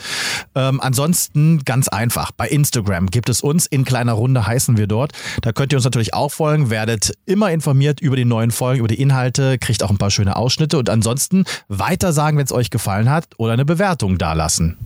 Ähm, 0.57 0.81
ansonsten 0.81 1.65
ganz 1.65 1.87
einfach, 1.87 2.33
bei 2.33 2.49
Instagram 2.49 3.07
gibt 3.07 3.29
es 3.29 3.41
uns, 3.41 3.67
in 3.67 3.85
kleiner 3.85 4.15
Runde 4.15 4.45
heißen 4.45 4.77
wir 4.77 4.89
dort. 4.89 5.13
Da 5.41 5.53
könnt 5.53 5.73
ihr 5.73 5.79
uns 5.79 5.85
natürlich 5.85 6.13
auch 6.13 6.33
folgen, 6.33 6.71
werdet 6.71 7.13
immer 7.25 7.53
informiert 7.53 8.01
über 8.01 8.17
die 8.17 8.25
neuen 8.25 8.51
Folgen, 8.51 8.81
über 8.81 8.89
die 8.89 9.01
Inhalte, 9.01 9.59
kriegt 9.59 9.85
auch 9.85 9.91
ein 9.91 9.99
paar 9.99 10.11
schöne 10.11 10.35
Ausschnitte 10.35 10.77
und 10.77 10.91
ansonsten 10.91 11.45
weiter 11.69 12.13
sagen, 12.13 12.37
wenn 12.37 12.45
es 12.45 12.53
euch 12.53 12.71
gefallen 12.71 13.09
hat 13.09 13.29
oder 13.37 13.53
eine 13.53 13.65
Bewertung 13.65 14.19
dalassen. 14.19 14.77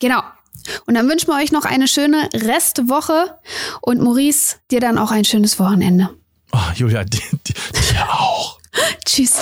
genau. 0.00 0.22
Und 0.86 0.94
dann 0.94 1.08
wünschen 1.08 1.28
wir 1.28 1.36
euch 1.40 1.52
noch 1.52 1.64
eine 1.64 1.86
schöne 1.86 2.28
Restwoche 2.34 3.38
und 3.82 4.00
Maurice, 4.00 4.56
dir 4.70 4.80
dann 4.80 4.98
auch 4.98 5.10
ein 5.10 5.24
schönes 5.24 5.60
Wochenende. 5.60 6.08
Oh, 6.52 6.72
Julia, 6.74 7.04
dir, 7.04 7.20
dir 7.46 7.54
dir 7.74 8.08
auch. 8.10 8.58
Tschüss. 9.04 9.34